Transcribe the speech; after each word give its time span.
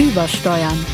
Übersteuern. 0.00 0.86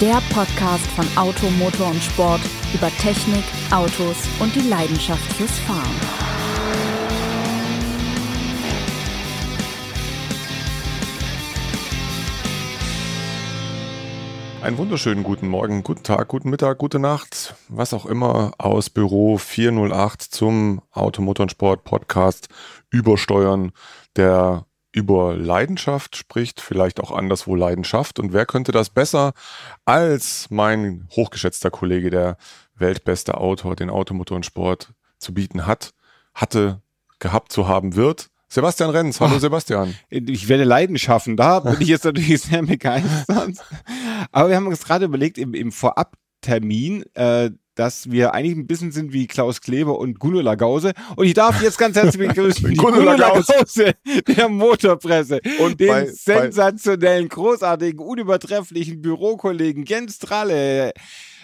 Der 0.00 0.22
Podcast 0.32 0.86
von 0.92 1.04
Auto, 1.16 1.50
Motor 1.58 1.88
und 1.88 2.00
Sport 2.00 2.40
über 2.72 2.88
Technik, 2.98 3.42
Autos 3.72 4.16
und 4.38 4.54
die 4.54 4.68
Leidenschaft 4.68 5.24
fürs 5.32 5.58
Fahren. 5.58 5.82
Einen 14.62 14.78
wunderschönen 14.78 15.24
guten 15.24 15.48
Morgen, 15.48 15.82
guten 15.82 16.04
Tag, 16.04 16.28
guten 16.28 16.48
Mittag, 16.48 16.78
gute 16.78 17.00
Nacht, 17.00 17.56
was 17.68 17.92
auch 17.92 18.06
immer 18.06 18.52
aus 18.58 18.88
Büro 18.88 19.36
408 19.36 20.22
zum 20.22 20.80
Automotor 20.92 21.42
und 21.42 21.50
Sport 21.50 21.82
Podcast 21.82 22.46
Übersteuern, 22.90 23.72
der 24.14 24.64
über 24.94 25.34
Leidenschaft 25.36 26.14
spricht, 26.14 26.60
vielleicht 26.60 27.00
auch 27.00 27.10
anderswo 27.10 27.56
Leidenschaft. 27.56 28.20
Und 28.20 28.32
wer 28.32 28.46
könnte 28.46 28.70
das 28.70 28.90
besser 28.90 29.32
als 29.84 30.46
mein 30.50 31.08
hochgeschätzter 31.10 31.70
Kollege, 31.70 32.10
der 32.10 32.36
weltbeste 32.76 33.36
Autor, 33.36 33.74
den 33.74 33.90
Automotor 33.90 34.36
und 34.36 34.46
Sport 34.46 34.94
zu 35.18 35.34
bieten 35.34 35.66
hat, 35.66 35.94
hatte, 36.32 36.80
gehabt 37.18 37.50
zu 37.50 37.66
haben 37.66 37.96
wird. 37.96 38.30
Sebastian 38.48 38.90
Renz, 38.90 39.20
hallo 39.20 39.38
Sebastian. 39.40 39.96
Ich 40.10 40.48
werde 40.48 40.62
Leiden 40.62 40.96
schaffen, 40.96 41.36
da 41.36 41.58
bin 41.58 41.80
ich 41.80 41.88
jetzt 41.88 42.04
natürlich 42.04 42.40
sehr 42.42 42.62
begeistert. 42.62 43.56
Aber 44.30 44.48
wir 44.48 44.56
haben 44.56 44.68
uns 44.68 44.84
gerade 44.84 45.06
überlegt, 45.06 45.38
im, 45.38 45.54
im 45.54 45.72
Vorabtermin, 45.72 47.04
äh, 47.14 47.50
dass 47.74 48.10
wir 48.10 48.34
eigentlich 48.34 48.56
ein 48.56 48.66
bisschen 48.66 48.92
sind 48.92 49.12
wie 49.12 49.26
Klaus 49.26 49.60
Kleber 49.60 49.98
und 49.98 50.18
Gunnar 50.18 50.56
Gause. 50.56 50.92
Und 51.16 51.26
ich 51.26 51.34
darf 51.34 51.62
jetzt 51.62 51.78
ganz 51.78 51.96
herzlich 51.96 52.28
begrüßen 52.28 52.68
die 52.70 52.76
Gunnar 52.76 53.16
Gause 53.16 53.94
der 54.26 54.48
Motorpresse 54.48 55.40
und 55.58 55.80
den 55.80 55.88
bei, 55.88 56.06
sensationellen, 56.06 57.28
großartigen, 57.28 57.98
unübertrefflichen 58.00 59.02
Bürokollegen 59.02 59.84
Jens 59.84 60.18
Tralle. 60.18 60.92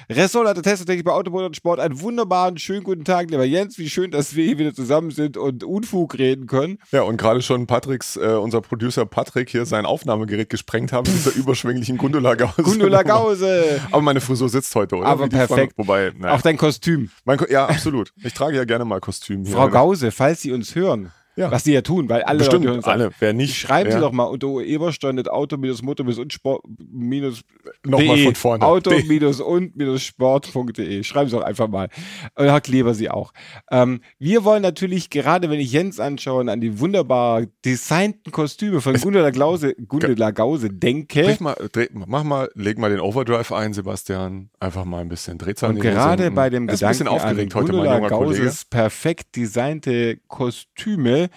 Ressortleiter 0.09 0.63
Testtechnik 0.63 1.05
bei 1.05 1.13
Automotor 1.13 1.47
und 1.47 1.57
Sport. 1.57 1.81
Einen 1.81 2.01
wunderbaren, 2.01 2.59
schönen 2.59 2.85
guten 2.85 3.05
Tag, 3.05 3.31
lieber 3.31 3.45
Jens. 3.45 3.79
Wie 3.79 3.91
schön, 3.91 4.11
dass 4.11 4.35
wir 4.35 4.45
hier 4.45 4.59
wieder 4.59 4.75
zusammen 4.75 5.11
sind 5.11 5.37
und 5.37 5.65
Unfug 5.65 6.19
reden 6.19 6.47
können. 6.47 6.79
Ja, 6.93 7.03
und 7.03 7.17
gerade 7.17 7.43
schon 7.43 7.67
Patricks, 7.67 8.17
äh, 8.17 8.21
unser 8.21 8.61
Producer 8.61 9.07
Patrick 9.07 9.51
hier 9.51 9.67
sein 9.67 9.87
Aufnahmegerät 9.87 10.49
gesprengt 10.49 10.93
haben 10.93 11.11
mit 11.11 11.19
dieser 11.19 11.35
überschwänglichen 11.35 11.99
Gundula 11.99 12.35
Gause. 12.35 12.63
Gundula 12.63 13.03
Gause. 13.03 13.81
Aber 13.91 14.03
meine 14.03 14.21
Frisur 14.21 14.49
sitzt 14.49 14.75
heute, 14.75 14.97
oder? 14.97 15.07
Aber 15.07 15.29
perfekt. 15.29 15.75
Frau, 15.77 15.85
wobei, 15.85 16.13
naja. 16.17 16.35
Auch 16.35 16.43
dein 16.43 16.57
Kostüm. 16.57 17.11
Mein, 17.25 17.39
ja, 17.49 17.67
absolut. 17.67 18.13
Ich 18.23 18.35
trage 18.35 18.57
ja 18.57 18.65
gerne 18.65 18.85
mal 18.85 19.01
Kostüm. 19.01 19.45
Frau 19.47 19.69
Gause, 19.69 20.11
falls 20.11 20.43
Sie 20.43 20.53
uns 20.53 20.75
hören. 20.75 21.13
Ja. 21.41 21.51
Was 21.51 21.65
sie 21.65 21.73
ja 21.73 21.81
tun, 21.81 22.11
weil 22.11 22.23
alle 22.23 22.41
Bestimmt, 22.41 22.67
Leute 22.67 22.87
alle. 22.87 23.11
Wer 23.19 23.33
nicht, 23.33 23.57
schreiben 23.57 23.89
ja. 23.89 23.97
Sie 23.97 24.01
doch 24.03 24.13
mal 24.13 24.25
unter 24.25 24.61
Eberstein 24.61 25.19
Auto 25.27 25.57
minus 25.57 25.83
Motor 25.83 26.05
minus 26.05 26.19
und 26.19 26.35
Sport 26.35 26.63
minus 26.93 27.41
nochmal 27.83 28.19
von 28.19 28.35
vorne. 28.35 28.65
Auto 28.65 28.91
minus 29.07 29.41
und 29.41 29.75
minus 29.75 30.03
Sport.de. 30.03 31.03
Schreiben 31.03 31.31
Sie 31.31 31.37
doch 31.37 31.43
einfach 31.43 31.69
mal. 31.69 31.89
Herr 32.37 32.61
Kleber 32.61 32.93
Sie 32.93 33.09
auch. 33.09 33.33
Ähm, 33.71 34.03
wir 34.19 34.45
wollen 34.45 34.61
natürlich 34.61 35.09
gerade, 35.09 35.49
wenn 35.49 35.61
ich 35.61 35.73
Jens 35.73 35.99
anschaue, 35.99 36.51
an 36.51 36.61
die 36.61 36.79
wunderbar 36.79 37.45
designten 37.65 38.33
Kostüme 38.33 38.83
von 38.83 38.95
Gundula 39.01 39.31
Gause, 39.31 39.75
Gundula 39.89 40.33
Gause 40.33 40.69
denke. 40.69 41.39
Mal, 41.41 41.57
dreh, 41.73 41.89
mach 41.93 42.23
mal, 42.23 42.51
leg 42.55 42.77
mal 42.79 42.91
den 42.91 43.01
Overdrive 43.01 43.51
ein, 43.53 43.73
Sebastian. 43.73 44.51
Einfach 44.61 44.85
mal 44.85 45.01
ein 45.01 45.09
bisschen 45.09 45.39
Drehzahl. 45.39 45.71
Und 45.71 45.81
gerade 45.81 46.31
bei 46.33 46.51
dem 46.51 46.67
Gedanken 46.67 46.85
ein 46.85 46.89
bisschen 46.91 47.09
aufgeregt 47.09 47.55
heute, 47.55 47.73
mein 47.73 47.87
junger 47.87 48.09
Gauses 48.11 48.39
Kollege. 48.39 48.53
perfekt 48.69 49.37
designte 49.37 50.19
Kostüme 50.29 51.30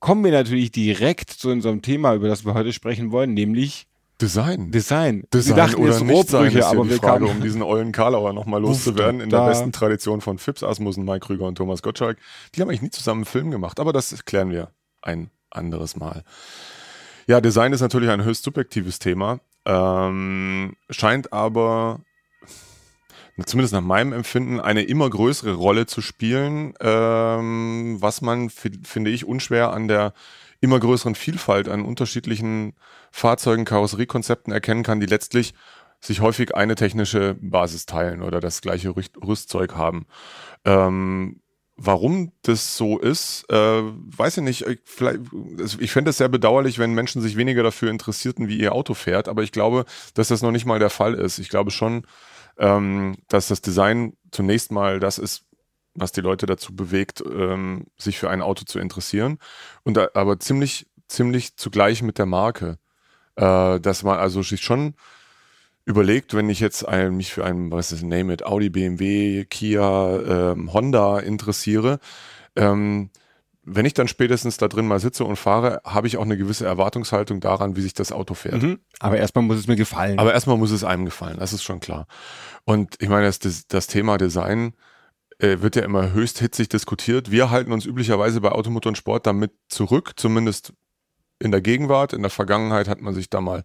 kommen 0.00 0.24
wir 0.24 0.32
natürlich 0.32 0.72
direkt 0.72 1.30
zu 1.30 1.50
unserem 1.50 1.82
Thema, 1.82 2.14
über 2.14 2.28
das 2.28 2.44
wir 2.44 2.54
heute 2.54 2.72
sprechen 2.72 3.12
wollen, 3.12 3.34
nämlich 3.34 3.86
Design. 4.20 4.70
Design. 4.70 5.24
Design 5.34 5.56
wir 5.56 5.62
dachten, 5.62 5.82
oder 5.82 5.90
es 5.90 6.02
nicht 6.02 6.28
sein, 6.28 6.52
ist 6.56 6.64
aber 6.64 6.84
die 6.84 6.90
wir 6.90 6.96
Frage, 6.98 7.24
kamen 7.24 7.36
um 7.36 7.42
diesen 7.42 7.62
ollen 7.62 7.90
Karlauer 7.90 8.32
nochmal 8.32 8.60
loszuwerden, 8.60 9.20
in 9.20 9.30
der 9.30 9.46
besten 9.46 9.72
Tradition 9.72 10.20
von 10.20 10.38
Fips 10.38 10.62
Asmussen, 10.62 11.04
Mike 11.04 11.26
Krüger 11.26 11.46
und 11.46 11.56
Thomas 11.56 11.82
Gottschalk. 11.82 12.18
Die 12.54 12.60
haben 12.60 12.68
eigentlich 12.68 12.82
nie 12.82 12.90
zusammen 12.90 13.20
einen 13.20 13.24
Film 13.24 13.50
gemacht, 13.50 13.80
aber 13.80 13.92
das 13.92 14.24
klären 14.24 14.50
wir 14.50 14.70
ein 15.02 15.30
anderes 15.50 15.96
Mal. 15.96 16.22
Ja, 17.26 17.40
Design 17.40 17.72
ist 17.72 17.80
natürlich 17.80 18.10
ein 18.10 18.22
höchst 18.24 18.44
subjektives 18.44 19.00
Thema, 19.00 19.40
ähm, 19.64 20.76
scheint 20.90 21.32
aber 21.32 22.00
zumindest 23.44 23.72
nach 23.72 23.80
meinem 23.80 24.12
Empfinden, 24.12 24.60
eine 24.60 24.82
immer 24.82 25.08
größere 25.08 25.54
Rolle 25.54 25.86
zu 25.86 26.00
spielen, 26.00 26.74
ähm, 26.80 27.96
was 28.00 28.20
man, 28.20 28.50
finde 28.50 29.10
ich, 29.10 29.24
unschwer 29.24 29.72
an 29.72 29.88
der 29.88 30.12
immer 30.60 30.78
größeren 30.78 31.14
Vielfalt 31.14 31.68
an 31.68 31.84
unterschiedlichen 31.84 32.74
Fahrzeugen, 33.10 33.64
Karosseriekonzepten 33.64 34.52
erkennen 34.52 34.84
kann, 34.84 35.00
die 35.00 35.06
letztlich 35.06 35.54
sich 36.00 36.20
häufig 36.20 36.54
eine 36.54 36.74
technische 36.74 37.36
Basis 37.40 37.86
teilen 37.86 38.22
oder 38.22 38.40
das 38.40 38.60
gleiche 38.60 38.94
Rüstzeug 38.96 39.74
haben. 39.74 40.06
Ähm, 40.64 41.40
warum 41.76 42.32
das 42.42 42.76
so 42.76 42.98
ist, 42.98 43.44
äh, 43.50 43.82
weiß 43.82 44.38
ich 44.38 44.42
nicht. 44.42 44.66
Ich, 44.66 45.80
ich 45.80 45.92
fände 45.92 46.10
es 46.10 46.18
sehr 46.18 46.28
bedauerlich, 46.28 46.78
wenn 46.78 46.94
Menschen 46.94 47.22
sich 47.22 47.36
weniger 47.36 47.62
dafür 47.62 47.90
interessierten, 47.90 48.48
wie 48.48 48.58
ihr 48.58 48.72
Auto 48.72 48.94
fährt, 48.94 49.28
aber 49.28 49.42
ich 49.42 49.52
glaube, 49.52 49.84
dass 50.14 50.28
das 50.28 50.42
noch 50.42 50.52
nicht 50.52 50.66
mal 50.66 50.78
der 50.78 50.90
Fall 50.90 51.14
ist. 51.14 51.38
Ich 51.38 51.48
glaube 51.48 51.70
schon, 51.70 52.04
ähm, 52.58 53.16
dass 53.28 53.48
das 53.48 53.60
Design 53.60 54.16
zunächst 54.30 54.72
mal 54.72 55.00
das 55.00 55.18
ist, 55.18 55.44
was 55.94 56.12
die 56.12 56.20
Leute 56.20 56.46
dazu 56.46 56.74
bewegt, 56.74 57.22
ähm, 57.26 57.86
sich 57.98 58.18
für 58.18 58.30
ein 58.30 58.42
Auto 58.42 58.64
zu 58.64 58.78
interessieren. 58.78 59.38
Und 59.82 59.98
aber 60.16 60.40
ziemlich, 60.40 60.86
ziemlich 61.08 61.56
zugleich 61.56 62.02
mit 62.02 62.18
der 62.18 62.26
Marke. 62.26 62.78
Äh, 63.36 63.80
dass 63.80 64.02
man 64.02 64.18
also 64.18 64.42
sich 64.42 64.62
schon 64.62 64.94
überlegt, 65.84 66.34
wenn 66.34 66.50
ich 66.50 66.60
jetzt 66.60 66.86
ein, 66.86 67.16
mich 67.16 67.32
für 67.32 67.44
einen, 67.44 67.70
was 67.72 67.92
ist, 67.92 68.02
name 68.02 68.32
it, 68.32 68.44
Audi, 68.44 68.70
BMW, 68.70 69.44
Kia, 69.46 70.52
ähm, 70.52 70.72
Honda 70.72 71.18
interessiere, 71.18 71.98
ähm, 72.56 73.10
wenn 73.64 73.86
ich 73.86 73.94
dann 73.94 74.08
spätestens 74.08 74.56
da 74.56 74.68
drin 74.68 74.86
mal 74.86 74.98
sitze 74.98 75.24
und 75.24 75.36
fahre, 75.36 75.80
habe 75.84 76.06
ich 76.06 76.16
auch 76.16 76.24
eine 76.24 76.36
gewisse 76.36 76.66
Erwartungshaltung 76.66 77.40
daran, 77.40 77.76
wie 77.76 77.80
sich 77.80 77.94
das 77.94 78.10
Auto 78.10 78.34
fährt. 78.34 78.62
Mhm. 78.62 78.80
Aber 78.98 79.18
erstmal 79.18 79.44
muss 79.44 79.58
es 79.58 79.68
mir 79.68 79.76
gefallen. 79.76 80.18
Aber 80.18 80.32
erstmal 80.32 80.56
muss 80.56 80.72
es 80.72 80.82
einem 80.82 81.04
gefallen, 81.04 81.38
das 81.38 81.52
ist 81.52 81.62
schon 81.62 81.80
klar. 81.80 82.06
Und 82.64 82.96
ich 83.00 83.08
meine, 83.08 83.26
das, 83.26 83.66
das 83.68 83.86
Thema 83.86 84.18
Design 84.18 84.74
äh, 85.38 85.60
wird 85.60 85.76
ja 85.76 85.82
immer 85.82 86.12
höchst 86.12 86.40
hitzig 86.40 86.68
diskutiert. 86.68 87.30
Wir 87.30 87.50
halten 87.50 87.72
uns 87.72 87.86
üblicherweise 87.86 88.40
bei 88.40 88.50
Automotor 88.50 88.90
und 88.90 88.96
Sport 88.96 89.26
damit 89.26 89.52
zurück, 89.68 90.14
zumindest 90.16 90.72
in 91.38 91.52
der 91.52 91.60
Gegenwart. 91.60 92.12
In 92.12 92.22
der 92.22 92.30
Vergangenheit 92.30 92.88
hat 92.88 93.00
man 93.00 93.14
sich 93.14 93.30
da 93.30 93.40
mal 93.40 93.58
ein 93.58 93.64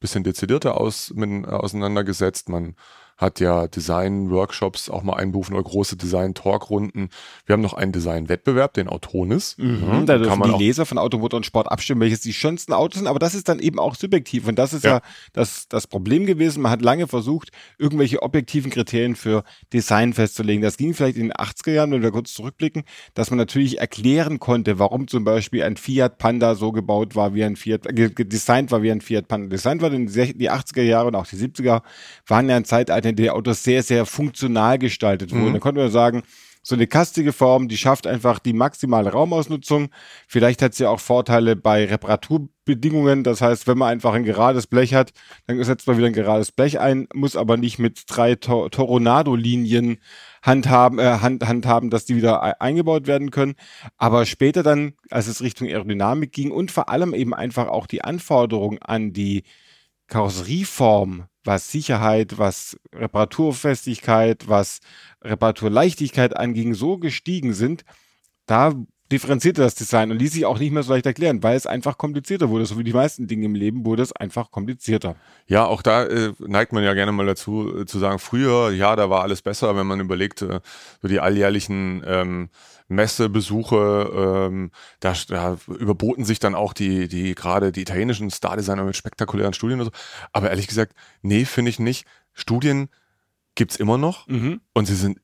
bisschen 0.00 0.24
dezidierter 0.24 0.78
aus, 0.78 1.12
mit, 1.14 1.46
auseinandergesetzt. 1.46 2.48
Man 2.48 2.76
hat 3.18 3.40
ja 3.40 3.66
Design-Workshops 3.66 4.88
auch 4.88 5.02
mal 5.02 5.14
einberufen 5.14 5.54
oder 5.54 5.64
große 5.64 5.96
Design-Talk-Runden. 5.96 7.10
Wir 7.46 7.52
haben 7.52 7.60
noch 7.60 7.74
einen 7.74 7.90
Design-Wettbewerb, 7.90 8.74
den 8.74 8.88
Autonis. 8.88 9.56
Mhm, 9.58 10.00
mhm. 10.00 10.06
da 10.06 10.18
dürfen 10.18 10.42
die 10.44 10.64
Leser 10.64 10.86
von 10.86 10.98
Automotor 10.98 11.38
und 11.38 11.44
Sport 11.44 11.70
abstimmen, 11.70 12.00
welches 12.00 12.20
die 12.20 12.32
schönsten 12.32 12.72
Autos 12.72 13.00
sind, 13.00 13.08
aber 13.08 13.18
das 13.18 13.34
ist 13.34 13.48
dann 13.48 13.58
eben 13.58 13.80
auch 13.80 13.96
subjektiv 13.96 14.46
und 14.46 14.56
das 14.56 14.72
ist 14.72 14.84
ja, 14.84 14.90
ja 14.90 15.00
das, 15.32 15.66
das 15.68 15.88
Problem 15.88 16.26
gewesen. 16.26 16.62
Man 16.62 16.70
hat 16.70 16.80
lange 16.80 17.08
versucht, 17.08 17.50
irgendwelche 17.76 18.22
objektiven 18.22 18.70
Kriterien 18.70 19.16
für 19.16 19.42
Design 19.72 20.12
festzulegen. 20.12 20.62
Das 20.62 20.76
ging 20.76 20.94
vielleicht 20.94 21.16
in 21.16 21.28
den 21.28 21.32
80er 21.32 21.72
Jahren, 21.72 21.90
wenn 21.90 22.02
wir 22.02 22.12
kurz 22.12 22.32
zurückblicken, 22.32 22.84
dass 23.14 23.30
man 23.30 23.38
natürlich 23.38 23.80
erklären 23.80 24.38
konnte, 24.38 24.78
warum 24.78 25.08
zum 25.08 25.24
Beispiel 25.24 25.64
ein 25.64 25.76
Fiat 25.76 26.18
Panda 26.18 26.54
so 26.54 26.70
gebaut 26.70 27.16
war 27.16 27.34
wie 27.34 27.42
ein 27.42 27.56
Fiat, 27.56 27.86
äh, 27.86 28.10
designt 28.10 28.70
war 28.70 28.82
wie 28.82 28.92
ein 28.92 29.00
Fiat 29.00 29.26
Panda. 29.26 29.48
Designt 29.48 29.82
war 29.82 29.92
in 29.92 30.06
die 30.06 30.50
80er 30.50 30.82
Jahre 30.82 31.08
und 31.08 31.16
auch 31.16 31.26
die 31.26 31.36
70er 31.36 31.82
waren 32.28 32.48
ja 32.48 32.56
ein 32.56 32.64
Zeitalter, 32.64 33.07
in 33.08 33.16
der 33.16 33.34
Autos 33.34 33.62
sehr, 33.62 33.82
sehr 33.82 34.06
funktional 34.06 34.78
gestaltet 34.78 35.32
wurden. 35.32 35.48
Mhm. 35.48 35.54
Da 35.54 35.58
konnte 35.58 35.80
man 35.80 35.90
sagen, 35.90 36.22
so 36.62 36.74
eine 36.74 36.86
kastige 36.86 37.32
Form, 37.32 37.68
die 37.68 37.78
schafft 37.78 38.06
einfach 38.06 38.38
die 38.38 38.52
maximale 38.52 39.10
Raumausnutzung. 39.10 39.88
Vielleicht 40.26 40.60
hat 40.60 40.74
sie 40.74 40.84
auch 40.84 41.00
Vorteile 41.00 41.56
bei 41.56 41.86
Reparaturbedingungen. 41.86 43.24
Das 43.24 43.40
heißt, 43.40 43.66
wenn 43.66 43.78
man 43.78 43.88
einfach 43.88 44.12
ein 44.12 44.24
gerades 44.24 44.66
Blech 44.66 44.92
hat, 44.92 45.12
dann 45.46 45.64
setzt 45.64 45.86
man 45.86 45.96
wieder 45.96 46.08
ein 46.08 46.12
gerades 46.12 46.52
Blech 46.52 46.78
ein, 46.78 47.08
muss 47.14 47.36
aber 47.36 47.56
nicht 47.56 47.78
mit 47.78 48.02
drei 48.06 48.34
Tor 48.34 48.70
Toronado-Linien 48.70 49.98
handhaben, 50.42 50.98
äh, 50.98 51.20
hand, 51.20 51.46
handhaben, 51.48 51.88
dass 51.88 52.04
die 52.04 52.16
wieder 52.16 52.60
eingebaut 52.60 53.06
werden 53.06 53.30
können. 53.30 53.54
Aber 53.96 54.26
später 54.26 54.62
dann, 54.62 54.92
als 55.10 55.26
es 55.26 55.42
Richtung 55.42 55.68
Aerodynamik 55.68 56.32
ging 56.32 56.50
und 56.50 56.70
vor 56.70 56.90
allem 56.90 57.14
eben 57.14 57.32
einfach 57.32 57.68
auch 57.68 57.86
die 57.86 58.04
Anforderungen 58.04 58.78
an 58.82 59.14
die 59.14 59.44
Karosserieform 60.08 61.24
was 61.48 61.72
Sicherheit, 61.72 62.36
was 62.36 62.78
Reparaturfestigkeit, 62.94 64.48
was 64.48 64.80
Reparaturleichtigkeit 65.24 66.36
anging, 66.36 66.74
so 66.74 66.98
gestiegen 66.98 67.54
sind, 67.54 67.84
da 68.44 68.74
differenzierter 69.10 69.62
das 69.62 69.74
Design 69.74 70.10
und 70.10 70.18
ließ 70.18 70.32
sich 70.32 70.44
auch 70.44 70.58
nicht 70.58 70.72
mehr 70.72 70.82
so 70.82 70.92
leicht 70.92 71.06
erklären, 71.06 71.42
weil 71.42 71.56
es 71.56 71.66
einfach 71.66 71.96
komplizierter 71.96 72.50
wurde. 72.50 72.66
So 72.66 72.78
wie 72.78 72.84
die 72.84 72.92
meisten 72.92 73.26
Dinge 73.26 73.46
im 73.46 73.54
Leben 73.54 73.84
wurde 73.84 74.02
es 74.02 74.12
einfach 74.12 74.50
komplizierter. 74.50 75.16
Ja, 75.46 75.64
auch 75.64 75.82
da 75.82 76.04
äh, 76.04 76.32
neigt 76.38 76.72
man 76.72 76.84
ja 76.84 76.92
gerne 76.94 77.12
mal 77.12 77.26
dazu 77.26 77.80
äh, 77.80 77.86
zu 77.86 77.98
sagen, 77.98 78.18
früher, 78.18 78.70
ja, 78.70 78.96
da 78.96 79.08
war 79.08 79.22
alles 79.22 79.42
besser, 79.42 79.76
wenn 79.76 79.86
man 79.86 80.00
überlegt, 80.00 80.42
äh, 80.42 80.60
so 81.00 81.08
die 81.08 81.20
alljährlichen 81.20 82.02
ähm, 82.06 82.50
Messebesuche, 82.88 84.46
ähm, 84.48 84.70
da, 85.00 85.14
da 85.28 85.58
überboten 85.68 86.24
sich 86.24 86.38
dann 86.38 86.54
auch 86.54 86.72
die, 86.72 87.08
die 87.08 87.34
gerade 87.34 87.72
die 87.72 87.82
italienischen 87.82 88.30
Stardesigner 88.30 88.84
mit 88.84 88.96
spektakulären 88.96 89.52
Studien 89.52 89.80
und 89.80 89.86
so. 89.86 89.92
Aber 90.32 90.50
ehrlich 90.50 90.66
gesagt, 90.66 90.94
nee, 91.22 91.44
finde 91.44 91.70
ich 91.70 91.78
nicht. 91.78 92.06
Studien 92.34 92.88
gibt's 93.54 93.76
immer 93.76 93.98
noch 93.98 94.26
mhm. 94.28 94.60
und 94.72 94.86
sie 94.86 94.94
sind 94.94 95.20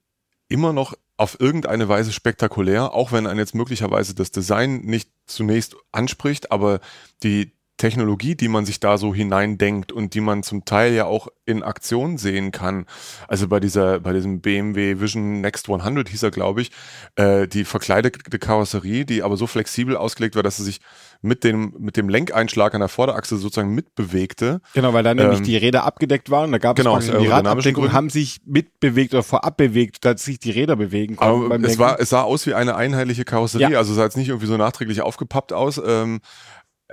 immer 0.48 0.72
noch 0.72 0.94
auf 1.16 1.38
irgendeine 1.38 1.88
Weise 1.88 2.12
spektakulär, 2.12 2.92
auch 2.92 3.12
wenn 3.12 3.26
einen 3.26 3.38
jetzt 3.38 3.54
möglicherweise 3.54 4.14
das 4.14 4.32
Design 4.32 4.80
nicht 4.80 5.10
zunächst 5.26 5.76
anspricht, 5.92 6.50
aber 6.50 6.80
die 7.22 7.53
Technologie, 7.84 8.34
die 8.34 8.48
man 8.48 8.64
sich 8.64 8.80
da 8.80 8.96
so 8.96 9.14
hineindenkt 9.14 9.92
und 9.92 10.14
die 10.14 10.22
man 10.22 10.42
zum 10.42 10.64
Teil 10.64 10.94
ja 10.94 11.04
auch 11.04 11.28
in 11.44 11.62
Aktion 11.62 12.16
sehen 12.16 12.50
kann. 12.50 12.86
Also 13.28 13.46
bei 13.46 13.60
dieser, 13.60 14.00
bei 14.00 14.14
diesem 14.14 14.40
BMW 14.40 15.00
Vision 15.00 15.42
Next 15.42 15.68
100 15.68 16.08
hieß 16.08 16.22
er, 16.22 16.30
glaube 16.30 16.62
ich, 16.62 16.70
äh, 17.16 17.46
die 17.46 17.66
verkleidete 17.66 18.38
Karosserie, 18.38 19.04
die 19.04 19.22
aber 19.22 19.36
so 19.36 19.46
flexibel 19.46 19.98
ausgelegt 19.98 20.34
war, 20.34 20.42
dass 20.42 20.56
sie 20.56 20.64
sich 20.64 20.80
mit 21.20 21.44
dem, 21.44 21.74
mit 21.78 21.98
dem 21.98 22.08
Lenkeinschlag 22.08 22.72
an 22.72 22.80
der 22.80 22.88
Vorderachse 22.88 23.36
sozusagen 23.36 23.74
mitbewegte. 23.74 24.62
Genau, 24.72 24.94
weil 24.94 25.02
dann 25.02 25.18
ähm, 25.18 25.24
nämlich 25.24 25.42
die 25.42 25.58
Räder 25.58 25.84
abgedeckt 25.84 26.30
waren. 26.30 26.52
Da 26.52 26.58
gab 26.58 26.78
es 26.78 26.84
genau, 26.84 26.98
die 26.98 27.26
Radabdeckung, 27.26 27.92
haben 27.92 28.08
sich 28.08 28.40
mitbewegt 28.46 29.12
oder 29.12 29.22
vorab 29.22 29.58
bewegt, 29.58 30.06
dass 30.06 30.24
sich 30.24 30.38
die 30.38 30.52
Räder 30.52 30.76
bewegen 30.76 31.16
konnten. 31.16 31.52
Aber 31.52 31.68
es, 31.68 31.78
war, 31.78 32.00
es 32.00 32.08
sah 32.08 32.22
aus 32.22 32.46
wie 32.46 32.54
eine 32.54 32.76
einheitliche 32.76 33.26
Karosserie, 33.26 33.72
ja. 33.72 33.78
also 33.78 33.92
sah 33.92 34.04
jetzt 34.04 34.16
nicht 34.16 34.28
irgendwie 34.28 34.46
so 34.46 34.56
nachträglich 34.56 35.02
aufgepappt 35.02 35.52
aus. 35.52 35.78
Ähm, 35.84 36.20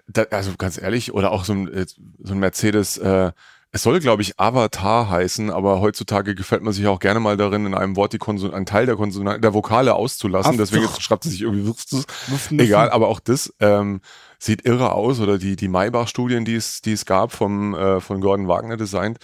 da, 0.07 0.23
also 0.31 0.51
ganz 0.57 0.81
ehrlich, 0.81 1.13
oder 1.13 1.31
auch 1.31 1.45
so 1.45 1.53
ein, 1.53 1.67
äh, 1.71 1.85
so 1.85 2.33
ein 2.33 2.39
Mercedes, 2.39 2.97
äh, 2.97 3.31
es 3.73 3.83
soll, 3.83 4.01
glaube 4.01 4.21
ich, 4.21 4.37
Avatar 4.37 5.09
heißen, 5.09 5.49
aber 5.49 5.79
heutzutage 5.79 6.35
gefällt 6.35 6.61
man 6.61 6.73
sich 6.73 6.87
auch 6.87 6.99
gerne 6.99 7.21
mal 7.21 7.37
darin, 7.37 7.65
in 7.65 7.73
einem 7.73 7.95
Wort 7.95 8.11
die 8.11 8.17
Konson 8.17 8.53
einen 8.53 8.65
Teil 8.65 8.85
der 8.85 8.97
Konsonanten, 8.97 9.41
der 9.41 9.53
Vokale 9.53 9.95
auszulassen. 9.95 10.53
Ach, 10.55 10.57
Deswegen 10.57 10.89
schreibt 10.99 11.25
es 11.25 11.31
sich 11.31 11.41
irgendwie 11.41 11.73
egal, 12.57 12.89
aber 12.89 13.07
auch 13.07 13.21
das 13.21 13.53
ähm, 13.61 14.01
sieht 14.39 14.65
irre 14.65 14.91
aus 14.91 15.21
oder 15.21 15.37
die 15.37 15.55
die 15.55 15.69
Maybach-Studien, 15.69 16.43
die 16.43 16.55
es 16.55 16.81
die 16.81 16.91
es 16.91 17.05
gab 17.05 17.31
vom 17.31 17.73
äh, 17.73 18.01
von 18.01 18.19
Gordon 18.19 18.49
Wagner 18.49 18.75
designt. 18.75 19.19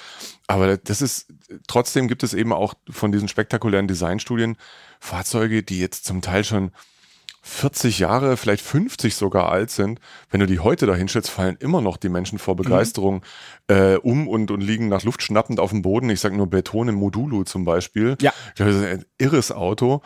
Aber 0.48 0.78
das 0.78 1.02
ist 1.02 1.28
trotzdem 1.68 2.08
gibt 2.08 2.24
es 2.24 2.34
eben 2.34 2.54
auch 2.54 2.76
von 2.90 3.12
diesen 3.12 3.28
spektakulären 3.28 3.88
Designstudien 3.88 4.56
Fahrzeuge, 5.02 5.62
die 5.62 5.80
jetzt 5.80 6.06
zum 6.06 6.22
Teil 6.22 6.46
schon 6.46 6.72
40 7.48 8.00
Jahre, 8.00 8.38
vielleicht 8.38 8.64
50 8.64 9.16
sogar 9.16 9.50
alt 9.50 9.72
sind, 9.72 10.00
wenn 10.30 10.40
du 10.40 10.46
die 10.46 10.60
heute 10.60 10.86
da 10.86 10.96
hinstellst, 10.96 11.30
fallen 11.30 11.56
immer 11.60 11.82
noch 11.82 11.98
die 11.98 12.10
Menschen 12.10 12.40
vor 12.40 12.56
Begeisterung 12.56 13.24
mhm. 13.70 13.76
äh, 13.76 13.96
um 13.96 14.28
und, 14.28 14.52
und 14.52 14.62
liegen 14.62 14.90
nach 14.90 15.04
Luft 15.04 15.24
schnappend 15.24 15.60
auf 15.60 15.72
dem 15.72 15.82
Boden. 15.82 16.10
Ich 16.10 16.20
sage 16.20 16.36
nur 16.36 16.48
Betone 16.48 16.92
Modulo 16.92 17.44
zum 17.44 17.66
Beispiel. 17.66 18.18
Ja. 18.22 18.34
Das 18.58 18.76
ist 18.76 18.84
ein 18.84 19.06
irres 19.18 19.52
Auto. 19.52 20.02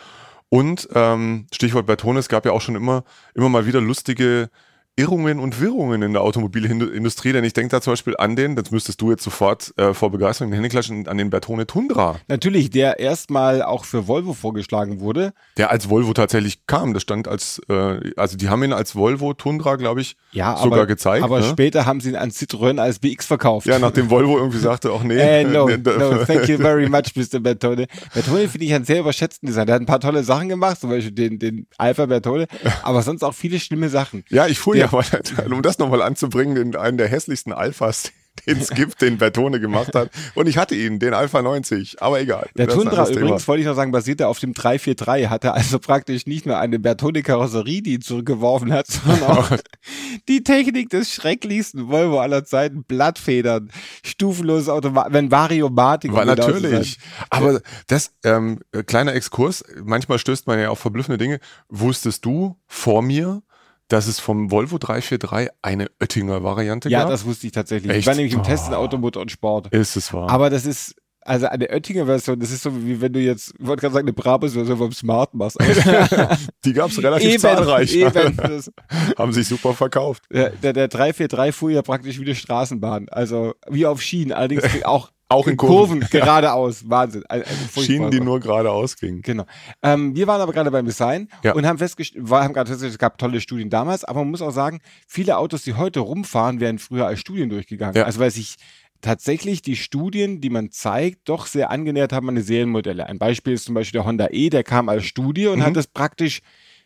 Und 0.50 0.90
ähm, 0.94 1.48
Stichwort 1.54 1.86
Bertone, 1.86 2.20
es 2.20 2.30
gab 2.30 2.46
ja 2.46 2.52
auch 2.52 2.62
schon 2.62 2.76
immer, 2.76 3.04
immer 3.34 3.50
mal 3.50 3.66
wieder 3.66 3.82
lustige 3.82 4.50
Irrungen 4.98 5.40
und 5.40 5.62
Wirrungen 5.62 6.02
in 6.02 6.12
der 6.12 6.22
Automobilindustrie, 6.22 7.32
denn 7.32 7.46
ich 7.46 7.54
denke 7.54 7.70
da 7.70 7.82
zum 7.82 7.94
Beispiel 7.94 8.16
an 8.18 8.36
den, 8.36 8.58
das 8.58 8.72
müsstest 8.72 9.02
du 9.02 9.10
jetzt 9.10 9.24
sofort 9.24 9.74
äh, 9.78 9.94
vor 9.94 10.12
Begeisterung 10.12 10.50
in 10.50 10.52
die 10.52 10.58
Hände 10.58 10.70
klatschen, 10.70 11.08
an 11.08 11.18
den 11.18 11.30
Bertone 11.30 11.66
Tundra. 11.66 12.20
Natürlich, 12.28 12.72
der 12.72 13.00
erstmal 13.00 13.62
auch 13.62 13.86
für 13.86 14.10
Volvo 14.10 14.34
vorgeschlagen 14.34 15.00
wurde. 15.00 15.34
Der 15.56 15.72
als 15.72 15.90
Volvo 15.90 16.12
tatsächlich 16.14 16.68
kam, 16.68 16.94
das 16.94 17.04
stand 17.04 17.30
als, 17.30 17.62
äh, 17.70 18.12
also 18.18 18.36
die 18.36 18.50
haben 18.50 18.64
ihn 18.64 18.74
als 18.74 18.94
Volvo 18.94 19.34
Tundra, 19.34 19.78
glaube 19.78 20.02
ich, 20.02 20.18
ja, 20.34 20.58
sogar 20.58 20.80
aber, 20.80 20.88
gezeigt. 20.88 21.24
Aber 21.24 21.40
ne? 21.40 21.46
später 21.46 21.86
haben 21.86 22.02
sie 22.02 22.10
ihn 22.10 22.18
an 22.18 22.30
Citroën 22.30 22.78
als 22.78 23.00
BX 23.00 23.26
verkauft. 23.26 23.68
Ja, 23.68 23.80
nachdem 23.80 24.10
Volvo 24.10 24.38
irgendwie 24.38 24.60
sagte, 24.60 24.92
ach 24.94 25.04
nee. 25.04 25.16
äh, 25.18 25.46
no, 25.46 25.70
no, 25.86 26.26
thank 26.26 26.50
you 26.50 26.58
very 26.58 26.90
much, 26.90 27.16
Mr. 27.16 27.40
Bertone. 27.40 27.88
Bertone 28.14 28.50
finde 28.50 28.66
ich 28.66 28.74
einen 28.74 28.84
sehr 28.84 29.00
überschätzten 29.00 29.48
Designer. 29.48 29.68
Der 29.68 29.76
hat 29.76 29.82
ein 29.82 29.86
paar 29.86 30.02
tolle 30.02 30.24
Sachen 30.26 30.50
gemacht, 30.50 30.82
zum 30.82 30.90
Beispiel 30.90 31.14
den, 31.14 31.40
den 31.40 31.68
Alpha 31.78 32.06
Bertone, 32.08 32.48
aber 32.84 33.02
sonst 33.04 33.24
auch 33.24 33.34
viele 33.34 33.58
schlimme 33.58 33.88
Sachen. 33.88 34.26
Ja, 34.30 34.48
ich 34.48 34.60
fuhr 34.60 34.81
ja 34.82 34.90
mal 34.92 35.54
um 35.54 35.62
das 35.62 35.80
nochmal 35.80 36.02
anzubringen, 36.02 36.58
in 36.58 36.76
einen 36.76 36.98
der 36.98 37.08
hässlichsten 37.08 37.54
Alphas, 37.54 38.12
den 38.48 38.58
es 38.58 38.70
gibt, 38.70 39.02
den 39.02 39.18
Bertone 39.18 39.60
gemacht 39.60 39.94
hat. 39.94 40.10
Und 40.36 40.48
ich 40.48 40.58
hatte 40.58 40.76
ihn, 40.76 41.00
den 41.00 41.14
Alpha 41.14 41.42
90, 41.42 42.02
aber 42.02 42.22
egal. 42.22 42.50
Der 42.56 42.68
Tundra 42.68 43.08
übrigens, 43.10 43.48
wollte 43.48 43.62
ich 43.62 43.68
noch 43.68 43.76
sagen, 43.76 43.92
basierte 43.92 44.28
auf 44.28 44.40
dem 44.40 44.54
343, 44.54 45.30
hatte 45.30 45.54
also 45.54 45.80
praktisch 45.80 46.26
nicht 46.26 46.46
nur 46.46 46.58
eine 46.58 46.80
Bertone-Karosserie, 46.80 47.82
die 47.82 47.94
ihn 47.96 48.02
zurückgeworfen 48.02 48.74
hat, 48.74 48.88
sondern 49.06 49.24
auch 49.24 49.50
die 50.28 50.44
Technik 50.44 50.90
des 50.90 51.12
schrecklichsten 51.12 51.90
Volvo 51.90 52.20
aller 52.20 52.44
Zeiten, 52.46 52.84
Blattfedern, 52.84 53.70
stufenloses 54.04 54.70
Auto, 54.70 54.96
wenn 55.10 55.30
Variomatik. 55.30 56.14
War 56.14 56.26
natürlich. 56.26 57.00
Aber 57.30 57.62
das, 57.88 58.14
ähm, 58.24 58.60
kleiner 58.86 59.14
Exkurs, 59.14 59.64
manchmal 59.84 60.20
stößt 60.20 60.48
man 60.48 60.60
ja 60.60 60.70
auf 60.70 60.80
verblüffende 60.80 61.18
Dinge. 61.18 61.40
Wusstest 61.70 62.26
du 62.26 62.58
vor 62.66 63.02
mir, 63.02 63.44
dass 63.92 64.08
es 64.08 64.20
vom 64.20 64.52
Volvo 64.52 64.78
343 64.78 65.50
eine 65.62 65.88
Oettinger 66.00 66.44
Variante 66.44 66.90
ja, 66.90 67.00
gab? 67.00 67.08
Ja, 67.08 67.12
das 67.12 67.26
wusste 67.26 67.48
ich 67.48 67.54
tatsächlich. 67.54 67.92
Echt? 67.92 68.00
Ich 68.00 68.08
war 68.08 68.16
nämlich 68.16 68.34
im 68.34 68.44
Test 68.44 68.68
in 68.68 68.74
Automotor 68.74 69.22
und 69.22 69.32
Sport. 69.32 69.68
Ist 69.74 69.98
es 69.98 70.14
wahr? 70.14 70.30
Aber 70.30 70.50
das 70.50 70.66
ist, 70.66 70.96
also 71.24 71.48
eine 71.48 71.70
Oettinger 71.70 72.06
Version, 72.06 72.40
das 72.40 72.52
ist 72.52 72.64
so 72.64 72.86
wie 72.86 73.02
wenn 73.02 73.12
du 73.12 73.20
jetzt, 73.20 73.54
ich 73.60 73.68
wollte 73.68 73.82
gerade 73.82 73.94
sagen, 73.94 74.08
eine 74.08 74.14
Brabus 74.14 74.54
Version 74.54 74.78
vom 74.78 74.92
Smart 74.94 75.34
machst. 75.34 75.58
Die 76.66 76.74
gab 76.74 76.90
es 76.90 77.04
relativ 77.04 77.32
eben, 77.32 77.40
zahlreich. 77.40 77.94
Eben, 77.94 78.38
Haben 79.18 79.34
sich 79.34 79.48
super 79.48 79.74
verkauft. 79.74 80.24
Der, 80.32 80.52
der, 80.52 80.74
der 80.74 80.88
343 80.88 81.54
fuhr 81.54 81.72
ja 81.72 81.82
praktisch 81.82 82.18
wie 82.18 82.26
eine 82.26 82.36
Straßenbahn. 82.36 83.10
Also 83.10 83.54
wie 83.70 83.86
auf 83.86 84.02
Schienen, 84.02 84.32
allerdings 84.32 84.64
auch 84.84 85.12
auch 85.32 85.48
in 85.48 85.58
Kurven. 85.58 86.00
Kurven 86.02 86.10
geradeaus. 86.12 86.90
Wahnsinn. 86.90 87.24
Also, 87.28 87.46
Schienen, 87.82 88.12
die 88.12 88.20
nur 88.20 88.40
geradeaus 88.40 88.98
gingen. 88.98 89.22
Genau. 89.22 89.46
Ähm, 89.82 90.16
wir 90.16 90.28
waren 90.28 90.42
aber 90.42 90.54
gerade 90.54 90.72
beim 90.72 90.86
Design 90.86 91.30
ja. 91.44 91.54
und 91.54 91.66
haben 91.66 91.78
festgestellt, 91.78 92.30
haben 92.30 92.54
gerade 92.54 92.68
festgestellt, 92.68 92.94
es 92.94 93.00
gab 93.00 93.18
tolle 93.18 93.42
Studien 93.42 93.70
damals, 93.70 94.04
aber 94.04 94.20
man 94.20 94.32
muss 94.32 94.42
auch 94.42 94.52
sagen, 94.52 94.80
viele 95.08 95.38
Autos, 95.38 95.64
die 95.64 95.74
heute 95.74 96.02
rumfahren, 96.02 96.60
werden 96.60 96.80
früher 96.80 97.08
als 97.08 97.20
Studien 97.20 97.50
durchgegangen. 97.50 97.96
Ja. 97.96 98.04
Also 98.04 98.20
weil 98.20 98.32
sich 98.32 98.58
tatsächlich 99.02 99.62
die 99.62 99.76
Studien, 99.76 100.42
die 100.42 100.50
man 100.50 100.72
zeigt, 100.72 101.28
doch 101.28 101.48
sehr 101.48 101.72
angenähert 101.72 102.14
haben 102.14 102.30
an 102.30 102.36
die 102.36 102.42
Serienmodelle. 102.42 103.08
Ein 103.08 103.18
Beispiel 103.18 103.54
ist 103.54 103.66
zum 103.66 103.76
Beispiel 103.76 104.00
der 104.00 104.06
Honda 104.06 104.28
E, 104.32 104.50
der 104.50 104.64
kam 104.64 104.90
als 104.90 105.06
Studie 105.06 105.48
und 105.48 105.60
mhm. 105.60 105.64
hat 105.64 105.76
das 105.76 105.88
praktisch 105.88 106.42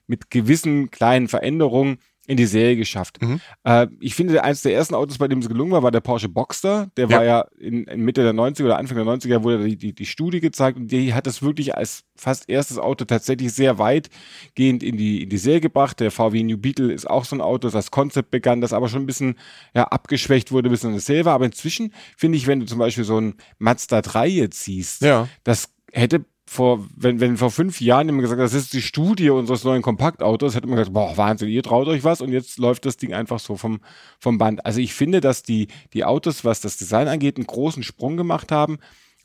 mit 0.07 0.30
gewissen 0.30 0.92
kleinen 0.92 1.27
Veränderungen 1.27 1.97
in 2.27 2.38
die 2.38 2.45
Serie 2.45 2.75
geschafft. 2.75 3.22
Mhm. 3.22 3.39
Äh, 3.63 3.88
ich 4.00 4.16
finde, 4.16 4.44
eines 4.44 4.62
der 4.62 4.74
ersten 4.74 4.95
Autos, 4.95 5.18
bei 5.18 5.27
dem 5.27 5.39
es 5.39 5.48
gelungen 5.48 5.72
war, 5.72 5.83
war 5.83 5.92
der 5.92 6.01
Porsche 6.01 6.30
Boxster. 6.30 6.88
Der 6.98 7.07
ja. 7.07 7.18
war 7.18 7.24
ja 7.24 7.45
in, 7.60 7.83
in, 7.86 8.01
Mitte 8.01 8.24
der 8.24 8.33
90er 8.33 8.66
oder 8.66 8.77
Anfang 8.77 8.98
der 8.98 9.06
90er 9.06 9.44
wurde 9.44 9.66
die, 9.66 9.77
die, 9.77 9.94
die 9.94 10.06
Studie 10.06 10.39
gezeigt 10.39 10.77
und 10.77 10.92
die 10.92 11.13
hat 11.13 11.27
das 11.27 11.42
wirklich 11.42 11.75
als 11.75 12.04
fast 12.16 12.50
erstes 12.50 12.77
Auto 12.77 13.06
tatsächlich 13.06 13.54
sehr 13.54 13.77
weitgehend 13.77 14.81
in 14.83 14.98
die, 14.98 15.24
in 15.24 15.30
die 15.30 15.38
Serie 15.38 15.62
gebracht. 15.62 16.00
Der 16.00 16.12
VW 16.12 16.44
New 16.44 16.57
Beetle 16.57 16.92
ist 16.92 17.10
auch 17.10 17.25
so 17.25 17.36
ein 17.36 17.42
Auto, 17.42 17.69
das 17.69 17.92
Konzept 17.92 18.31
begann, 18.31 18.62
das 18.62 18.74
aber 18.74 18.89
schon 18.89 19.04
ein 19.04 19.07
bisschen 19.07 19.36
ja, 19.74 19.83
abgeschwächt 19.83 20.51
wurde, 20.51 20.69
bis 20.69 20.83
in 20.83 20.92
eine 20.92 21.00
Serie 21.00 21.25
war. 21.25 21.36
Aber 21.36 21.45
inzwischen 21.45 21.94
finde 22.18 22.38
ich, 22.38 22.47
wenn 22.47 22.59
du 22.59 22.66
zum 22.66 22.80
Beispiel 22.80 23.04
so 23.04 23.19
ein 23.19 23.35
Mazda 23.59 24.02
3 24.02 24.28
jetzt 24.28 24.64
siehst, 24.64 25.02
ja. 25.02 25.28
das 25.44 25.69
hätte 25.92 26.26
vor, 26.47 26.85
wenn, 26.95 27.19
wenn 27.19 27.37
vor 27.37 27.49
fünf 27.49 27.81
Jahren 27.81 28.07
jemand 28.07 28.23
gesagt 28.23 28.40
hat, 28.40 28.45
das 28.45 28.54
ist 28.54 28.73
die 28.73 28.81
Studie 28.81 29.31
unseres 29.31 29.64
neuen 29.64 29.81
Kompaktautos, 29.81 30.56
hätte 30.56 30.68
man 30.68 30.78
gesagt, 30.78 30.94
boah, 30.94 31.18
Wahnsinn, 31.18 31.49
ihr 31.49 31.64
traut 31.64 31.87
euch 31.87 32.04
was 32.04 32.21
und 32.21 32.31
jetzt 32.31 32.59
läuft 32.59 32.85
das 32.85 32.97
Ding 32.97 33.14
einfach 33.14 33.40
so 33.40 33.56
vom, 33.56 33.80
vom 34.19 34.37
Band. 34.37 34.66
Also 34.66 34.80
ich 34.80 34.94
finde, 34.94 35.21
dass 35.21 35.42
die, 35.42 35.68
die 35.94 36.06
Autos, 36.06 36.45
was 36.45 36.61
das 36.61 36.78
Design 36.78 37.07
angeht, 37.07 37.37
einen 37.37 37.47
großen 37.47 37.83
Sprung 37.83 38.16
gemacht 38.16 38.52
haben. 38.52 38.78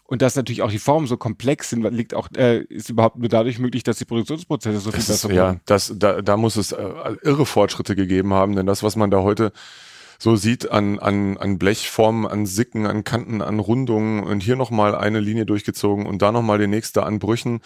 Und 0.05 0.23
dass 0.23 0.35
natürlich 0.35 0.63
auch 0.63 0.73
die 0.73 0.81
Formen 0.81 1.07
so 1.07 1.17
komplex 1.17 1.71
sind, 1.71 1.89
liegt 1.93 2.15
auch, 2.15 2.29
äh, 2.37 2.65
ist 2.65 2.91
überhaupt 2.91 3.19
nur 3.19 3.29
dadurch 3.29 3.61
möglich, 3.61 3.85
dass 3.85 3.99
die 3.99 4.05
Produktionsprozesse 4.05 4.81
so 4.81 4.91
viel 4.91 4.99
besser 4.99 5.15
sind. 5.15 5.35
Ja, 5.35 5.61
das, 5.67 5.95
da, 5.97 6.21
da 6.21 6.37
muss 6.37 6.57
es 6.57 6.73
äh, 6.73 6.85
irre 7.23 7.47
Fortschritte 7.47 7.95
gegeben 7.95 8.35
haben, 8.35 8.57
denn 8.57 8.67
das, 8.67 8.83
was 8.83 8.97
man 8.97 9.13
da 9.13 9.23
heute 9.23 9.53
so 10.21 10.37
sieht 10.37 10.71
an, 10.71 10.99
an, 10.99 11.39
an 11.39 11.59
Blechformen, 11.59 12.27
an 12.27 12.45
Sicken, 12.45 12.87
an 12.87 13.05
Kanten, 13.05 13.41
an 13.41 13.59
Rundungen 13.59 14.23
und 14.23 14.43
hier 14.43 14.55
nochmal 14.55 14.95
eine 14.95 15.19
Linie 15.19 15.47
durchgezogen 15.47 16.05
und 16.05 16.21
da 16.21 16.31
nochmal 16.31 16.59
die 16.59 16.67
nächste 16.67 17.05
an 17.05 17.19
Brüchen. 17.19 17.61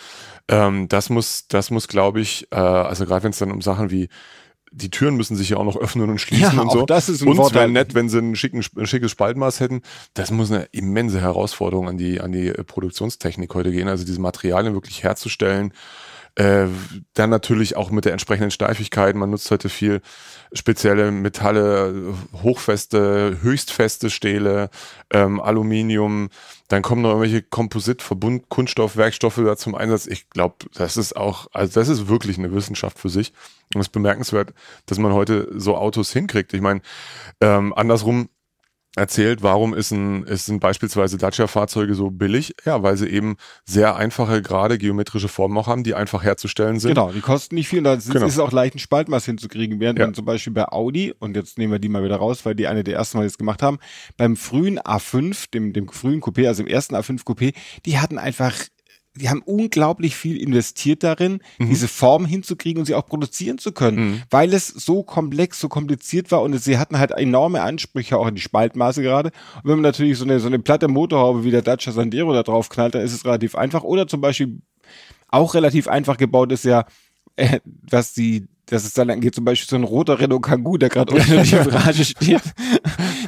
Ähm, 0.46 0.86
das 0.88 1.10
muss, 1.10 1.48
das 1.48 1.72
muss, 1.72 1.88
glaube 1.88 2.20
ich, 2.20 2.46
äh, 2.52 2.56
also 2.56 3.06
gerade 3.06 3.24
wenn 3.24 3.32
es 3.32 3.38
dann 3.38 3.50
um 3.50 3.60
Sachen 3.60 3.90
wie 3.90 4.08
die 4.70 4.90
Türen 4.90 5.16
müssen 5.16 5.36
sich 5.36 5.50
ja 5.50 5.56
auch 5.56 5.64
noch 5.64 5.76
öffnen 5.76 6.10
und 6.10 6.20
schließen 6.20 6.56
ja, 6.56 6.62
und 6.62 6.70
so. 6.70 6.84
Das 6.84 7.08
ist 7.08 7.22
ein 7.22 7.28
und 7.28 7.38
es 7.38 7.54
wäre 7.54 7.68
nett, 7.68 7.94
wenn 7.94 8.08
sie 8.08 8.18
ein, 8.18 8.34
schicken, 8.34 8.64
ein 8.76 8.86
schickes 8.86 9.10
Spaltmaß 9.12 9.60
hätten. 9.60 9.82
Das 10.14 10.30
muss 10.30 10.50
eine 10.50 10.64
immense 10.72 11.20
Herausforderung 11.20 11.88
an 11.88 11.96
die, 11.96 12.20
an 12.20 12.32
die 12.32 12.50
Produktionstechnik 12.50 13.54
heute 13.54 13.70
gehen, 13.70 13.88
also 13.88 14.04
diese 14.04 14.20
Materialien 14.20 14.74
wirklich 14.74 15.02
herzustellen 15.02 15.72
Äh, 16.36 16.66
dann 17.12 17.30
natürlich 17.30 17.76
auch 17.76 17.90
mit 17.90 18.04
der 18.04 18.12
entsprechenden 18.12 18.50
Steifigkeit. 18.50 19.14
Man 19.14 19.30
nutzt 19.30 19.50
heute 19.52 19.68
viel 19.68 20.00
spezielle 20.52 21.12
Metalle, 21.12 22.14
hochfeste, 22.42 23.38
höchstfeste 23.40 24.10
Stähle, 24.10 24.70
ähm, 25.10 25.40
Aluminium. 25.40 26.30
Dann 26.66 26.82
kommen 26.82 27.02
noch 27.02 27.10
irgendwelche 27.10 27.42
Kompositverbund, 27.42 28.48
Kunststoff, 28.48 28.96
Werkstoffe 28.96 29.40
da 29.44 29.56
zum 29.56 29.76
Einsatz. 29.76 30.06
Ich 30.06 30.28
glaube, 30.30 30.56
das 30.74 30.96
ist 30.96 31.16
auch, 31.16 31.46
also 31.52 31.78
das 31.78 31.88
ist 31.88 32.08
wirklich 32.08 32.36
eine 32.36 32.52
Wissenschaft 32.52 32.98
für 32.98 33.10
sich. 33.10 33.32
Und 33.72 33.80
es 33.80 33.86
ist 33.86 33.92
bemerkenswert, 33.92 34.54
dass 34.86 34.98
man 34.98 35.12
heute 35.12 35.48
so 35.54 35.76
Autos 35.76 36.12
hinkriegt. 36.12 36.52
Ich 36.52 36.60
meine, 36.60 36.80
ähm, 37.40 37.72
andersrum 37.74 38.28
erzählt, 38.96 39.42
warum 39.42 39.74
ist 39.74 39.90
ein, 39.90 40.24
ist 40.24 40.48
ein 40.48 40.60
beispielsweise 40.60 41.18
Dacia-Fahrzeuge 41.18 41.94
so 41.94 42.10
billig? 42.10 42.54
Ja, 42.64 42.82
weil 42.82 42.96
sie 42.96 43.08
eben 43.08 43.36
sehr 43.64 43.96
einfache, 43.96 44.42
gerade 44.42 44.78
geometrische 44.78 45.28
Formen 45.28 45.56
auch 45.58 45.66
haben, 45.66 45.84
die 45.84 45.94
einfach 45.94 46.22
herzustellen 46.22 46.78
sind. 46.80 46.90
Genau, 46.90 47.10
die 47.10 47.20
kosten 47.20 47.54
nicht 47.54 47.68
viel 47.68 47.78
und 47.78 47.84
da 47.84 47.94
ist, 47.94 48.10
genau. 48.10 48.26
ist 48.26 48.34
es 48.34 48.38
auch 48.38 48.52
leicht, 48.52 48.74
einen 48.74 48.80
Spaltmaß 48.80 49.24
hinzukriegen. 49.24 49.80
Während 49.80 49.98
ja. 49.98 50.06
man 50.06 50.14
zum 50.14 50.24
Beispiel 50.24 50.52
bei 50.52 50.66
Audi, 50.66 51.14
und 51.18 51.36
jetzt 51.36 51.58
nehmen 51.58 51.72
wir 51.72 51.78
die 51.78 51.88
mal 51.88 52.04
wieder 52.04 52.16
raus, 52.16 52.44
weil 52.44 52.54
die 52.54 52.66
eine 52.66 52.84
der 52.84 52.94
ersten 52.94 53.18
Mal 53.18 53.24
jetzt 53.24 53.38
gemacht 53.38 53.62
haben, 53.62 53.78
beim 54.16 54.36
frühen 54.36 54.78
A5, 54.78 55.50
dem, 55.52 55.72
dem 55.72 55.88
frühen 55.88 56.20
Coupé, 56.20 56.46
also 56.46 56.62
im 56.62 56.68
ersten 56.68 56.94
A5 56.94 57.24
Coupé, 57.24 57.54
die 57.84 57.98
hatten 57.98 58.18
einfach 58.18 58.54
die 59.16 59.28
haben 59.28 59.42
unglaublich 59.42 60.16
viel 60.16 60.36
investiert 60.36 61.04
darin, 61.04 61.40
mhm. 61.58 61.68
diese 61.68 61.86
Form 61.86 62.26
hinzukriegen 62.26 62.80
und 62.80 62.86
sie 62.86 62.94
auch 62.94 63.06
produzieren 63.06 63.58
zu 63.58 63.72
können, 63.72 63.96
mhm. 63.96 64.22
weil 64.30 64.52
es 64.52 64.68
so 64.68 65.02
komplex, 65.02 65.60
so 65.60 65.68
kompliziert 65.68 66.32
war 66.32 66.42
und 66.42 66.56
sie 66.58 66.78
hatten 66.78 66.98
halt 66.98 67.12
enorme 67.12 67.62
Ansprüche 67.62 68.18
auch 68.18 68.26
an 68.26 68.34
die 68.34 68.40
Spaltmaße 68.40 69.02
gerade. 69.02 69.30
Und 69.62 69.70
wenn 69.70 69.76
man 69.76 69.82
natürlich 69.82 70.18
so 70.18 70.24
eine, 70.24 70.40
so 70.40 70.48
eine 70.48 70.58
platte 70.58 70.88
Motorhaube 70.88 71.44
wie 71.44 71.52
der 71.52 71.62
Dacia 71.62 71.92
Sandero 71.92 72.32
da 72.32 72.42
drauf 72.42 72.68
knallt, 72.68 72.94
dann 72.94 73.02
ist 73.02 73.12
es 73.12 73.24
relativ 73.24 73.54
einfach. 73.54 73.84
Oder 73.84 74.08
zum 74.08 74.20
Beispiel 74.20 74.60
auch 75.28 75.54
relativ 75.54 75.86
einfach 75.86 76.16
gebaut 76.16 76.50
ist 76.50 76.64
ja, 76.64 76.84
äh, 77.36 77.60
was 77.88 78.14
die 78.14 78.48
dass 78.66 78.84
es 78.84 78.94
dann 78.94 79.10
angeht, 79.10 79.34
zum 79.34 79.44
Beispiel 79.44 79.68
so 79.68 79.76
ein 79.76 79.84
roter 79.84 80.18
Renault 80.18 80.42
Kangoo, 80.42 80.78
der 80.78 80.88
gerade 80.88 81.14
unter 81.14 81.44
der 81.44 81.64
Garage 81.64 82.04
steht. 82.04 82.42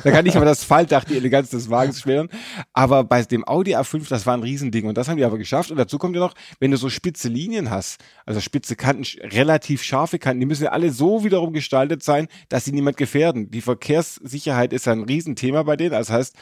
da 0.07 0.13
kann 0.13 0.25
ich 0.25 0.37
aber 0.37 0.45
das 0.45 0.63
Falldach, 0.63 1.03
die 1.03 1.17
Eleganz 1.17 1.51
des 1.51 1.69
Wagens 1.69 2.01
schweren. 2.01 2.29
Aber 2.73 3.03
bei 3.03 3.23
dem 3.23 3.47
Audi 3.47 3.75
A5, 3.75 4.09
das 4.09 4.25
war 4.25 4.37
ein 4.37 4.43
Riesending 4.43 4.87
und 4.87 4.97
das 4.97 5.09
haben 5.09 5.17
die 5.17 5.25
aber 5.25 5.37
geschafft. 5.37 5.73
Und 5.73 5.79
dazu 5.79 5.99
kommt 5.99 6.15
ja 6.15 6.21
noch, 6.21 6.35
wenn 6.61 6.71
du 6.71 6.77
so 6.77 6.89
spitze 6.89 7.29
Linien 7.29 7.71
hast, 7.71 7.99
also 8.25 8.41
spitze 8.41 8.77
Kanten, 8.77 9.03
relativ 9.21 9.83
scharfe 9.83 10.21
Kanten, 10.21 10.39
die 10.39 10.47
müssen 10.47 10.63
ja 10.63 10.71
alle 10.71 10.93
so 10.93 11.25
wiederum 11.25 11.53
gestaltet 11.53 12.05
sein, 12.05 12.29
dass 12.49 12.65
sie 12.65 12.71
niemand 12.71 12.99
gefährden. 12.99 13.51
Die 13.51 13.61
Verkehrssicherheit 13.61 14.73
ist 14.73 14.87
ein 14.87 15.03
Riesenthema 15.03 15.65
bei 15.65 15.77
denen. 15.77 15.91
Das 15.91 16.11
heißt, 16.11 16.37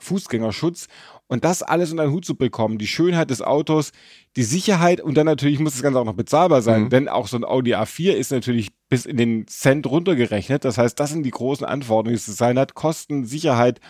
Fußgängerschutz 0.00 0.88
und 1.26 1.44
das 1.44 1.62
alles 1.62 1.90
unter 1.90 2.04
den 2.04 2.12
Hut 2.12 2.24
zu 2.24 2.36
bekommen, 2.36 2.78
die 2.78 2.86
Schönheit 2.86 3.30
des 3.30 3.42
Autos, 3.42 3.92
die 4.36 4.42
Sicherheit 4.42 5.00
und 5.00 5.16
dann 5.16 5.26
natürlich 5.26 5.58
muss 5.58 5.74
das 5.74 5.82
Ganze 5.82 6.00
auch 6.00 6.04
noch 6.04 6.14
bezahlbar 6.14 6.62
sein, 6.62 6.84
mhm. 6.84 6.90
denn 6.90 7.08
auch 7.08 7.28
so 7.28 7.36
ein 7.36 7.44
Audi 7.44 7.74
A4 7.74 8.12
ist 8.12 8.32
natürlich 8.32 8.70
bis 8.88 9.06
in 9.06 9.16
den 9.16 9.46
Cent 9.46 9.86
runtergerechnet. 9.86 10.64
Das 10.64 10.78
heißt, 10.78 10.98
das 10.98 11.10
sind 11.10 11.22
die 11.22 11.30
großen 11.30 11.66
Anforderungen, 11.66 12.14
die 12.16 12.16
es 12.16 12.26
sein 12.26 12.58
hat. 12.58 12.74
Kosten, 12.74 13.24
Sicherheit, 13.24 13.80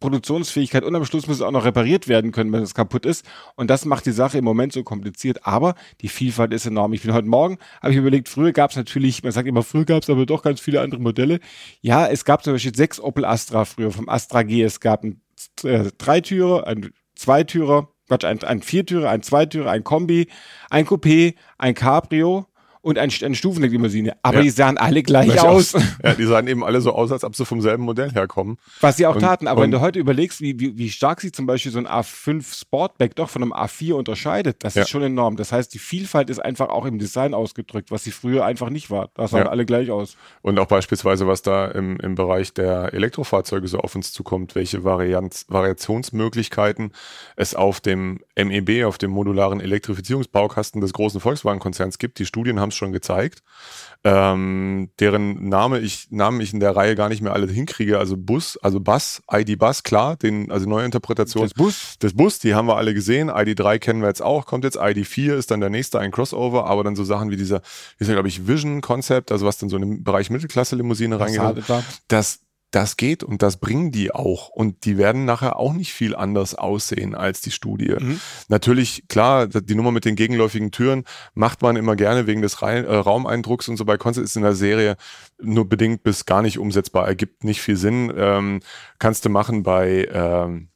Produktionsfähigkeit 0.00 0.84
und 0.84 0.94
am 0.94 1.04
Schluss 1.04 1.26
muss 1.26 1.36
es 1.36 1.42
auch 1.42 1.50
noch 1.50 1.64
repariert 1.64 2.08
werden 2.08 2.32
können, 2.32 2.52
wenn 2.52 2.62
es 2.62 2.74
kaputt 2.74 3.06
ist. 3.06 3.24
Und 3.54 3.70
das 3.70 3.84
macht 3.84 4.04
die 4.04 4.12
Sache 4.12 4.38
im 4.38 4.44
Moment 4.44 4.72
so 4.72 4.82
kompliziert. 4.82 5.46
Aber 5.46 5.74
die 6.00 6.08
Vielfalt 6.08 6.52
ist 6.52 6.66
enorm. 6.66 6.92
Ich 6.92 7.02
bin 7.02 7.14
heute 7.14 7.28
Morgen, 7.28 7.58
habe 7.80 7.92
ich 7.92 7.98
überlegt, 7.98 8.28
früher 8.28 8.52
gab 8.52 8.70
es 8.70 8.76
natürlich, 8.76 9.22
man 9.22 9.32
sagt 9.32 9.46
immer, 9.46 9.62
früher 9.62 9.84
gab 9.84 10.02
es 10.02 10.10
aber 10.10 10.26
doch 10.26 10.42
ganz 10.42 10.60
viele 10.60 10.80
andere 10.80 11.00
Modelle. 11.00 11.38
Ja, 11.80 12.06
es 12.06 12.24
gab 12.24 12.42
zum 12.42 12.52
Beispiel 12.52 12.74
sechs 12.74 13.00
Opel 13.00 13.24
Astra 13.24 13.64
früher 13.64 13.92
vom 13.92 14.08
Astra 14.08 14.42
G. 14.42 14.62
Es 14.62 14.80
gab 14.80 15.04
ein 15.04 15.20
äh, 15.64 15.90
Dreitürer, 15.98 16.66
ein 16.66 16.92
Zweitürer, 17.14 17.88
Quatsch, 18.08 18.24
ein, 18.24 18.42
ein 18.42 18.62
Viertürer, 18.62 19.10
ein 19.10 19.22
Zweitürer, 19.22 19.70
ein 19.70 19.84
Kombi, 19.84 20.28
ein 20.70 20.86
Coupé, 20.86 21.34
ein 21.58 21.74
Cabrio 21.74 22.46
und 22.82 22.98
ein, 22.98 23.10
eine 23.22 23.34
Stufenlimousine. 23.34 24.16
Aber 24.22 24.38
ja. 24.38 24.42
die 24.42 24.50
sahen 24.50 24.76
alle 24.76 25.02
gleich, 25.02 25.26
gleich 25.26 25.40
aus. 25.40 25.74
aus. 25.74 25.82
Ja, 26.02 26.14
die 26.14 26.24
sahen 26.24 26.48
eben 26.48 26.64
alle 26.64 26.80
so 26.80 26.92
aus, 26.92 27.12
als 27.12 27.22
ob 27.22 27.36
sie 27.36 27.46
vom 27.46 27.60
selben 27.60 27.84
Modell 27.84 28.10
herkommen. 28.12 28.58
Was 28.80 28.96
sie 28.96 29.06
auch 29.06 29.14
und, 29.14 29.20
taten. 29.20 29.46
Aber 29.46 29.62
wenn 29.62 29.70
du 29.70 29.80
heute 29.80 30.00
überlegst, 30.00 30.40
wie, 30.40 30.58
wie, 30.58 30.76
wie 30.76 30.90
stark 30.90 31.20
sich 31.20 31.32
zum 31.32 31.46
Beispiel 31.46 31.70
so 31.70 31.78
ein 31.78 31.86
A5 31.86 32.60
Sportback 32.60 33.14
doch 33.14 33.30
von 33.30 33.42
einem 33.42 33.52
A4 33.52 33.94
unterscheidet, 33.94 34.64
das 34.64 34.74
ja. 34.74 34.82
ist 34.82 34.88
schon 34.88 35.02
enorm. 35.02 35.36
Das 35.36 35.52
heißt, 35.52 35.72
die 35.72 35.78
Vielfalt 35.78 36.28
ist 36.28 36.40
einfach 36.40 36.70
auch 36.70 36.84
im 36.84 36.98
Design 36.98 37.34
ausgedrückt, 37.34 37.92
was 37.92 38.02
sie 38.02 38.10
früher 38.10 38.44
einfach 38.44 38.68
nicht 38.68 38.90
war. 38.90 39.10
Da 39.14 39.28
sahen 39.28 39.44
ja. 39.44 39.50
alle 39.50 39.64
gleich 39.64 39.90
aus. 39.90 40.16
Und 40.42 40.58
auch 40.58 40.66
beispielsweise, 40.66 41.28
was 41.28 41.42
da 41.42 41.66
im, 41.66 41.98
im 42.00 42.16
Bereich 42.16 42.52
der 42.52 42.92
Elektrofahrzeuge 42.92 43.68
so 43.68 43.78
auf 43.78 43.94
uns 43.94 44.12
zukommt, 44.12 44.56
welche 44.56 44.82
Varianz, 44.82 45.46
Variationsmöglichkeiten 45.48 46.92
es 47.36 47.54
auf 47.54 47.80
dem 47.80 48.20
MEB, 48.36 48.84
auf 48.86 48.98
dem 48.98 49.12
modularen 49.12 49.60
Elektrifizierungsbaukasten 49.60 50.80
des 50.80 50.92
großen 50.92 51.20
Volkswagen-Konzerns 51.20 51.98
gibt. 51.98 52.18
Die 52.18 52.26
Studien 52.26 52.58
haben 52.58 52.71
es 52.72 52.76
schon 52.76 52.92
gezeigt, 52.92 53.42
ähm, 54.04 54.90
deren 54.98 55.48
Name 55.48 55.78
ich, 55.78 56.08
Namen 56.10 56.40
ich 56.40 56.52
in 56.52 56.58
der 56.58 56.74
Reihe 56.74 56.96
gar 56.96 57.08
nicht 57.08 57.22
mehr 57.22 57.32
alle 57.32 57.46
hinkriege. 57.46 57.98
Also 57.98 58.16
Bus, 58.16 58.58
also 58.60 58.80
Bus, 58.80 59.22
ID 59.30 59.58
Bus, 59.58 59.84
klar, 59.84 60.16
den, 60.16 60.50
also 60.50 60.68
neue 60.68 60.84
Interpretation 60.84 61.44
des 61.44 61.54
Bus. 61.54 61.98
des 62.02 62.14
Bus, 62.14 62.40
die 62.40 62.54
haben 62.54 62.66
wir 62.66 62.76
alle 62.76 62.94
gesehen. 62.94 63.30
ID3 63.30 63.78
kennen 63.78 64.00
wir 64.00 64.08
jetzt 64.08 64.22
auch, 64.22 64.46
kommt 64.46 64.64
jetzt 64.64 64.80
ID4 64.80 65.34
ist 65.34 65.52
dann 65.52 65.60
der 65.60 65.70
nächste, 65.70 66.00
ein 66.00 66.10
Crossover, 66.10 66.66
aber 66.66 66.82
dann 66.82 66.96
so 66.96 67.04
Sachen 67.04 67.30
wie 67.30 67.36
dieser, 67.36 67.62
wie 67.98 68.02
ist 68.04 68.08
ja 68.08 68.14
glaube 68.14 68.28
ich 68.28 68.48
Vision 68.48 68.80
Concept, 68.80 69.30
also 69.30 69.46
was 69.46 69.58
dann 69.58 69.68
so 69.68 69.76
in 69.76 69.82
den 69.82 70.04
Bereich 70.04 70.30
Mittelklasse 70.30 70.74
Limousine 70.74 71.20
reingeht. 71.20 71.38
Das, 72.08 72.40
das 72.72 72.96
geht 72.96 73.22
und 73.22 73.42
das 73.42 73.58
bringen 73.58 73.92
die 73.92 74.12
auch. 74.12 74.48
Und 74.48 74.84
die 74.84 74.98
werden 74.98 75.24
nachher 75.24 75.56
auch 75.56 75.74
nicht 75.74 75.92
viel 75.92 76.16
anders 76.16 76.54
aussehen 76.54 77.14
als 77.14 77.40
die 77.42 77.50
Studie. 77.50 77.94
Mhm. 77.98 78.20
Natürlich, 78.48 79.04
klar, 79.08 79.46
die 79.46 79.74
Nummer 79.74 79.92
mit 79.92 80.04
den 80.04 80.16
gegenläufigen 80.16 80.70
Türen 80.70 81.04
macht 81.34 81.62
man 81.62 81.76
immer 81.76 81.96
gerne 81.96 82.26
wegen 82.26 82.42
des 82.42 82.62
Ra 82.62 82.72
äh, 82.72 82.96
Raumeindrucks 82.96 83.68
und 83.68 83.76
so 83.76 83.84
bei 83.84 83.98
Concept 83.98 84.24
ist 84.24 84.36
in 84.36 84.42
der 84.42 84.54
Serie 84.54 84.96
nur 85.40 85.68
bedingt 85.68 86.02
bis 86.02 86.24
gar 86.24 86.42
nicht 86.42 86.58
umsetzbar, 86.58 87.06
ergibt 87.06 87.44
nicht 87.44 87.60
viel 87.60 87.76
Sinn. 87.76 88.12
Ähm, 88.16 88.60
kannst 88.98 89.24
du 89.24 89.28
machen 89.28 89.62
bei, 89.62 90.08
ähm, 90.10 90.68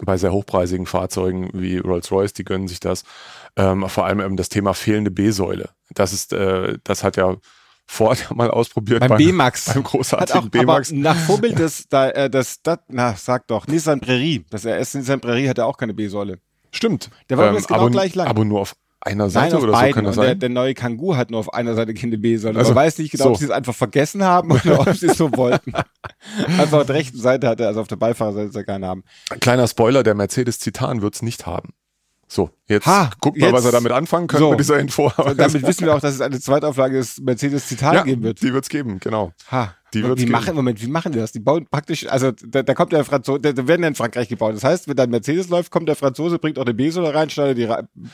bei 0.00 0.16
sehr 0.16 0.32
hochpreisigen 0.32 0.86
Fahrzeugen 0.86 1.50
wie 1.54 1.78
Rolls-Royce, 1.78 2.32
die 2.32 2.44
gönnen 2.44 2.68
sich 2.68 2.80
das. 2.80 3.04
Ähm, 3.56 3.88
vor 3.88 4.06
allem 4.06 4.20
eben 4.20 4.36
das 4.36 4.48
Thema 4.48 4.74
fehlende 4.74 5.12
B-Säule. 5.12 5.70
Das 5.94 6.12
ist, 6.12 6.32
äh, 6.32 6.78
das 6.82 7.04
hat 7.04 7.16
ja 7.16 7.36
Ford 7.90 8.28
mal 8.34 8.50
ausprobiert. 8.50 9.00
Beim, 9.00 9.08
beim 9.08 9.18
B-Max. 9.18 9.72
Beim 9.72 9.82
großartigen 9.82 10.50
B-Max. 10.50 10.92
Nach 10.92 11.16
Vorbild 11.16 11.58
des, 11.58 11.88
da, 11.88 12.10
äh, 12.10 12.30
das, 12.30 12.62
das, 12.62 12.78
na, 12.88 13.14
sag 13.16 13.48
doch, 13.48 13.66
Nissan 13.66 14.00
Prairie. 14.00 14.44
Das 14.50 14.66
RS 14.66 14.94
Nissan 14.94 15.20
Prairie 15.20 15.48
hatte 15.48 15.64
auch 15.64 15.76
keine 15.76 15.94
B-Säule. 15.94 16.38
Stimmt. 16.70 17.10
Der 17.30 17.38
war 17.38 17.48
ähm, 17.48 17.56
genau 17.56 17.80
aber, 17.80 17.90
gleich 17.90 18.14
lang. 18.14 18.28
Aber 18.28 18.44
nur 18.44 18.60
auf 18.60 18.76
einer 19.00 19.30
Seite 19.30 19.54
Nein, 19.54 19.64
oder 19.64 19.72
beiden. 19.72 19.90
so 19.90 19.94
kann 19.94 20.04
das 20.04 20.14
sein? 20.16 20.24
Der, 20.26 20.34
der, 20.34 20.48
neue 20.50 20.74
Kangoo 20.74 21.16
hat 21.16 21.30
nur 21.30 21.40
auf 21.40 21.54
einer 21.54 21.74
Seite 21.74 21.94
keine 21.94 22.18
B-Säule. 22.18 22.58
Also, 22.58 22.74
Man 22.74 22.84
weiß 22.84 22.98
nicht 22.98 23.12
genau, 23.12 23.24
so. 23.24 23.30
ob 23.30 23.36
sie 23.38 23.44
es 23.46 23.50
einfach 23.50 23.74
vergessen 23.74 24.22
haben 24.22 24.52
oder 24.52 24.80
ob 24.80 24.94
sie 24.94 25.06
es 25.06 25.16
so 25.16 25.34
wollten. 25.36 25.72
Also 26.58 26.78
auf 26.80 26.86
der 26.86 26.96
rechten 26.96 27.18
Seite 27.18 27.48
hat 27.48 27.60
er, 27.60 27.68
also 27.68 27.80
auf 27.80 27.86
der 27.86 27.96
Beifahrerseite 27.96 28.64
keine 28.64 28.86
haben. 28.86 29.04
Kleiner 29.40 29.68
Spoiler, 29.68 30.02
der 30.02 30.14
Mercedes 30.14 30.58
Titan 30.58 31.00
wird 31.00 31.14
es 31.14 31.22
nicht 31.22 31.46
haben. 31.46 31.74
So, 32.28 32.50
jetzt 32.66 32.86
ha, 32.86 33.10
guck 33.20 33.36
mal, 33.36 33.46
jetzt, 33.46 33.54
was 33.54 33.64
er 33.64 33.72
damit 33.72 33.90
anfangen 33.90 34.26
kann 34.26 34.38
so, 34.38 34.50
mit 34.50 34.60
dieser 34.60 34.78
Info. 34.78 35.10
Damit 35.36 35.62
wissen 35.66 35.86
wir 35.86 35.94
auch, 35.94 36.00
dass 36.00 36.14
es 36.14 36.20
eine 36.20 36.38
Zweitauflage 36.38 36.98
des 36.98 37.18
Mercedes 37.20 37.66
Titan 37.66 37.94
ja, 37.94 38.02
geben 38.02 38.22
wird. 38.22 38.42
Die 38.42 38.52
wird 38.52 38.64
es 38.64 38.68
geben, 38.68 39.00
genau. 39.00 39.32
Ha. 39.50 39.74
Die 39.94 40.02
wird's 40.02 40.20
wie 40.20 40.26
geben. 40.26 40.32
machen, 40.32 40.54
Moment, 40.54 40.82
wie 40.82 40.88
machen 40.88 41.12
die 41.12 41.18
das? 41.18 41.32
Die 41.32 41.40
bauen 41.40 41.66
praktisch, 41.70 42.06
also 42.06 42.32
da, 42.32 42.62
da 42.62 42.74
kommt 42.74 42.92
der 42.92 43.04
Franzose, 43.04 43.40
da, 43.40 43.52
da 43.52 43.66
werden 43.66 43.82
ja 43.82 43.88
in 43.88 43.94
Frankreich 43.94 44.28
gebaut. 44.28 44.54
Das 44.54 44.64
heißt, 44.64 44.88
wenn 44.88 44.96
da 44.96 45.04
ein 45.04 45.10
Mercedes 45.10 45.48
läuft, 45.48 45.70
kommt 45.70 45.88
der 45.88 45.96
Franzose, 45.96 46.38
bringt 46.38 46.58
auch 46.58 46.64
eine 46.64 46.74
B-Säule 46.74 47.14
rein, 47.14 47.30
schneidet 47.30 47.58
die, 47.58 47.66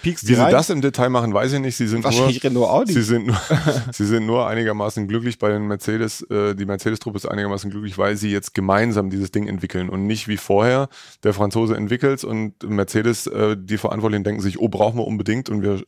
piekst 0.02 0.28
die 0.28 0.34
rein. 0.34 0.46
Wie 0.46 0.50
sie 0.50 0.56
das 0.56 0.70
im 0.70 0.80
Detail 0.80 1.10
machen, 1.10 1.34
weiß 1.34 1.52
ich 1.54 1.60
nicht. 1.60 1.76
Sie 1.76 1.86
sind 1.86 2.04
Wahrscheinlich 2.04 2.42
nur, 2.42 2.50
Renault 2.50 2.70
Audi. 2.70 2.92
Sie 2.92 3.02
sind 3.02 3.26
nur, 3.26 3.40
sie 3.92 4.06
sind 4.06 4.26
nur 4.26 4.46
einigermaßen 4.46 5.08
glücklich 5.08 5.38
bei 5.38 5.50
den 5.50 5.66
Mercedes, 5.66 6.22
äh, 6.30 6.54
die 6.54 6.64
Mercedes-Truppe 6.64 7.16
ist 7.16 7.26
einigermaßen 7.26 7.70
glücklich, 7.70 7.98
weil 7.98 8.16
sie 8.16 8.30
jetzt 8.30 8.54
gemeinsam 8.54 9.10
dieses 9.10 9.32
Ding 9.32 9.46
entwickeln 9.46 9.88
und 9.88 10.06
nicht 10.06 10.28
wie 10.28 10.36
vorher 10.36 10.88
der 11.22 11.32
Franzose 11.32 11.76
entwickelt 11.76 12.22
und 12.24 12.62
Mercedes, 12.62 13.26
äh, 13.26 13.56
die 13.58 13.78
Verantwortlichen 13.78 14.24
denken 14.24 14.40
sich, 14.40 14.58
oh, 14.58 14.68
brauchen 14.68 14.98
wir 14.98 15.06
unbedingt 15.06 15.48
und 15.48 15.62
wir 15.62 15.82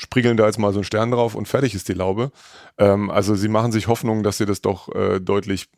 spriegeln 0.00 0.38
da 0.38 0.46
jetzt 0.46 0.58
mal 0.58 0.72
so 0.72 0.78
einen 0.78 0.84
Stern 0.84 1.10
drauf 1.10 1.34
und 1.34 1.46
fertig 1.46 1.74
ist 1.74 1.88
die 1.88 1.92
Laube. 1.92 2.32
Ähm, 2.78 3.10
also 3.10 3.34
sie 3.34 3.48
machen 3.48 3.70
sich 3.70 3.86
Hoffnung, 3.86 4.22
dass 4.22 4.38
sie 4.38 4.46
das 4.46 4.62
doch 4.62 4.88
äh, 4.94 5.20
deutlich 5.20 5.68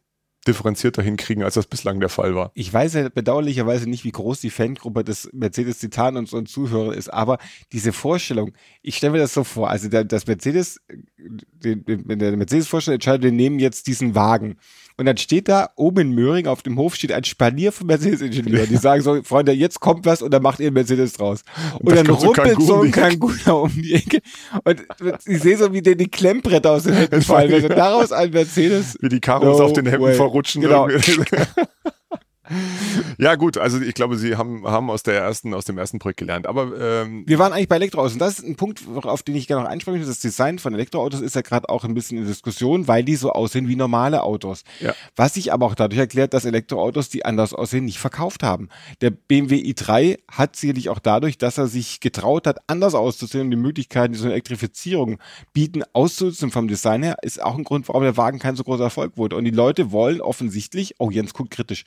differenzierter 0.47 1.03
hinkriegen, 1.03 1.43
als 1.43 1.55
das 1.55 1.67
bislang 1.67 2.01
der 2.01 2.09
Fall 2.09 2.35
war. 2.35 2.51
Ich 2.55 2.73
weiß 2.73 2.95
ja 2.95 3.09
bedauerlicherweise 3.09 3.89
nicht, 3.89 4.05
wie 4.05 4.13
groß 4.13 4.41
die 4.41 4.51
Fangruppe 4.51 5.05
des 5.05 5.29
Mercedes 5.33 5.79
Titan 5.79 6.17
und 6.17 6.29
so 6.29 6.41
Zuhörer 6.43 6.95
ist, 6.95 7.13
aber 7.13 7.39
diese 7.73 7.93
Vorstellung, 7.93 8.53
ich 8.81 8.97
stelle 8.97 9.13
mir 9.13 9.19
das 9.19 9.35
so 9.35 9.45
vor, 9.45 9.71
also 9.71 9.89
der, 9.89 10.05
das 10.05 10.27
Mercedes, 10.27 10.81
wenn 11.61 12.19
der 12.19 12.37
Mercedes-Vorsteller 12.37 12.97
entscheidet, 12.97 13.23
wir 13.23 13.33
nehmen 13.33 13.59
jetzt 13.59 13.87
diesen 13.87 14.15
Wagen 14.15 14.57
und 15.03 15.07
dann 15.07 15.17
steht 15.17 15.49
da 15.49 15.71
oben 15.75 15.99
in 15.99 16.11
Möhring 16.13 16.47
auf 16.47 16.63
dem 16.63 16.79
Hof 16.79 16.95
steht 16.95 17.11
ein 17.11 17.25
Spalier 17.25 17.73
von 17.73 17.89
Mercedes-Ingenieuren. 17.89 18.69
Die 18.69 18.77
sagen 18.77 19.03
so, 19.03 19.21
Freunde, 19.25 19.51
jetzt 19.51 19.81
kommt 19.81 20.07
was 20.07 20.23
und 20.23 20.33
dann 20.33 20.45
macht 20.45 20.61
ihr 20.61 20.71
Mercedes 20.71 21.15
draus. 21.15 21.43
Und, 21.81 21.89
und 21.89 21.97
dann 21.97 22.07
rumpelt 22.07 22.63
so 22.63 22.83
ein 22.83 22.93
Kangoo 22.93 23.33
um 23.51 23.73
die 23.83 23.95
Ecke. 23.95 24.21
Und 24.63 24.87
ich 25.27 25.43
sehe 25.43 25.57
so, 25.57 25.73
wie 25.73 25.83
dir 25.83 25.97
die 25.97 26.09
Klemmbretter 26.09 26.71
aus 26.71 26.85
den 26.85 26.95
Händen 26.95 27.21
fallen. 27.23 27.53
Also 27.53 27.67
daraus 27.67 28.13
ein 28.13 28.31
Mercedes. 28.31 28.97
Wie 29.01 29.09
die 29.09 29.19
Karos 29.19 29.59
no 29.59 29.65
auf 29.65 29.73
den 29.73 29.87
way. 29.87 30.15
verrutschen. 30.15 30.63
Genau. 30.63 30.87
ja, 33.19 33.35
gut, 33.35 33.59
also 33.59 33.81
ich 33.81 33.95
glaube, 33.95 34.17
sie 34.17 34.37
haben, 34.37 34.67
haben 34.67 34.91
aus 34.91 35.03
der 35.03 35.15
ersten, 35.21 35.55
aus 35.55 35.65
dem 35.65 35.79
ersten 35.79 35.99
Projekt 35.99 36.19
gelernt. 36.21 36.47
Aber 36.47 36.73
ähm, 36.79 37.25
wir 37.27 37.39
waren 37.39 37.53
eigentlich 37.53 37.69
bei 37.69 37.77
Elektroautos 37.77 38.15
und 38.15 38.19
das 38.19 38.39
ist 38.39 38.47
ein 38.47 38.57
Punkt, 38.57 38.83
auf 39.03 39.23
den 39.23 39.37
ich 39.37 39.47
gerne 39.47 39.65
noch 39.65 39.71
einsprechen 39.71 39.99
möchte. 39.99 40.11
Das 40.11 40.21
Design 40.21 40.59
von 40.59 40.75
Elektroautos 40.75 41.21
ist 41.21 41.35
ja 41.35 41.43
gerade 41.43 41.69
auch 41.69 41.85
ein 41.85 41.95
bisschen 41.95 42.19
in 42.19 42.27
Diskussion, 42.27 42.89
weil 42.89 43.05
die 43.05 43.17
so 43.17 43.33
aussehen 43.33 43.69
wie 43.69 43.77
normale 43.77 44.23
Autos. 44.23 44.63
Ja. 44.81 44.95
Was 45.17 45.35
sich 45.35 45.53
aber 45.53 45.67
auch 45.67 45.75
dadurch 45.75 46.01
erklärt, 46.01 46.35
dass 46.35 46.45
Elektroautos, 46.45 47.09
die 47.09 47.25
anders 47.25 47.55
aussehen, 47.55 47.85
nicht 47.85 47.99
verkauft 47.99 48.43
haben. 48.43 48.69
Der 49.01 49.11
BMW 49.11 49.57
i3 49.57 50.19
hat 50.31 50.57
sicherlich 50.57 50.89
auch 50.89 50.99
dadurch, 50.99 51.39
dass 51.39 51.59
er 51.59 51.67
sich 51.67 52.01
getraut 52.01 52.47
hat, 52.47 52.59
anders 52.67 52.95
auszusehen 52.95 53.45
und 53.45 53.51
die 53.51 53.57
Möglichkeiten, 53.57 54.13
die 54.13 54.19
so 54.19 54.25
eine 54.25 54.35
Elektrifizierung 54.35 55.19
bieten, 55.53 55.83
auszunutzen 55.93 56.51
vom 56.51 56.69
Design 56.69 57.03
her, 57.03 57.17
ist 57.23 57.43
auch 57.43 57.57
ein 57.57 57.65
Grund, 57.65 57.89
warum 57.89 58.03
der 58.03 58.17
Wagen 58.17 58.39
kein 58.39 58.57
so 58.57 58.65
großer 58.65 58.85
Erfolg 58.85 59.17
wurde. 59.17 59.37
Und 59.37 59.45
die 59.45 59.51
Leute 59.51 59.93
wollen 59.93 60.21
offensichtlich, 60.21 60.95
oh 60.99 61.11
Jens 61.11 61.35
guckt 61.35 61.51
kritisch, 61.51 61.85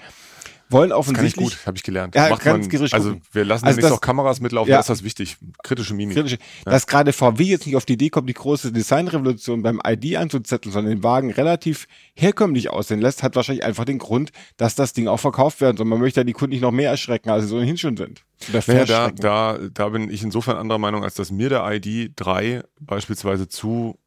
wollen 0.70 0.92
offensichtlich. 0.92 1.34
Das 1.34 1.36
kann 1.36 1.48
ich 1.48 1.58
gut, 1.58 1.68
habe 1.68 1.78
ich 1.78 1.84
gelernt. 1.84 2.16
Ja, 2.16 2.30
Macht 2.30 2.44
ganz 2.44 2.72
man, 2.72 2.88
also 2.92 3.16
wir 3.32 3.46
lassen 3.46 3.66
also 3.66 3.80
nicht 3.80 3.92
auch 3.92 4.02
Kameras 4.02 4.40
mitlaufen, 4.42 4.72
ja, 4.72 4.78
das 4.78 4.86
ist 4.86 5.00
das 5.00 5.04
wichtig. 5.04 5.38
Kritische 5.64 5.94
Mimik. 5.94 6.16
Kritische, 6.16 6.38
ja. 6.66 6.72
Dass 6.72 6.88
gerade 6.88 7.14
VW 7.14 7.44
jetzt 7.44 7.66
nicht 7.66 7.76
auf 7.76 7.86
die 7.86 7.94
Idee 7.94 8.10
kommt, 8.10 8.28
die 8.30 8.34
große 8.34 8.72
Designrevolution 8.72 9.62
beim 9.62 9.80
ID 9.86 10.18
anzuzetteln, 10.18 10.72
sondern 10.72 10.96
den 10.96 11.04
Wagen 11.04 11.32
relativ 11.32 11.88
herkömmlich 12.16 12.70
aussehen 12.70 13.02
lässt, 13.02 13.24
hat 13.24 13.36
wahrscheinlich 13.36 13.64
einfach 13.64 13.86
den 13.86 14.00
Grund, 14.00 14.32
dass 14.58 14.76
das 14.76 14.94
Ding 14.94 15.08
auch 15.08 15.20
verkauft 15.20 15.62
werden 15.62 15.78
soll. 15.78 15.86
Man 15.86 16.00
möchte 16.00 16.22
ja 16.22 16.24
die 16.24 16.34
Kunden 16.34 16.52
nicht 16.54 16.62
noch 16.62 16.72
mehr 16.72 16.90
erschrecken, 16.90 17.30
als 17.30 17.44
sie 17.44 17.50
so 17.50 17.58
ohnehin 17.58 17.78
schon 17.78 17.98
sind. 17.98 18.24
Naja, 18.52 18.86
da, 18.86 19.12
da, 19.12 19.60
da 19.74 19.90
bin 19.90 20.10
ich 20.10 20.24
insofern 20.24 20.58
anderer 20.58 20.80
Meinung, 20.80 21.04
als 21.04 21.14
dass 21.14 21.32
mir 21.32 21.50
der 21.50 21.66
ID 21.72 22.14
3 22.16 22.64
beispielsweise 22.80 23.48
zu 23.48 23.98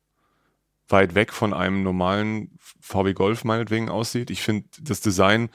weit 0.89 1.15
weg 1.15 1.33
von 1.33 1.55
einem 1.55 1.83
normalen 1.83 2.59
VW 2.81 3.13
Golf 3.13 3.45
meinetwegen 3.45 3.89
aussieht. 3.89 4.31
Ich 4.31 4.43
finde 4.43 4.67
das 4.81 5.01
Design 5.01 5.51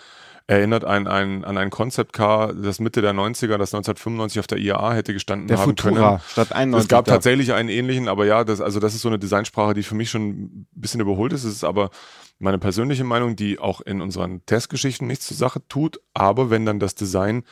erinnert 0.48 0.84
an 0.84 1.08
ein, 1.08 1.46
an 1.46 1.58
ein 1.58 1.70
Concept 1.70 2.12
Car, 2.12 2.54
das 2.54 2.80
Mitte 2.80 3.02
der 3.02 3.14
90er, 3.14 3.58
das 3.58 3.74
1995 3.74 4.40
auf 4.40 4.48
der 4.48 4.58
IAA 4.58 4.94
hätte 4.94 5.14
gestanden 5.14 5.48
der 5.48 5.58
haben 5.58 5.70
Futura, 5.70 6.10
können. 6.10 6.22
statt 6.28 6.52
91. 6.52 6.84
Es 6.84 6.90
gab 6.90 7.06
da. 7.06 7.14
tatsächlich 7.14 7.54
einen 7.54 7.70
ähnlichen, 7.70 8.08
aber 8.08 8.26
ja, 8.26 8.44
das, 8.44 8.60
also 8.60 8.80
das 8.80 8.94
ist 8.94 9.02
so 9.02 9.08
eine 9.08 9.20
Designsprache, 9.20 9.74
die 9.74 9.84
für 9.84 9.96
mich 9.96 10.10
schon 10.10 10.30
ein 10.30 10.68
bisschen 10.74 11.00
überholt 11.00 11.32
ist. 11.32 11.46
Es 11.46 11.54
ist 11.54 11.64
aber 11.64 11.92
meine 12.40 12.60
persönliche 12.60 13.06
Meinung, 13.06 13.36
die 13.36 13.58
auch 13.58 13.80
in 13.82 14.02
unseren 14.02 14.46
Testgeschichten 14.46 15.08
nichts 15.08 15.28
zur 15.28 15.38
Sache 15.38 15.66
tut. 15.70 16.02
Aber 16.14 16.50
wenn 16.50 16.66
dann 16.66 16.80
das 16.80 16.96
Design 16.96 17.44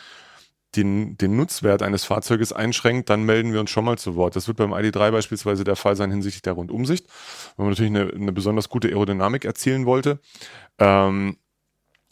den, 0.76 1.18
den 1.18 1.36
Nutzwert 1.36 1.82
eines 1.82 2.06
Fahrzeuges 2.06 2.54
einschränkt, 2.54 3.10
dann 3.10 3.24
melden 3.24 3.54
wir 3.54 3.60
uns 3.60 3.70
schon 3.70 3.86
mal 3.86 3.98
zu 3.98 4.16
Wort. 4.16 4.36
Das 4.36 4.48
wird 4.48 4.58
beim 4.58 4.74
ID3 4.74 5.12
beispielsweise 5.12 5.64
der 5.64 5.76
Fall 5.76 5.96
sein 5.96 6.12
hinsichtlich 6.12 6.42
der 6.42 6.54
Rundumsicht, 6.54 7.08
weil 7.56 7.66
man 7.66 7.70
natürlich 7.72 7.92
eine, 7.92 8.12
eine 8.14 8.32
besonders 8.32 8.70
gute 8.70 8.88
Aerodynamik 8.88 9.46
erzielen 9.46 9.86
wollte. 9.86 10.20
Ähm, 10.80 11.38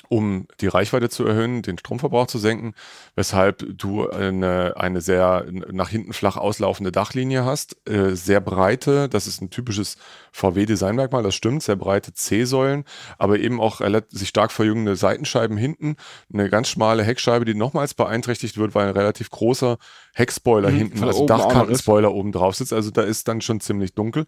um 0.09 0.47
die 0.59 0.67
Reichweite 0.67 1.07
zu 1.07 1.23
erhöhen, 1.25 1.61
den 1.61 1.77
Stromverbrauch 1.77 2.25
zu 2.25 2.39
senken, 2.39 2.73
weshalb 3.15 3.63
du 3.77 4.09
eine, 4.09 4.73
eine 4.75 5.01
sehr 5.01 5.45
nach 5.71 5.89
hinten 5.89 6.13
flach 6.13 6.35
auslaufende 6.35 6.91
Dachlinie 6.91 7.45
hast, 7.45 7.77
äh, 7.87 8.15
sehr 8.15 8.41
breite, 8.41 9.07
das 9.07 9.27
ist 9.27 9.39
ein 9.41 9.51
typisches 9.51 9.97
VW-Designmerkmal, 10.31 11.21
das 11.21 11.35
stimmt, 11.35 11.61
sehr 11.61 11.75
breite 11.75 12.11
C-Säulen, 12.11 12.85
aber 13.19 13.39
eben 13.39 13.61
auch 13.61 13.81
sich 14.09 14.29
stark 14.29 14.51
verjüngende 14.51 14.95
Seitenscheiben 14.95 15.57
hinten, 15.57 15.95
eine 16.33 16.49
ganz 16.49 16.69
schmale 16.69 17.03
Heckscheibe, 17.03 17.45
die 17.45 17.53
nochmals 17.53 17.93
beeinträchtigt 17.93 18.57
wird, 18.57 18.73
weil 18.73 18.87
ein 18.87 18.97
relativ 18.97 19.29
großer 19.29 19.77
Heckspoiler 20.19 20.69
mhm, 20.69 20.75
hinten, 20.75 21.03
also 21.05 21.25
Dachkantenspoiler 21.25 22.13
oben 22.13 22.33
drauf 22.33 22.53
sitzt, 22.53 22.73
also 22.73 22.91
da 22.91 23.03
ist 23.03 23.29
dann 23.29 23.39
schon 23.39 23.61
ziemlich 23.61 23.93
dunkel. 23.93 24.25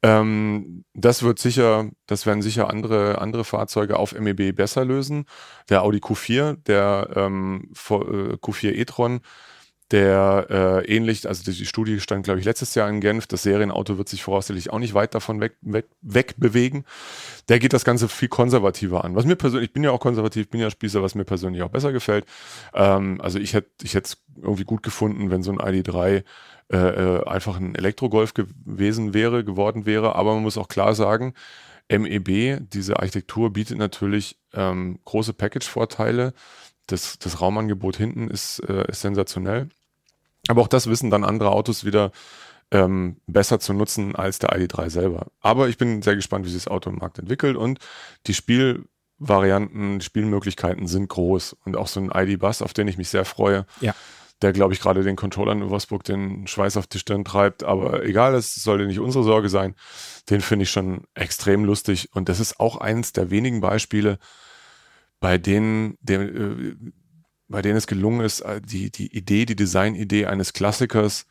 Ähm, 0.00 0.84
das 0.94 1.24
wird 1.24 1.40
sicher, 1.40 1.90
das 2.06 2.24
werden 2.24 2.40
sicher 2.40 2.70
andere, 2.70 3.20
andere 3.20 3.44
Fahrzeuge 3.44 3.98
auf 3.98 4.18
MEB 4.18 4.54
besser 4.54 4.84
lösen. 4.84 5.24
Der 5.68 5.82
Audi 5.82 5.98
Q4, 5.98 6.58
der 6.66 7.10
ähm, 7.16 7.72
äh, 7.72 8.36
Q4 8.36 8.74
e-tron, 8.74 9.20
der 9.90 10.46
äh, 10.50 10.96
ähnlich, 10.96 11.28
also 11.28 11.44
die 11.44 11.66
Studie 11.66 12.00
stand, 12.00 12.24
glaube 12.24 12.40
ich, 12.40 12.46
letztes 12.46 12.74
Jahr 12.74 12.88
in 12.88 13.00
Genf, 13.00 13.26
das 13.26 13.42
Serienauto 13.42 13.98
wird 13.98 14.08
sich 14.08 14.22
voraussichtlich 14.22 14.70
auch 14.70 14.78
nicht 14.78 14.94
weit 14.94 15.14
davon 15.14 15.40
weg, 15.40 15.56
weg, 15.60 15.86
wegbewegen. 16.00 16.84
Der 17.48 17.58
geht 17.58 17.74
das 17.74 17.84
Ganze 17.84 18.08
viel 18.08 18.28
konservativer 18.28 19.04
an. 19.04 19.14
Was 19.14 19.26
mir 19.26 19.36
persönlich, 19.36 19.68
ich 19.68 19.72
bin 19.74 19.84
ja 19.84 19.90
auch 19.90 20.00
konservativ, 20.00 20.48
bin 20.48 20.60
ja 20.60 20.70
Spießer, 20.70 21.02
was 21.02 21.14
mir 21.14 21.24
persönlich 21.24 21.62
auch 21.62 21.68
besser 21.68 21.92
gefällt. 21.92 22.24
Ähm, 22.72 23.20
also 23.20 23.38
ich 23.38 23.52
hätte 23.52 23.70
ich 23.82 23.94
hätte 23.94 24.06
es 24.06 24.16
irgendwie 24.36 24.64
gut 24.64 24.82
gefunden, 24.82 25.30
wenn 25.30 25.42
so 25.42 25.52
ein 25.52 25.58
ID3 25.58 26.24
äh, 26.72 26.76
äh, 26.76 27.26
einfach 27.26 27.58
ein 27.58 27.74
Elektrogolf 27.74 28.32
gewesen 28.32 29.12
wäre, 29.12 29.44
geworden 29.44 29.84
wäre. 29.84 30.16
Aber 30.16 30.32
man 30.34 30.42
muss 30.42 30.56
auch 30.56 30.68
klar 30.68 30.94
sagen, 30.94 31.34
MEB, 31.90 32.60
diese 32.72 32.98
Architektur 32.98 33.52
bietet 33.52 33.76
natürlich 33.76 34.38
ähm, 34.54 34.98
große 35.04 35.34
Package-Vorteile. 35.34 36.32
Das, 36.86 37.18
das 37.18 37.40
Raumangebot 37.40 37.96
hinten 37.96 38.28
ist, 38.28 38.60
äh, 38.60 38.88
ist 38.88 39.00
sensationell. 39.00 39.68
Aber 40.48 40.62
auch 40.62 40.68
das 40.68 40.86
wissen 40.88 41.10
dann 41.10 41.24
andere 41.24 41.50
Autos 41.50 41.84
wieder 41.84 42.12
ähm, 42.70 43.16
besser 43.26 43.60
zu 43.60 43.72
nutzen 43.72 44.14
als 44.14 44.38
der 44.38 44.50
ID3 44.50 44.90
selber. 44.90 45.28
Aber 45.40 45.68
ich 45.68 45.78
bin 45.78 46.02
sehr 46.02 46.16
gespannt, 46.16 46.44
wie 46.44 46.50
sich 46.50 46.64
das 46.64 46.70
Auto 46.70 46.90
im 46.90 46.96
Markt 46.96 47.18
entwickelt 47.18 47.56
und 47.56 47.78
die 48.26 48.34
Spielvarianten, 48.34 50.00
Spielmöglichkeiten 50.00 50.86
sind 50.86 51.08
groß 51.08 51.56
und 51.64 51.76
auch 51.76 51.86
so 51.86 52.00
ein 52.00 52.10
ID-Bus, 52.12 52.62
auf 52.62 52.74
den 52.74 52.88
ich 52.88 52.98
mich 52.98 53.08
sehr 53.08 53.24
freue. 53.24 53.66
Ja 53.80 53.94
der, 54.42 54.52
glaube 54.52 54.74
ich, 54.74 54.80
gerade 54.80 55.02
den 55.02 55.16
Controllern 55.16 55.62
in 55.62 55.70
Wolfsburg 55.70 56.04
den 56.04 56.46
Schweiß 56.46 56.76
auf 56.76 56.86
die 56.86 56.98
Stirn 56.98 57.24
treibt. 57.24 57.64
Aber 57.64 58.04
egal, 58.04 58.32
das 58.32 58.54
sollte 58.54 58.86
nicht 58.86 59.00
unsere 59.00 59.24
Sorge 59.24 59.48
sein. 59.48 59.74
Den 60.28 60.40
finde 60.40 60.64
ich 60.64 60.70
schon 60.70 61.04
extrem 61.14 61.64
lustig. 61.64 62.10
Und 62.12 62.28
das 62.28 62.40
ist 62.40 62.60
auch 62.60 62.76
eines 62.76 63.12
der 63.12 63.30
wenigen 63.30 63.60
Beispiele, 63.60 64.18
bei 65.24 65.38
denen, 65.38 65.96
der, 66.02 66.20
äh, 66.20 66.76
bei 67.48 67.62
denen 67.62 67.78
es 67.78 67.86
gelungen 67.86 68.20
ist, 68.20 68.42
äh, 68.42 68.60
die, 68.60 68.90
die 68.90 69.16
Idee, 69.16 69.46
die 69.46 69.56
Designidee 69.56 70.26
eines 70.26 70.52
Klassikers 70.52 71.24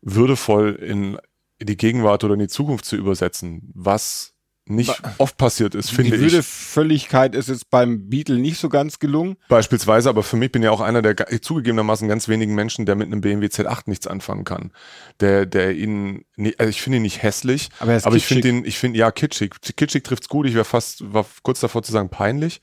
würdevoll 0.00 0.74
in 0.76 1.18
die 1.60 1.76
Gegenwart 1.76 2.24
oder 2.24 2.32
in 2.32 2.40
die 2.40 2.48
Zukunft 2.48 2.86
zu 2.86 2.96
übersetzen. 2.96 3.70
Was 3.74 4.32
nicht 4.68 5.00
oft 5.18 5.36
passiert 5.36 5.74
ist, 5.74 5.90
finde 5.90 6.16
ich. 6.16 6.20
Die 6.20 6.32
Würdevölligkeit 6.32 7.34
ist 7.34 7.48
jetzt 7.48 7.70
beim 7.70 8.08
Beetle 8.08 8.38
nicht 8.38 8.58
so 8.58 8.68
ganz 8.68 8.98
gelungen. 8.98 9.36
Beispielsweise, 9.48 10.08
aber 10.08 10.22
für 10.22 10.36
mich 10.36 10.50
bin 10.50 10.62
ja 10.62 10.70
auch 10.72 10.80
einer 10.80 11.02
der 11.02 11.16
zugegebenermaßen 11.40 12.08
ganz 12.08 12.28
wenigen 12.28 12.54
Menschen, 12.54 12.84
der 12.84 12.96
mit 12.96 13.06
einem 13.06 13.20
BMW 13.20 13.46
Z8 13.46 13.82
nichts 13.86 14.06
anfangen 14.06 14.44
kann. 14.44 14.72
Der, 15.20 15.46
der 15.46 15.74
ihn, 15.74 16.24
also 16.58 16.68
ich 16.68 16.82
finde 16.82 16.96
ihn 16.96 17.02
nicht 17.02 17.22
hässlich, 17.22 17.70
aber, 17.78 17.92
er 17.92 18.06
aber 18.06 18.16
ich 18.16 18.26
finde 18.26 18.48
ihn, 18.48 18.64
ich 18.64 18.78
finde, 18.78 18.98
ja, 18.98 19.10
kitschig. 19.10 19.54
Kitschig 19.76 20.02
trifft's 20.02 20.28
gut. 20.28 20.46
Ich 20.46 20.54
wäre 20.54 20.64
fast, 20.64 21.12
war 21.12 21.24
kurz 21.42 21.60
davor 21.60 21.82
zu 21.82 21.92
sagen 21.92 22.08
peinlich, 22.08 22.60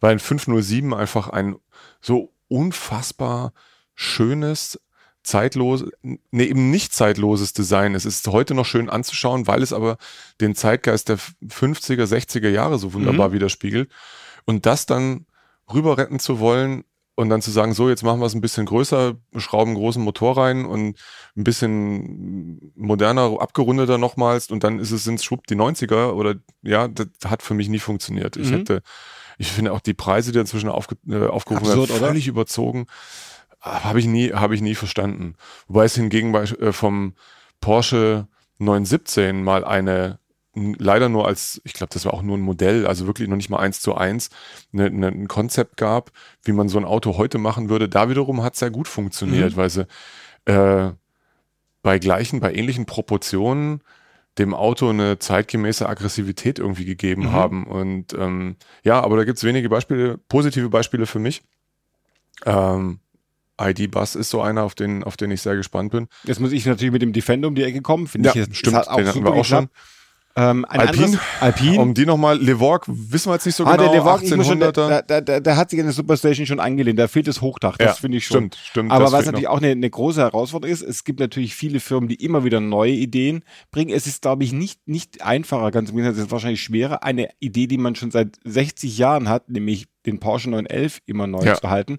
weil 0.00 0.12
ein 0.12 0.18
507 0.20 0.94
einfach 0.94 1.28
ein 1.28 1.56
so 2.00 2.32
unfassbar 2.48 3.52
schönes, 3.94 4.80
zeitlos, 5.22 5.84
nee, 6.02 6.44
eben 6.44 6.70
nicht 6.70 6.92
zeitloses 6.92 7.52
Design. 7.52 7.94
Es 7.94 8.04
ist 8.04 8.26
heute 8.28 8.54
noch 8.54 8.66
schön 8.66 8.90
anzuschauen, 8.90 9.46
weil 9.46 9.62
es 9.62 9.72
aber 9.72 9.98
den 10.40 10.54
Zeitgeist 10.54 11.08
der 11.08 11.18
50er, 11.18 12.04
60er 12.04 12.48
Jahre 12.48 12.78
so 12.78 12.92
wunderbar 12.92 13.28
mhm. 13.28 13.34
widerspiegelt. 13.34 13.90
Und 14.44 14.66
das 14.66 14.86
dann 14.86 15.26
rüber 15.72 15.98
retten 15.98 16.18
zu 16.18 16.40
wollen 16.40 16.84
und 17.14 17.28
dann 17.28 17.42
zu 17.42 17.50
sagen, 17.50 17.74
so, 17.74 17.88
jetzt 17.88 18.02
machen 18.02 18.20
wir 18.20 18.26
es 18.26 18.34
ein 18.34 18.40
bisschen 18.40 18.66
größer, 18.66 19.14
schrauben 19.36 19.70
einen 19.70 19.78
großen 19.78 20.02
Motor 20.02 20.38
rein 20.38 20.64
und 20.64 20.98
ein 21.36 21.44
bisschen 21.44 22.72
moderner, 22.74 23.36
abgerundeter 23.40 23.98
nochmals 23.98 24.50
und 24.50 24.64
dann 24.64 24.78
ist 24.78 24.92
es, 24.92 25.04
sind 25.04 25.22
schwupp 25.22 25.46
die 25.46 25.56
90er 25.56 26.12
oder 26.12 26.36
ja, 26.62 26.88
das 26.88 27.08
hat 27.26 27.42
für 27.42 27.54
mich 27.54 27.68
nie 27.68 27.78
funktioniert. 27.78 28.36
Ich 28.36 28.50
mhm. 28.50 28.56
hätte, 28.56 28.82
ich 29.38 29.52
finde 29.52 29.72
auch 29.72 29.80
die 29.80 29.94
Preise, 29.94 30.32
die 30.32 30.38
inzwischen 30.38 30.68
aufge, 30.68 30.96
äh, 31.08 31.26
aufgerufen 31.26 31.66
werden, 31.66 31.86
völlig 31.86 32.24
oder? 32.24 32.34
überzogen. 32.34 32.86
Habe 33.62 34.00
ich 34.00 34.06
nie, 34.06 34.32
habe 34.32 34.54
ich 34.54 34.60
nie 34.60 34.74
verstanden. 34.74 35.36
Wobei 35.68 35.84
es 35.84 35.94
hingegen 35.94 36.32
bei, 36.32 36.42
äh, 36.42 36.72
vom 36.72 37.14
Porsche 37.60 38.26
917 38.58 39.42
mal 39.42 39.64
eine 39.64 40.18
leider 40.54 41.08
nur 41.08 41.26
als, 41.26 41.60
ich 41.64 41.72
glaube, 41.72 41.92
das 41.94 42.04
war 42.04 42.12
auch 42.12 42.22
nur 42.22 42.36
ein 42.36 42.42
Modell, 42.42 42.86
also 42.86 43.06
wirklich 43.06 43.28
noch 43.28 43.36
nicht 43.36 43.48
mal 43.48 43.58
eins 43.58 43.80
zu 43.80 43.94
eins, 43.94 44.28
ne, 44.70 44.90
ne, 44.90 45.08
ein 45.08 45.28
Konzept 45.28 45.76
gab, 45.78 46.10
wie 46.44 46.52
man 46.52 46.68
so 46.68 46.78
ein 46.78 46.84
Auto 46.84 47.16
heute 47.16 47.38
machen 47.38 47.70
würde. 47.70 47.88
Da 47.88 48.10
wiederum 48.10 48.42
hat 48.42 48.54
es 48.54 48.60
sehr 48.60 48.70
gut 48.70 48.88
funktioniert, 48.88 49.52
mhm. 49.52 49.56
weil 49.56 49.70
sie 49.70 49.86
äh, 50.44 50.92
bei 51.82 51.98
gleichen, 51.98 52.40
bei 52.40 52.54
ähnlichen 52.54 52.84
Proportionen 52.84 53.82
dem 54.38 54.54
Auto 54.54 54.88
eine 54.90 55.18
zeitgemäße 55.18 55.88
Aggressivität 55.88 56.58
irgendwie 56.58 56.84
gegeben 56.84 57.24
mhm. 57.24 57.32
haben. 57.32 57.66
Und 57.66 58.14
ähm, 58.14 58.56
ja, 58.82 59.02
aber 59.02 59.16
da 59.16 59.24
gibt 59.24 59.38
es 59.38 59.44
wenige 59.44 59.68
Beispiele, 59.68 60.18
positive 60.28 60.68
Beispiele 60.68 61.06
für 61.06 61.18
mich. 61.18 61.42
Ähm, 62.44 63.00
ID-Bus 63.70 64.14
ist 64.14 64.30
so 64.30 64.42
einer, 64.42 64.62
auf 64.62 64.74
den, 64.74 65.04
auf 65.04 65.16
den 65.16 65.30
ich 65.30 65.42
sehr 65.42 65.56
gespannt 65.56 65.92
bin. 65.92 66.08
Jetzt 66.24 66.40
muss 66.40 66.52
ich 66.52 66.66
natürlich 66.66 66.92
mit 66.92 67.02
dem 67.02 67.12
Defender 67.12 67.48
um 67.48 67.54
die 67.54 67.64
Ecke 67.64 67.82
kommen. 67.82 68.06
Finde 68.06 68.30
ja, 68.30 68.34
ich, 68.34 68.58
stimmt, 68.58 68.88
auch 68.88 68.96
den 68.96 69.06
hatten 69.06 69.24
wir 69.24 69.32
auch 69.32 69.44
schon. 69.44 69.68
Ähm, 70.34 70.64
ein 70.66 70.80
Alpine, 70.80 71.20
Alpine. 71.40 71.78
Um 71.78 71.92
die 71.92 72.06
nochmal, 72.06 72.38
Levorg, 72.38 72.86
wissen 72.88 73.28
wir 73.28 73.34
jetzt 73.34 73.44
nicht 73.44 73.54
so 73.54 73.66
ah, 73.66 73.76
genau, 73.76 73.90
der 73.90 73.98
Levorg, 73.98 74.22
1800er. 74.22 74.44
Schon, 74.44 74.60
da, 74.60 75.02
da, 75.02 75.20
da, 75.20 75.40
da, 75.40 75.56
hat 75.56 75.68
sich 75.68 75.78
eine 75.78 75.92
Superstation 75.92 76.46
schon 76.46 76.58
angelehnt, 76.58 76.98
da 76.98 77.06
fehlt 77.06 77.26
das 77.26 77.42
Hochdach, 77.42 77.76
das 77.76 77.86
ja, 77.86 77.94
finde 77.94 78.16
ich 78.16 78.24
schon. 78.24 78.36
Stimmt, 78.36 78.56
stimmt. 78.56 78.92
Aber 78.92 79.12
was 79.12 79.26
natürlich 79.26 79.44
noch. 79.44 79.52
auch 79.52 79.58
eine, 79.58 79.72
eine 79.72 79.90
große 79.90 80.22
Herausforderung 80.22 80.72
ist, 80.72 80.80
es 80.80 81.04
gibt 81.04 81.20
natürlich 81.20 81.54
viele 81.54 81.80
Firmen, 81.80 82.08
die 82.08 82.14
immer 82.14 82.44
wieder 82.44 82.60
neue 82.60 82.92
Ideen 82.92 83.44
bringen. 83.70 83.94
Es 83.94 84.06
ist, 84.06 84.22
glaube 84.22 84.44
ich, 84.44 84.52
nicht, 84.54 84.88
nicht 84.88 85.20
einfacher, 85.22 85.70
ganz 85.70 85.90
im 85.90 85.96
Gegenteil, 85.96 86.18
es 86.18 86.26
ist 86.26 86.32
wahrscheinlich 86.32 86.62
schwerer, 86.62 87.02
eine 87.02 87.28
Idee, 87.38 87.66
die 87.66 87.78
man 87.78 87.94
schon 87.94 88.10
seit 88.10 88.38
60 88.44 88.96
Jahren 88.96 89.28
hat, 89.28 89.50
nämlich 89.50 89.86
den 90.06 90.18
Porsche 90.18 90.48
911 90.48 91.00
immer 91.04 91.26
neu 91.26 91.44
ja. 91.44 91.60
zu 91.60 91.68
halten. 91.68 91.98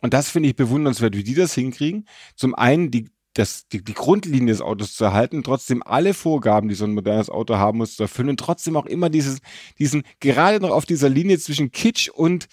Und 0.00 0.14
das 0.14 0.30
finde 0.30 0.48
ich 0.48 0.56
bewundernswert, 0.56 1.16
wie 1.16 1.24
die 1.24 1.34
das 1.34 1.54
hinkriegen. 1.54 2.06
Zum 2.36 2.54
einen 2.54 2.90
die 2.90 3.10
das, 3.34 3.68
die, 3.68 3.82
die 3.84 3.94
Grundlinie 3.94 4.52
des 4.52 4.60
Autos 4.60 4.94
zu 4.94 5.04
erhalten, 5.04 5.42
trotzdem 5.44 5.82
alle 5.84 6.12
Vorgaben, 6.12 6.68
die 6.68 6.74
so 6.74 6.84
ein 6.84 6.94
modernes 6.94 7.30
Auto 7.30 7.56
haben 7.56 7.78
muss, 7.78 7.94
zu 7.94 8.02
erfüllen 8.02 8.30
und 8.30 8.40
trotzdem 8.40 8.76
auch 8.76 8.86
immer 8.86 9.10
dieses, 9.10 9.38
diesen, 9.78 10.02
gerade 10.18 10.60
noch 10.60 10.70
auf 10.70 10.86
dieser 10.86 11.08
Linie 11.08 11.38
zwischen 11.38 11.70
Kitsch 11.70 12.08
und 12.08 12.48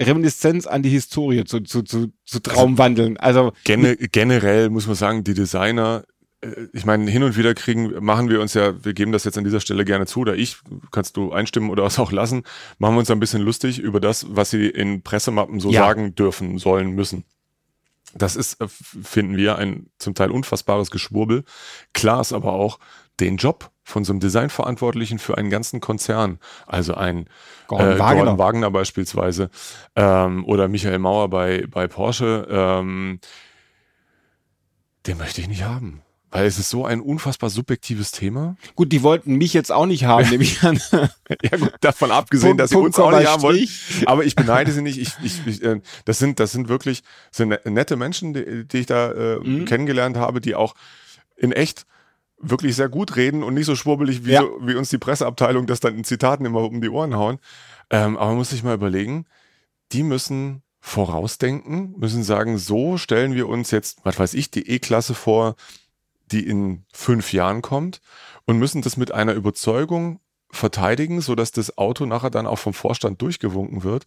Reminiszenz 0.00 0.66
an 0.66 0.82
die 0.82 0.88
Historie 0.88 1.44
zu, 1.44 1.60
zu, 1.60 1.82
zu, 1.82 2.12
zu 2.24 2.40
Traumwandeln. 2.40 3.18
Also 3.18 3.52
Gen 3.64 3.96
generell 4.10 4.70
muss 4.70 4.86
man 4.86 4.96
sagen, 4.96 5.22
die 5.22 5.34
Designer, 5.34 6.04
ich 6.72 6.84
meine, 6.84 7.10
hin 7.10 7.22
und 7.22 7.36
wieder 7.36 7.54
kriegen, 7.54 8.04
machen 8.04 8.28
wir 8.28 8.40
uns 8.40 8.54
ja, 8.54 8.84
wir 8.84 8.94
geben 8.94 9.12
das 9.12 9.24
jetzt 9.24 9.38
an 9.38 9.44
dieser 9.44 9.60
Stelle 9.60 9.84
gerne 9.84 10.06
zu, 10.06 10.20
oder 10.20 10.34
ich, 10.34 10.58
kannst 10.90 11.16
du 11.16 11.32
einstimmen 11.32 11.70
oder 11.70 11.84
es 11.86 11.98
auch 11.98 12.12
lassen, 12.12 12.42
machen 12.78 12.94
wir 12.94 13.00
uns 13.00 13.10
ein 13.10 13.20
bisschen 13.20 13.42
lustig 13.42 13.78
über 13.78 14.00
das, 14.00 14.26
was 14.28 14.50
sie 14.50 14.68
in 14.68 15.02
Pressemappen 15.02 15.60
so 15.60 15.70
ja. 15.70 15.82
sagen 15.82 16.14
dürfen, 16.14 16.58
sollen, 16.58 16.92
müssen. 16.92 17.24
Das 18.14 18.36
ist, 18.36 18.60
äh, 18.60 18.68
finden 18.68 19.36
wir, 19.36 19.56
ein 19.56 19.86
zum 19.98 20.14
Teil 20.14 20.30
unfassbares 20.30 20.90
Geschwurbel. 20.90 21.44
Klar 21.94 22.20
ist 22.20 22.32
aber 22.32 22.52
auch, 22.52 22.78
den 23.20 23.36
Job 23.36 23.70
von 23.84 24.04
so 24.04 24.12
einem 24.12 24.20
Designverantwortlichen 24.20 25.18
für 25.18 25.36
einen 25.36 25.50
ganzen 25.50 25.80
Konzern, 25.80 26.38
also 26.66 26.94
ein 26.94 27.28
Gordon, 27.66 27.92
äh, 27.92 27.98
Wagner. 27.98 28.16
Gordon 28.16 28.38
Wagner 28.38 28.70
beispielsweise 28.70 29.50
ähm, 29.96 30.44
oder 30.46 30.68
Michael 30.68 30.98
Mauer 30.98 31.28
bei, 31.28 31.66
bei 31.68 31.88
Porsche, 31.88 32.46
ähm, 32.50 33.20
den 35.06 35.18
möchte 35.18 35.40
ich 35.40 35.48
nicht 35.48 35.64
haben. 35.64 36.02
Weil 36.32 36.46
es 36.46 36.58
ist 36.58 36.70
so 36.70 36.86
ein 36.86 37.02
unfassbar 37.02 37.50
subjektives 37.50 38.10
Thema. 38.10 38.56
Gut, 38.74 38.90
die 38.90 39.02
wollten 39.02 39.36
mich 39.36 39.52
jetzt 39.52 39.70
auch 39.70 39.84
nicht 39.84 40.06
haben, 40.06 40.26
nehme 40.30 40.42
ich 40.42 40.62
an. 40.62 40.80
ja 41.42 41.58
gut, 41.58 41.74
davon 41.82 42.10
abgesehen, 42.10 42.52
Punkt, 42.52 42.60
dass 42.62 42.70
sie 42.70 42.76
Punkt, 42.76 42.86
uns 42.86 42.98
auch 42.98 43.12
nicht 43.16 43.28
haben 43.28 43.42
wollen. 43.42 43.68
Aber 44.06 44.24
ich 44.24 44.34
beneide 44.34 44.72
sie 44.72 44.80
nicht. 44.80 44.98
Ich, 44.98 45.12
ich, 45.22 45.46
ich, 45.46 45.62
äh, 45.62 45.82
das 46.06 46.18
sind, 46.18 46.40
das 46.40 46.52
sind 46.52 46.68
wirklich 46.68 47.02
sind 47.30 47.50
ne, 47.50 47.60
nette 47.64 47.96
Menschen, 47.96 48.32
die, 48.32 48.66
die 48.66 48.78
ich 48.78 48.86
da 48.86 49.12
äh, 49.12 49.40
mhm. 49.40 49.66
kennengelernt 49.66 50.16
habe, 50.16 50.40
die 50.40 50.54
auch 50.54 50.74
in 51.36 51.52
echt 51.52 51.84
wirklich 52.38 52.76
sehr 52.76 52.88
gut 52.88 53.16
reden 53.16 53.42
und 53.42 53.52
nicht 53.52 53.66
so 53.66 53.76
schwurbelig, 53.76 54.24
wie, 54.24 54.32
ja. 54.32 54.40
so, 54.40 54.58
wie 54.62 54.74
uns 54.74 54.88
die 54.88 54.98
Presseabteilung 54.98 55.66
das 55.66 55.80
dann 55.80 55.96
in 55.96 56.04
Zitaten 56.04 56.46
immer 56.46 56.62
um 56.62 56.80
die 56.80 56.88
Ohren 56.88 57.14
hauen. 57.14 57.40
Ähm, 57.90 58.16
aber 58.16 58.28
man 58.28 58.36
muss 58.38 58.50
sich 58.50 58.62
mal 58.62 58.74
überlegen, 58.74 59.26
die 59.92 60.02
müssen 60.02 60.62
vorausdenken, 60.80 61.94
müssen 61.98 62.22
sagen, 62.22 62.56
so 62.56 62.96
stellen 62.96 63.34
wir 63.34 63.48
uns 63.48 63.70
jetzt, 63.70 63.98
was 64.02 64.18
weiß 64.18 64.34
ich, 64.34 64.50
die 64.50 64.68
E-Klasse 64.68 65.14
vor, 65.14 65.54
die 66.32 66.46
in 66.46 66.84
fünf 66.92 67.32
Jahren 67.32 67.62
kommt 67.62 68.00
und 68.44 68.58
müssen 68.58 68.82
das 68.82 68.96
mit 68.96 69.12
einer 69.12 69.34
Überzeugung 69.34 70.20
verteidigen, 70.50 71.20
sodass 71.20 71.52
das 71.52 71.78
Auto 71.78 72.06
nachher 72.06 72.30
dann 72.30 72.46
auch 72.46 72.58
vom 72.58 72.74
Vorstand 72.74 73.22
durchgewunken 73.22 73.84
wird. 73.84 74.04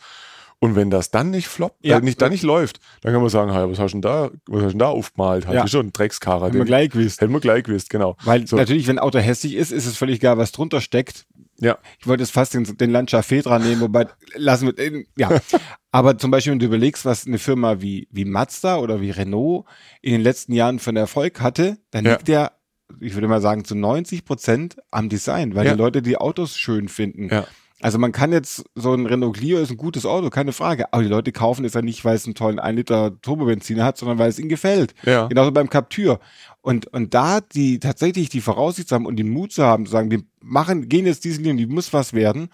Und 0.60 0.76
wenn 0.76 0.90
das 0.90 1.12
dann 1.12 1.32
nicht 1.32 1.48
floppt, 1.48 1.86
ja. 1.86 1.98
äh, 1.98 2.02
nicht, 2.02 2.22
dann 2.22 2.32
nicht 2.32 2.44
läuft, 2.44 2.80
dann 3.02 3.12
kann 3.12 3.22
man 3.22 3.30
sagen, 3.30 3.52
hey, 3.52 3.70
was 3.70 3.78
hast 3.78 3.92
du 3.92 3.96
denn 3.98 4.02
da, 4.02 4.30
was 4.48 4.62
hast 4.62 4.68
du 4.68 4.70
denn 4.70 4.80
da 4.80 4.88
aufgemalt? 4.88 5.48
Hat 5.48 5.54
ja. 5.54 5.68
schon 5.68 5.88
ein 5.88 5.94
Dreckskarre. 5.94 6.48
Hätten 6.48 6.58
wir 6.58 6.66
gleich 6.66 6.92
gewusst. 6.92 7.20
Hätten 7.20 7.34
wir 7.34 7.42
gleich 7.42 7.64
gewusst, 7.64 7.90
genau. 7.90 8.16
Weil 8.24 8.48
so. 8.48 8.56
natürlich, 8.56 8.88
wenn 8.88 8.98
ein 8.98 9.04
Auto 9.04 9.20
hässlich 9.20 9.56
ist, 9.56 9.72
ist 9.72 9.86
es 9.86 9.98
völlig 9.98 10.18
egal, 10.18 10.38
was 10.38 10.54
drunter 10.54 10.80
steckt. 10.80 11.26
Ja. 11.60 11.78
Ich 12.00 12.08
wollte 12.08 12.24
jetzt 12.24 12.32
fast 12.32 12.54
den, 12.54 12.64
den 12.78 12.92
Lancia 12.92 13.22
Fedra 13.22 13.60
nehmen, 13.60 13.82
wobei, 13.82 14.08
lassen 14.36 14.68
wir, 14.68 14.80
äh, 14.80 15.06
ja. 15.18 15.30
Aber 15.96 16.18
zum 16.18 16.30
Beispiel, 16.30 16.52
wenn 16.52 16.60
du 16.60 16.66
überlegst, 16.66 17.06
was 17.06 17.26
eine 17.26 17.38
Firma 17.38 17.80
wie, 17.80 18.10
wie 18.12 18.26
Mazda 18.26 18.80
oder 18.80 19.00
wie 19.00 19.12
Renault 19.12 19.64
in 20.02 20.12
den 20.12 20.20
letzten 20.20 20.52
Jahren 20.52 20.80
für 20.80 20.90
einen 20.90 20.98
Erfolg 20.98 21.40
hatte, 21.40 21.78
dann 21.92 22.04
ja. 22.04 22.12
liegt 22.12 22.28
der, 22.28 22.52
ich 23.00 23.14
würde 23.14 23.30
mal 23.30 23.40
sagen, 23.40 23.64
zu 23.64 23.76
90 23.76 24.26
Prozent 24.26 24.76
am 24.92 25.08
Design, 25.08 25.56
weil 25.56 25.66
ja. 25.66 25.72
die 25.72 25.78
Leute 25.78 26.02
die 26.02 26.18
Autos 26.18 26.58
schön 26.58 26.90
finden. 26.90 27.30
Ja. 27.30 27.48
Also 27.80 27.98
man 27.98 28.12
kann 28.12 28.34
jetzt, 28.34 28.66
so 28.76 28.94
ein 28.94 29.06
Renault 29.06 29.38
Clio 29.38 29.58
ist 29.58 29.72
ein 29.72 29.78
gutes 29.78 30.06
Auto, 30.06 30.30
keine 30.30 30.52
Frage. 30.52 30.92
Aber 30.92 31.02
die 31.02 31.08
Leute 31.08 31.32
kaufen 31.32 31.64
es 31.64 31.76
ja 31.76 31.82
nicht, 31.82 32.04
weil 32.04 32.18
es 32.18 32.26
einen 32.26 32.36
tollen 32.36 32.60
1 32.60 32.76
Liter 32.76 33.22
Turbobenziner 33.22 33.86
hat, 33.86 33.98
sondern 33.98 34.20
weil 34.20 34.28
es 34.28 34.38
ihnen 34.38 34.50
gefällt. 34.50 34.96
Ja. 35.04 35.28
Genauso 35.28 35.54
beim 35.54 35.70
Captur. 35.70 36.20
Und, 36.60 36.88
und 36.88 37.14
da 37.14 37.40
die 37.40 37.80
tatsächlich 37.80 38.28
die 38.28 38.42
Voraussicht 38.42 38.90
zu 38.90 38.96
haben 38.96 39.06
und 39.06 39.16
den 39.16 39.30
Mut 39.30 39.54
zu 39.54 39.64
haben, 39.64 39.86
zu 39.86 39.94
sagen, 39.94 40.12
wir 40.12 40.24
machen, 40.42 40.90
gehen 40.90 41.06
jetzt 41.06 41.24
diese 41.24 41.42
Linie, 41.42 41.66
die 41.66 41.74
muss 41.74 41.94
was 41.94 42.12
werden, 42.12 42.50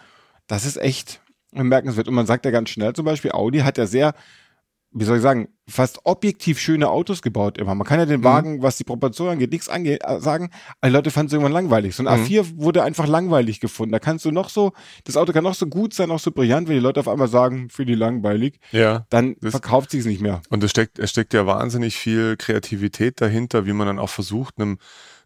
das 0.45 0.63
ist 0.63 0.77
echt 0.77 1.20
bemerkenswert. 1.51 2.07
Und 2.07 2.15
man 2.15 2.25
sagt 2.25 2.45
ja 2.45 2.51
ganz 2.51 2.69
schnell 2.69 2.93
zum 2.93 3.05
Beispiel, 3.05 3.31
Audi 3.31 3.59
hat 3.59 3.77
ja 3.77 3.85
sehr 3.85 4.13
wie 4.93 5.05
soll 5.05 5.17
ich 5.17 5.23
sagen, 5.23 5.47
fast 5.69 6.01
objektiv 6.03 6.59
schöne 6.59 6.89
Autos 6.89 7.21
gebaut 7.21 7.57
immer. 7.57 7.75
Man 7.75 7.87
kann 7.87 7.99
ja 7.99 8.05
den 8.05 8.19
mhm. 8.19 8.25
Wagen, 8.25 8.61
was 8.61 8.75
die 8.75 8.83
Proportion 8.83 9.29
angeht, 9.29 9.51
nichts 9.51 9.69
ange 9.69 10.01
äh, 10.01 10.19
sagen, 10.19 10.49
die 10.83 10.89
Leute 10.89 11.11
fanden 11.11 11.27
es 11.27 11.33
irgendwann 11.33 11.53
langweilig. 11.53 11.95
So 11.95 12.05
ein 12.05 12.19
mhm. 12.19 12.25
A4 12.25 12.57
wurde 12.57 12.83
einfach 12.83 13.07
langweilig 13.07 13.61
gefunden. 13.61 13.93
Da 13.93 13.99
kannst 13.99 14.25
du 14.25 14.31
noch 14.31 14.49
so, 14.49 14.73
das 15.05 15.15
Auto 15.15 15.31
kann 15.31 15.45
noch 15.45 15.53
so 15.53 15.67
gut 15.67 15.93
sein, 15.93 16.09
noch 16.09 16.19
so 16.19 16.31
brillant, 16.31 16.67
wenn 16.67 16.75
die 16.75 16.81
Leute 16.81 16.99
auf 16.99 17.07
einmal 17.07 17.29
sagen, 17.29 17.69
für 17.69 17.85
die 17.85 17.95
langweilig, 17.95 18.59
ja, 18.71 19.05
dann 19.09 19.37
verkauft 19.41 19.91
sich 19.91 20.01
es 20.01 20.05
nicht 20.05 20.21
mehr. 20.21 20.41
Und 20.49 20.61
es 20.63 20.71
steckt, 20.71 20.99
es 20.99 21.09
steckt 21.09 21.33
ja 21.33 21.45
wahnsinnig 21.45 21.95
viel 21.95 22.35
Kreativität 22.35 23.21
dahinter, 23.21 23.65
wie 23.65 23.73
man 23.73 23.87
dann 23.87 23.99
auch 23.99 24.09
versucht, 24.09 24.55
einem, 24.59 24.77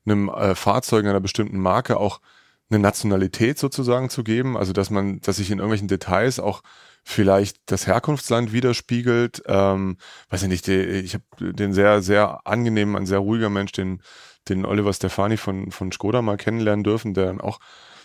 einem 0.05 0.29
äh, 0.29 0.53
Fahrzeug 0.53 1.05
einer 1.05 1.19
bestimmten 1.19 1.59
Marke 1.59 1.97
auch 1.97 2.21
eine 2.69 2.79
Nationalität 2.79 3.59
sozusagen 3.59 4.09
zu 4.09 4.23
geben. 4.23 4.57
Also 4.57 4.73
dass 4.73 4.89
man, 4.89 5.19
dass 5.21 5.37
sich 5.37 5.51
in 5.51 5.59
irgendwelchen 5.59 5.87
Details 5.87 6.39
auch 6.39 6.61
vielleicht 7.03 7.57
das 7.67 7.85
Herkunftsland 7.85 8.51
widerspiegelt. 8.51 9.43
Ähm, 9.45 9.97
weiß 10.29 10.43
ich 10.43 10.49
nicht, 10.49 10.67
ich 10.67 11.13
habe 11.13 11.53
den 11.53 11.73
sehr, 11.73 12.01
sehr 12.01 12.45
angenehmen, 12.45 12.95
ein 12.95 13.05
sehr 13.05 13.19
ruhiger 13.19 13.49
Mensch, 13.49 13.71
den, 13.73 14.01
den 14.49 14.65
Oliver 14.65 14.91
Stefani 14.91 15.37
von, 15.37 15.71
von 15.71 15.91
Skoda 15.91 16.23
mal 16.23 16.37
kennenlernen 16.37 16.83
dürfen, 16.83 17.13
der 17.13 17.27
dann 17.27 17.41
auch 17.41 17.59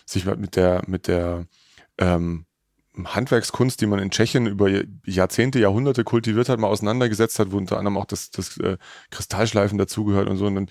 sich 0.05 0.25
mit 0.25 0.55
der, 0.55 0.83
mit 0.85 1.07
der 1.07 1.47
ähm, 1.97 2.45
Handwerkskunst, 3.03 3.79
die 3.81 3.85
man 3.85 3.99
in 3.99 4.11
Tschechien 4.11 4.47
über 4.47 4.69
Jahrzehnte, 5.05 5.59
Jahrhunderte 5.59 6.03
kultiviert 6.03 6.49
hat, 6.49 6.59
mal 6.59 6.67
auseinandergesetzt 6.67 7.39
hat, 7.39 7.51
wo 7.51 7.57
unter 7.57 7.77
anderem 7.77 7.97
auch 7.97 8.05
das, 8.05 8.31
das 8.31 8.57
äh, 8.57 8.77
Kristallschleifen 9.11 9.77
dazugehört 9.77 10.29
und 10.29 10.37
so. 10.37 10.45
Und 10.45 10.55
dann 10.55 10.69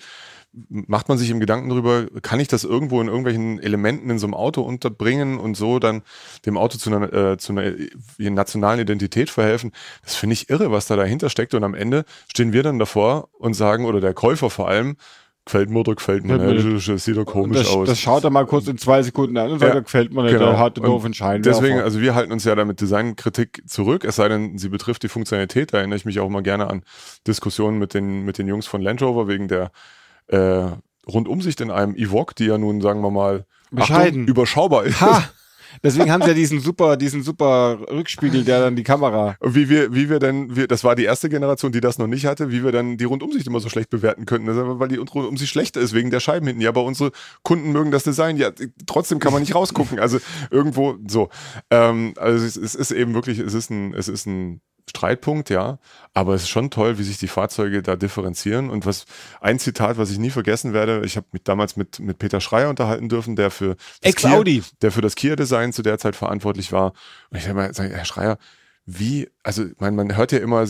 macht 0.69 1.07
man 1.07 1.17
sich 1.17 1.29
im 1.29 1.39
Gedanken 1.39 1.69
darüber, 1.69 2.07
kann 2.21 2.39
ich 2.39 2.47
das 2.47 2.63
irgendwo 2.63 2.99
in 2.99 3.07
irgendwelchen 3.07 3.59
Elementen 3.59 4.09
in 4.09 4.19
so 4.19 4.27
einem 4.27 4.33
Auto 4.33 4.61
unterbringen 4.61 5.39
und 5.39 5.55
so 5.55 5.79
dann 5.79 6.01
dem 6.45 6.57
Auto 6.57 6.77
zu 6.77 6.93
einer, 6.93 7.13
äh, 7.13 7.37
zu 7.37 7.53
einer 7.53 7.73
nationalen 8.17 8.81
Identität 8.81 9.29
verhelfen. 9.29 9.71
Das 10.03 10.15
finde 10.15 10.33
ich 10.33 10.49
irre, 10.49 10.71
was 10.71 10.87
da 10.87 10.95
dahinter 10.95 11.29
steckt. 11.29 11.53
Und 11.53 11.63
am 11.63 11.73
Ende 11.73 12.03
stehen 12.27 12.51
wir 12.51 12.63
dann 12.63 12.79
davor 12.79 13.29
und 13.33 13.53
sagen, 13.53 13.85
oder 13.85 14.01
der 14.01 14.13
Käufer 14.13 14.49
vor 14.49 14.67
allem, 14.67 14.97
gefällt 15.45 15.69
mir 15.69 15.79
oder 15.79 15.95
gefällt 15.95 16.23
mir 16.23 16.37
nicht, 16.37 16.87
das 16.87 17.03
sieht 17.03 17.17
doch 17.17 17.25
komisch 17.25 17.59
das, 17.59 17.69
aus. 17.69 17.87
Das 17.87 17.99
schaut 17.99 18.23
er 18.23 18.29
mal 18.29 18.45
kurz 18.45 18.67
in 18.67 18.77
zwei 18.77 19.01
Sekunden 19.01 19.37
an 19.37 19.51
und 19.51 19.59
sagt, 19.59 19.73
ja, 19.73 19.79
gefällt 19.79 20.13
mir 20.13 20.23
nicht, 20.23 20.33
genau. 20.33 20.51
der 20.51 20.59
einen 20.59 20.73
doofen 20.75 21.13
Schein. 21.13 21.41
Deswegen, 21.41 21.79
also 21.79 21.99
wir 21.99 22.13
halten 22.13 22.31
uns 22.31 22.43
ja 22.43 22.53
damit 22.53 22.79
Designkritik 22.79 23.63
zurück, 23.65 24.05
es 24.05 24.17
sei 24.17 24.27
denn, 24.27 24.57
sie 24.59 24.69
betrifft 24.69 25.01
die 25.01 25.07
Funktionalität. 25.07 25.73
Da 25.73 25.79
erinnere 25.79 25.97
ich 25.97 26.05
mich 26.05 26.19
auch 26.19 26.29
mal 26.29 26.43
gerne 26.43 26.69
an 26.69 26.83
Diskussionen 27.25 27.79
mit 27.79 27.93
den, 27.95 28.23
mit 28.23 28.37
den 28.37 28.47
Jungs 28.47 28.67
von 28.67 28.81
Land 28.81 29.01
Rover 29.01 29.27
wegen 29.27 29.47
der 29.47 29.71
äh, 30.31 30.71
Rundumsicht 31.07 31.61
in 31.61 31.71
einem 31.71 31.95
Evoque, 31.95 32.35
die 32.35 32.45
ja 32.45 32.57
nun, 32.57 32.81
sagen 32.81 33.01
wir 33.01 33.11
mal, 33.11 33.45
Bescheiden. 33.71 34.21
Achtung, 34.21 34.27
überschaubar 34.27 34.83
ist. 34.83 35.01
Ha! 35.01 35.29
Deswegen 35.83 36.11
haben 36.11 36.21
sie 36.21 36.29
ja 36.29 36.33
diesen 36.33 36.59
super, 36.59 36.97
diesen 36.97 37.23
super 37.23 37.79
Rückspiegel, 37.89 38.43
der 38.43 38.59
dann 38.59 38.75
die 38.75 38.83
Kamera. 38.83 39.35
Wie 39.41 39.69
wir, 39.69 39.93
wie 39.93 40.09
wir 40.09 40.19
denn, 40.19 40.55
wir, 40.55 40.67
das 40.67 40.83
war 40.83 40.95
die 40.95 41.05
erste 41.05 41.29
Generation, 41.29 41.71
die 41.71 41.79
das 41.79 41.97
noch 41.97 42.07
nicht 42.07 42.25
hatte, 42.25 42.51
wie 42.51 42.63
wir 42.63 42.71
dann 42.71 42.97
die 42.97 43.05
Rundumsicht 43.05 43.47
immer 43.47 43.59
so 43.59 43.69
schlecht 43.69 43.89
bewerten 43.89 44.25
könnten. 44.25 44.47
weil 44.79 44.89
die 44.89 44.97
Rundumsicht 44.97 45.51
schlechter 45.51 45.79
ist 45.79 45.93
wegen 45.93 46.11
der 46.11 46.19
Scheiben 46.19 46.47
hinten. 46.47 46.61
Ja, 46.61 46.69
aber 46.69 46.83
unsere 46.83 47.11
Kunden 47.43 47.71
mögen 47.71 47.91
das 47.91 48.03
Design. 48.03 48.37
Ja, 48.37 48.51
trotzdem 48.85 49.19
kann 49.19 49.33
man 49.33 49.41
nicht 49.41 49.55
rausgucken. 49.55 49.99
Also 49.99 50.19
irgendwo 50.49 50.95
so. 51.07 51.29
Ähm, 51.69 52.13
also 52.17 52.45
es, 52.45 52.57
es 52.57 52.75
ist 52.75 52.91
eben 52.91 53.13
wirklich, 53.13 53.39
es 53.39 53.53
ist 53.53 53.69
ein, 53.69 53.93
es 53.93 54.07
ist 54.07 54.25
ein 54.27 54.61
Streitpunkt, 54.89 55.49
ja. 55.49 55.79
Aber 56.13 56.33
es 56.33 56.43
ist 56.43 56.49
schon 56.49 56.69
toll, 56.69 56.97
wie 56.97 57.03
sich 57.03 57.17
die 57.17 57.27
Fahrzeuge 57.27 57.81
da 57.81 57.95
differenzieren. 57.95 58.69
Und 58.69 58.85
was 58.85 59.05
ein 59.39 59.59
Zitat, 59.59 59.97
was 59.97 60.11
ich 60.11 60.19
nie 60.19 60.29
vergessen 60.29 60.73
werde, 60.73 61.03
ich 61.05 61.17
habe 61.17 61.27
mich 61.31 61.43
damals 61.43 61.77
mit, 61.77 61.99
mit 61.99 62.19
Peter 62.19 62.41
Schreier 62.41 62.69
unterhalten 62.69 63.09
dürfen, 63.09 63.35
der 63.35 63.51
für 63.51 63.75
das 64.01 64.15
Kia, 64.15 64.43
der 64.81 64.91
für 64.91 65.01
das 65.01 65.15
Kia-Design 65.15 65.73
zu 65.73 65.81
der 65.81 65.97
Zeit 65.97 66.15
verantwortlich 66.15 66.71
war. 66.71 66.93
Und 67.29 67.37
ich 67.37 67.45
habe 67.45 67.55
mal 67.55 67.67
gesagt, 67.67 67.91
Herr 67.91 68.05
Schreier, 68.05 68.37
wie, 68.85 69.29
also 69.43 69.65
man, 69.79 69.95
man 69.95 70.15
hört 70.15 70.31
ja 70.31 70.39
immer, 70.39 70.63
äh, 70.63 70.67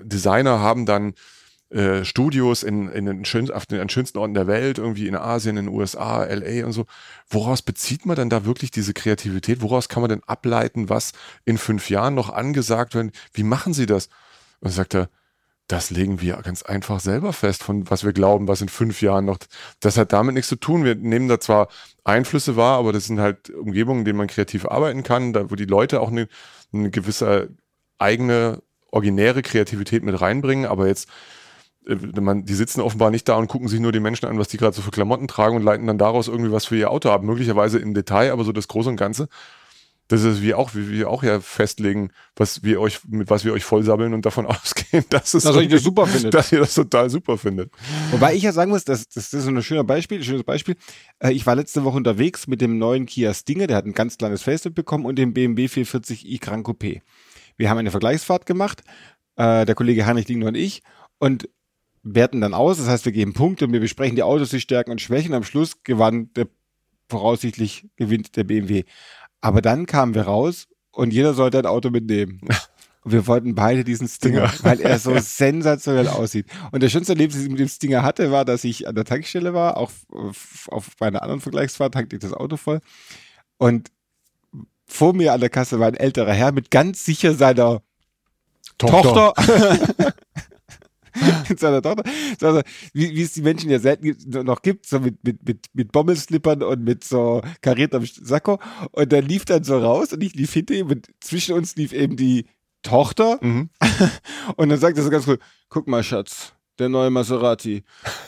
Designer 0.00 0.60
haben 0.60 0.86
dann 0.86 1.14
äh, 1.70 2.04
Studios 2.04 2.62
in, 2.62 2.88
in 2.90 3.06
den, 3.06 3.24
schön, 3.24 3.50
auf 3.50 3.66
den, 3.66 3.88
schönsten 3.88 4.18
Orten 4.18 4.34
der 4.34 4.46
Welt, 4.46 4.78
irgendwie 4.78 5.08
in 5.08 5.16
Asien, 5.16 5.56
in 5.56 5.66
den 5.66 5.74
USA, 5.74 6.24
LA 6.24 6.64
und 6.64 6.72
so. 6.72 6.86
Woraus 7.28 7.62
bezieht 7.62 8.06
man 8.06 8.16
denn 8.16 8.30
da 8.30 8.44
wirklich 8.44 8.70
diese 8.70 8.94
Kreativität? 8.94 9.62
Woraus 9.62 9.88
kann 9.88 10.00
man 10.00 10.10
denn 10.10 10.22
ableiten, 10.26 10.88
was 10.88 11.12
in 11.44 11.58
fünf 11.58 11.90
Jahren 11.90 12.14
noch 12.14 12.30
angesagt 12.30 12.94
wird? 12.94 13.14
Wie 13.32 13.42
machen 13.42 13.74
Sie 13.74 13.86
das? 13.86 14.08
Und 14.60 14.70
sagt 14.70 14.94
er, 14.94 15.08
das 15.68 15.90
legen 15.90 16.20
wir 16.20 16.36
ganz 16.36 16.62
einfach 16.62 17.00
selber 17.00 17.32
fest, 17.32 17.64
von 17.64 17.90
was 17.90 18.04
wir 18.04 18.12
glauben, 18.12 18.46
was 18.46 18.60
in 18.60 18.68
fünf 18.68 19.02
Jahren 19.02 19.24
noch. 19.24 19.38
Das 19.80 19.96
hat 19.96 20.12
damit 20.12 20.34
nichts 20.34 20.48
zu 20.48 20.56
tun. 20.56 20.84
Wir 20.84 20.94
nehmen 20.94 21.26
da 21.26 21.40
zwar 21.40 21.68
Einflüsse 22.04 22.54
wahr, 22.54 22.78
aber 22.78 22.92
das 22.92 23.06
sind 23.06 23.18
halt 23.18 23.50
Umgebungen, 23.50 24.00
in 24.00 24.04
denen 24.04 24.18
man 24.18 24.28
kreativ 24.28 24.66
arbeiten 24.66 25.02
kann, 25.02 25.32
da 25.32 25.50
wo 25.50 25.56
die 25.56 25.64
Leute 25.64 26.00
auch 26.00 26.10
eine, 26.10 26.28
eine 26.72 26.90
gewisse 26.90 27.50
eigene, 27.98 28.62
originäre 28.92 29.42
Kreativität 29.42 30.04
mit 30.04 30.20
reinbringen, 30.20 30.66
aber 30.66 30.86
jetzt 30.86 31.08
man, 32.20 32.44
die 32.44 32.54
sitzen 32.54 32.80
offenbar 32.80 33.10
nicht 33.10 33.28
da 33.28 33.36
und 33.36 33.48
gucken 33.48 33.68
sich 33.68 33.80
nur 33.80 33.92
die 33.92 34.00
Menschen 34.00 34.26
an, 34.26 34.38
was 34.38 34.48
die 34.48 34.56
gerade 34.56 34.74
so 34.74 34.82
für 34.82 34.90
Klamotten 34.90 35.28
tragen 35.28 35.56
und 35.56 35.62
leiten 35.62 35.86
dann 35.86 35.98
daraus 35.98 36.28
irgendwie 36.28 36.52
was 36.52 36.66
für 36.66 36.76
ihr 36.76 36.90
Auto 36.90 37.10
ab. 37.10 37.22
Möglicherweise 37.22 37.78
im 37.78 37.94
Detail, 37.94 38.32
aber 38.32 38.44
so 38.44 38.52
das 38.52 38.68
Große 38.68 38.88
und 38.88 38.96
Ganze 38.96 39.28
das 40.08 40.22
ist 40.22 40.40
wie 40.40 40.54
auch, 40.54 40.74
wie 40.74 40.90
wir 40.90 41.10
auch 41.10 41.22
ja 41.22 41.40
festlegen, 41.40 42.10
was 42.36 42.62
wir 42.62 42.80
euch, 42.80 43.00
mit 43.08 43.28
was 43.28 43.44
wir 43.44 43.52
euch 43.52 43.64
vollsabbeln 43.64 44.14
und 44.14 44.24
davon 44.24 44.46
ausgehen, 44.46 45.04
dass 45.08 45.34
es 45.34 45.42
dass, 45.42 45.56
das 45.68 45.82
super 45.82 46.06
findet. 46.06 46.34
dass 46.34 46.52
ihr 46.52 46.60
das 46.60 46.74
total 46.74 47.10
super 47.10 47.36
findet. 47.38 47.72
Wobei 48.12 48.34
ich 48.34 48.42
ja 48.42 48.52
sagen 48.52 48.70
muss, 48.70 48.84
das, 48.84 49.08
das 49.08 49.32
ist 49.32 49.44
so 49.44 49.50
ein 49.50 49.62
schöner 49.62 49.84
Beispiel, 49.84 50.18
ein 50.18 50.24
schönes 50.24 50.44
Beispiel. 50.44 50.76
Äh, 51.18 51.32
ich 51.32 51.46
war 51.46 51.56
letzte 51.56 51.84
Woche 51.84 51.96
unterwegs 51.96 52.46
mit 52.46 52.60
dem 52.60 52.78
neuen 52.78 53.06
Kia 53.06 53.34
Stinger, 53.34 53.66
der 53.66 53.76
hat 53.76 53.86
ein 53.86 53.94
ganz 53.94 54.16
kleines 54.16 54.42
Facelift 54.42 54.76
bekommen 54.76 55.06
und 55.06 55.16
dem 55.16 55.34
BMW 55.34 55.66
440i 55.66 56.40
Gran 56.40 56.62
Coupé. 56.62 57.00
Wir 57.56 57.70
haben 57.70 57.78
eine 57.78 57.90
Vergleichsfahrt 57.90 58.46
gemacht, 58.46 58.82
äh, 59.36 59.64
der 59.64 59.74
Kollege 59.74 60.06
Heinrich 60.06 60.26
Dingner 60.26 60.48
und 60.48 60.56
ich, 60.56 60.82
und 61.18 61.48
werten 62.14 62.40
dann 62.40 62.54
aus. 62.54 62.78
Das 62.78 62.88
heißt, 62.88 63.04
wir 63.04 63.12
geben 63.12 63.32
Punkte 63.32 63.66
und 63.66 63.72
wir 63.72 63.80
besprechen 63.80 64.16
die 64.16 64.22
Autos, 64.22 64.50
die 64.50 64.60
Stärken 64.60 64.92
und 64.92 65.00
Schwächen. 65.00 65.34
Am 65.34 65.44
Schluss 65.44 65.82
gewann 65.82 66.32
der 66.34 66.46
voraussichtlich 67.08 67.88
gewinnt 67.96 68.36
der 68.36 68.44
BMW. 68.44 68.84
Aber 69.40 69.60
dann 69.60 69.86
kamen 69.86 70.14
wir 70.14 70.22
raus 70.22 70.68
und 70.92 71.12
jeder 71.12 71.34
sollte 71.34 71.58
ein 71.58 71.66
Auto 71.66 71.90
mitnehmen. 71.90 72.40
Und 73.02 73.12
wir 73.12 73.26
wollten 73.26 73.54
beide 73.54 73.84
diesen 73.84 74.08
Stinger, 74.08 74.52
weil 74.62 74.80
er 74.80 74.98
so 74.98 75.16
sensationell 75.20 76.08
aussieht. 76.08 76.46
Und 76.72 76.82
der 76.82 76.88
schönste 76.88 77.12
Erlebnis, 77.12 77.36
das 77.36 77.44
ich 77.44 77.50
mit 77.50 77.60
dem 77.60 77.68
Stinger 77.68 78.02
hatte, 78.02 78.30
war, 78.30 78.44
dass 78.44 78.64
ich 78.64 78.88
an 78.88 78.94
der 78.94 79.04
Tankstelle 79.04 79.54
war, 79.54 79.76
auch 79.76 79.90
auf 80.68 80.90
meiner 81.00 81.22
anderen 81.22 81.40
Vergleichsfahrt 81.40 81.94
tankte 81.94 82.16
ich 82.16 82.22
das 82.22 82.32
Auto 82.32 82.56
voll. 82.56 82.80
Und 83.58 83.90
vor 84.86 85.12
mir 85.12 85.32
an 85.32 85.40
der 85.40 85.50
Kasse 85.50 85.80
war 85.80 85.88
ein 85.88 85.94
älterer 85.94 86.32
Herr 86.32 86.52
mit 86.52 86.70
ganz 86.70 87.04
sicher 87.04 87.34
seiner 87.34 87.82
Tochter, 88.78 89.34
Tochter 89.34 90.14
seiner 91.56 91.82
Tochter. 91.82 92.04
Also, 92.40 92.62
wie, 92.92 93.14
wie 93.14 93.22
es 93.22 93.32
die 93.32 93.42
Menschen 93.42 93.70
ja 93.70 93.78
selten 93.78 94.16
noch 94.44 94.62
gibt, 94.62 94.86
so 94.86 95.00
mit, 95.00 95.22
mit, 95.24 95.46
mit, 95.46 95.66
mit 95.72 95.92
Bommelslippern 95.92 96.62
und 96.62 96.84
mit 96.84 97.04
so 97.04 97.42
kariertem 97.60 98.04
Sakko. 98.06 98.58
Und 98.92 99.12
dann 99.12 99.24
lief 99.24 99.44
dann 99.44 99.64
so 99.64 99.78
raus 99.78 100.12
und 100.12 100.22
ich 100.22 100.34
lief 100.34 100.52
hinter 100.52 100.74
ihm 100.74 100.88
und 100.88 101.06
zwischen 101.20 101.54
uns 101.54 101.76
lief 101.76 101.92
eben 101.92 102.16
die 102.16 102.46
Tochter. 102.86 103.38
Mhm. 103.40 103.70
Und 104.56 104.68
dann 104.68 104.78
sagt 104.78 104.96
er 104.96 105.02
so 105.02 105.10
ganz 105.10 105.26
cool, 105.26 105.38
guck 105.68 105.88
mal, 105.88 106.02
Schatz, 106.02 106.52
der 106.78 106.88
neue 106.88 107.10
Maserati. 107.10 107.82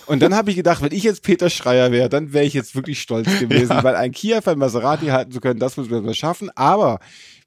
Und 0.07 0.21
dann 0.21 0.35
habe 0.35 0.51
ich 0.51 0.57
gedacht, 0.57 0.83
wenn 0.83 0.93
ich 0.93 1.05
jetzt 1.05 1.23
Peter 1.23 1.49
Schreier 1.49 1.93
wäre, 1.93 2.09
dann 2.09 2.33
wäre 2.33 2.45
ich 2.45 2.55
jetzt 2.55 2.75
wirklich 2.75 3.01
stolz 3.01 3.27
gewesen, 3.39 3.73
ja. 3.73 3.85
weil 3.85 3.95
ein 3.95 4.13
Kia 4.13 4.41
für 4.41 4.51
ein 4.51 4.59
Maserati 4.59 5.07
halten 5.07 5.33
zu 5.33 5.41
können, 5.41 5.61
das 5.61 5.77
müssen 5.77 6.05
wir 6.05 6.15
schaffen. 6.15 6.51
Aber 6.57 6.99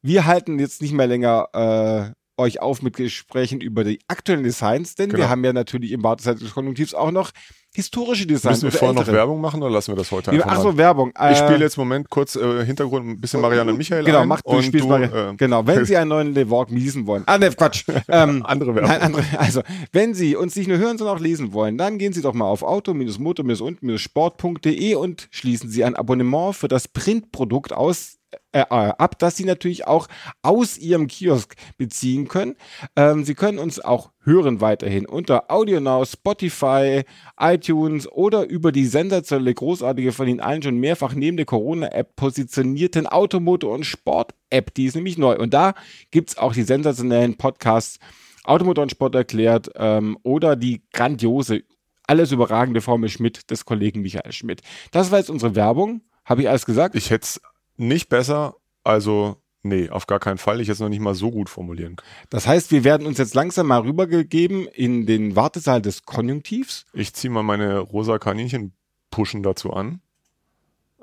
wir 0.02 0.26
halten 0.26 0.58
jetzt 0.58 0.82
nicht 0.82 0.94
mehr 0.94 1.08
länger 1.08 1.50
äh, 1.54 2.21
euch 2.42 2.62
auf 2.62 2.82
mit 2.82 2.96
Gesprächen 2.96 3.62
über 3.62 3.84
die 3.84 4.00
aktuellen 4.08 4.44
Designs, 4.44 4.96
denn 4.96 5.10
genau. 5.10 5.24
wir 5.24 5.30
haben 5.30 5.44
ja 5.44 5.54
natürlich 5.54 5.92
im 5.92 6.04
Wartezeit 6.04 6.42
des 6.42 6.54
Konjunktivs 6.54 6.94
auch 6.94 7.12
noch 7.12 7.32
historische 7.74 8.28
Designs. 8.28 8.62
Müssen 8.62 8.74
wir 8.74 8.80
vorher 8.80 9.02
noch 9.02 9.08
Werbung 9.08 9.40
machen 9.40 9.64
oder 9.64 9.72
lassen 9.72 9.94
wir 9.94 9.96
das 9.96 10.12
heute 10.12 10.32
einfach 10.32 10.46
Ach 10.50 10.62
so, 10.62 10.76
Werbung. 10.78 11.14
Ich 11.32 11.38
spiele 11.38 11.60
jetzt 11.60 11.78
im 11.78 11.84
Moment 11.84 12.10
kurz 12.10 12.36
äh, 12.36 12.66
Hintergrund 12.66 13.08
ein 13.08 13.22
bisschen 13.22 13.40
Marianne 13.40 13.72
und 13.72 13.78
Michael 13.78 14.04
Genau, 14.04 14.20
ein 14.20 14.28
macht 14.28 14.46
du 14.46 14.62
spielst 14.62 14.90
du, 14.90 14.94
äh, 14.94 15.34
Genau, 15.38 15.66
wenn 15.66 15.86
Sie 15.92 15.96
einen 15.96 16.10
neuen 16.10 16.34
Levorg 16.34 16.70
lesen 16.70 17.08
wollen. 17.08 17.24
Ah, 17.28 17.38
ne, 17.38 17.50
Quatsch. 17.52 17.86
Ähm, 18.08 18.44
andere 18.46 18.74
Werbung. 18.76 18.90
Nein, 18.90 19.02
andere, 19.02 19.24
also, 19.38 19.62
wenn 19.92 20.14
Sie 20.14 20.36
uns 20.36 20.56
nicht 20.56 20.68
nur 20.68 20.78
hören, 20.80 20.98
sondern 20.98 21.16
auch 21.16 21.22
lesen 21.22 21.54
wollen, 21.54 21.78
dann 21.78 21.98
gehen 21.98 22.12
Sie 22.14 22.22
doch 22.22 22.34
mal 22.34 22.46
auf 22.46 22.64
auto-motor-und-sport.de 22.64 24.96
und 24.96 25.28
schließen 25.32 25.70
Sie 25.70 25.86
ein 25.86 25.96
Abonnement 25.96 26.54
für 26.56 26.68
das 26.68 26.90
Printprodukt 26.90 27.74
aus 27.74 28.18
äh, 28.54 28.62
äh, 28.62 28.64
ab, 28.66 29.20
dass 29.20 29.38
Sie 29.38 29.46
natürlich 29.46 29.88
auch 29.88 30.08
aus 30.42 30.78
Ihrem 30.78 31.08
Kiosk 31.08 31.56
beziehen 31.78 32.28
können. 32.28 32.56
Ähm, 32.96 33.24
Sie 33.24 33.36
können 33.36 33.60
uns 33.60 33.80
auch 33.80 34.12
hören 34.24 34.62
weiterhin 34.62 35.06
unter 35.06 35.50
AudioNow, 35.50 36.08
Spotify, 36.08 37.04
iTunes 37.40 38.12
oder 38.12 38.48
über 38.48 38.72
die 38.72 38.86
sensationelle, 38.86 39.54
großartige, 39.54 40.12
von 40.12 40.28
Ihnen 40.28 40.40
allen 40.40 40.62
schon 40.62 40.78
mehrfach 40.78 41.14
neben 41.14 41.38
der 41.38 41.46
Corona-App 41.46 42.16
positionierten 42.16 43.08
Automotor- 43.08 43.74
und 43.74 43.86
Sport-App. 43.86 44.74
Die 44.74 44.86
ist 44.86 44.96
nämlich 44.96 45.18
neu. 45.18 45.38
Und 45.38 45.54
da 45.54 45.74
gibt 46.12 46.30
es 46.30 46.38
auch 46.38 46.54
die 46.54 46.64
sensationellen 46.64 47.38
Podcasts 47.38 48.00
Automotor 48.44 48.84
und 48.84 48.92
Sport 48.92 49.16
erklärt 49.16 49.70
ähm, 49.76 50.18
oder 50.24 50.56
die 50.56 50.82
grandiose, 50.94 51.64
alles 52.08 52.32
überragende 52.32 52.82
Formel 52.82 53.10
Schmidt 53.10 53.50
des 53.52 53.66
Kollegen 53.66 54.02
Michael 54.02 54.32
Schmidt. 54.32 54.62
Das 54.92 55.12
war 55.12 55.20
jetzt 55.20 55.30
unsere 55.30 55.56
Werbung. 55.56 56.02
Habe 56.26 56.42
ich 56.42 56.50
alles 56.50 56.66
gesagt? 56.66 56.96
Ich 56.96 57.10
hätte 57.10 57.24
es 57.24 57.42
nicht 57.78 58.10
besser, 58.10 58.56
also 58.84 59.38
nee, 59.64 59.90
auf 59.90 60.08
gar 60.08 60.20
keinen 60.20 60.38
Fall. 60.38 60.62
Ich 60.62 60.68
jetzt 60.68 60.80
noch 60.80 60.90
nicht 60.90 61.02
mal 61.02 61.16
so 61.16 61.32
gut 61.32 61.50
formulieren 61.50 61.96
kann. 61.96 62.08
Das 62.30 62.48
heißt, 62.48 62.72
wir 62.72 62.84
werden 62.84 63.08
uns 63.08 63.18
jetzt 63.18 63.36
langsam 63.36 63.68
mal 63.68 63.82
rübergegeben 63.82 64.68
in 64.68 65.06
den 65.06 65.36
Wartesaal 65.36 65.82
des 65.82 66.04
Konjunktivs. 66.06 66.86
Ich 66.94 67.14
ziehe 67.14 67.32
mal 67.32 67.44
meine 67.44 67.80
rosa 67.80 68.18
Kaninchen 68.18 68.74
pushen 69.10 69.44
dazu 69.44 69.72
an. 69.74 70.02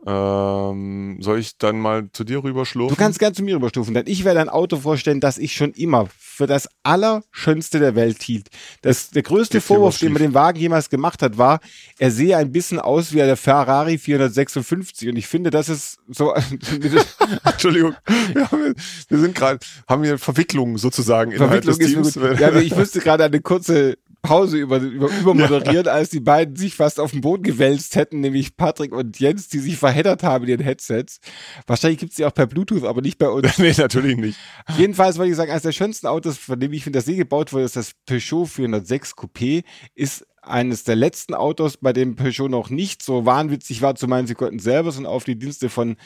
Ähm, 0.06 1.18
soll 1.20 1.40
ich 1.40 1.58
dann 1.58 1.80
mal 1.80 2.08
zu 2.12 2.24
dir 2.24 2.42
rüberschlurfen? 2.44 2.96
Du 2.96 3.02
kannst 3.02 3.18
gern 3.18 3.34
zu 3.34 3.42
mir 3.42 3.56
rüberstufen, 3.56 3.94
denn 3.94 4.06
ich 4.06 4.24
werde 4.24 4.40
ein 4.40 4.48
Auto 4.48 4.76
vorstellen, 4.76 5.20
das 5.20 5.38
ich 5.38 5.54
schon 5.54 5.72
immer 5.72 6.06
für 6.16 6.46
das 6.46 6.68
Allerschönste 6.84 7.80
der 7.80 7.96
Welt 7.96 8.22
hielt. 8.22 8.48
Das, 8.82 9.10
der 9.10 9.22
größte 9.22 9.60
Vorwurf, 9.60 9.98
den 9.98 10.12
man 10.12 10.22
dem 10.22 10.34
Wagen 10.34 10.58
jemals 10.60 10.88
gemacht 10.88 11.20
hat, 11.20 11.36
war, 11.36 11.60
er 11.98 12.12
sehe 12.12 12.36
ein 12.36 12.52
bisschen 12.52 12.78
aus 12.78 13.12
wie 13.12 13.16
der 13.16 13.36
Ferrari 13.36 13.98
456 13.98 15.08
und 15.08 15.16
ich 15.16 15.26
finde, 15.26 15.50
das 15.50 15.68
ist 15.68 15.98
so... 16.08 16.32
Entschuldigung, 17.44 17.94
wir, 18.32 18.50
haben, 18.50 18.74
wir 19.08 19.18
sind 19.18 19.34
gerade, 19.34 19.58
haben 19.88 20.04
wir 20.04 20.18
Verwicklungen 20.18 20.78
sozusagen 20.78 21.32
innerhalb 21.32 21.64
Verwicklung 21.64 22.02
des 22.02 22.12
Teams. 22.12 22.40
Ja, 22.40 22.54
ich 22.54 22.74
müsste 22.76 23.00
gerade 23.00 23.24
eine 23.24 23.40
kurze 23.40 23.98
Pause 24.28 24.58
über, 24.58 24.78
über, 24.78 25.08
übermoderiert, 25.08 25.86
ja. 25.86 25.92
als 25.92 26.10
die 26.10 26.20
beiden 26.20 26.56
sich 26.56 26.74
fast 26.74 27.00
auf 27.00 27.12
den 27.12 27.20
Boden 27.20 27.42
gewälzt 27.42 27.96
hätten, 27.96 28.20
nämlich 28.20 28.56
Patrick 28.56 28.92
und 28.92 29.18
Jens, 29.18 29.48
die 29.48 29.58
sich 29.58 29.76
verheddert 29.76 30.22
haben 30.22 30.44
in 30.44 30.50
ihren 30.50 30.62
Headsets. 30.62 31.20
Wahrscheinlich 31.66 31.98
gibt 31.98 32.12
es 32.12 32.16
die 32.16 32.24
auch 32.24 32.34
per 32.34 32.46
Bluetooth, 32.46 32.84
aber 32.84 33.00
nicht 33.00 33.18
bei 33.18 33.28
uns. 33.28 33.58
nee, 33.58 33.72
natürlich 33.76 34.16
nicht. 34.16 34.38
Jedenfalls 34.76 35.18
wollte 35.18 35.30
ich 35.30 35.36
sagen, 35.36 35.50
eines 35.50 35.62
der 35.62 35.72
schönsten 35.72 36.06
Autos, 36.06 36.36
von 36.36 36.60
dem 36.60 36.72
ich 36.72 36.84
finde, 36.84 36.98
dass 36.98 37.06
sie 37.06 37.16
gebaut 37.16 37.52
wurde, 37.52 37.64
ist 37.64 37.76
das 37.76 37.92
Peugeot 38.06 38.46
406 38.46 39.14
Coupé, 39.14 39.64
ist 39.94 40.26
eines 40.42 40.84
der 40.84 40.96
letzten 40.96 41.34
Autos, 41.34 41.76
bei 41.78 41.92
dem 41.92 42.16
Peugeot 42.16 42.48
noch 42.48 42.70
nicht 42.70 43.02
so 43.02 43.26
wahnwitzig 43.26 43.82
war, 43.82 43.94
zu 43.94 44.08
meinen, 44.08 44.26
sie 44.26 44.34
konnten 44.34 44.58
selber 44.58 44.94
und 44.96 45.06
auf 45.06 45.24
die 45.24 45.38
Dienste 45.38 45.68
von 45.68 45.96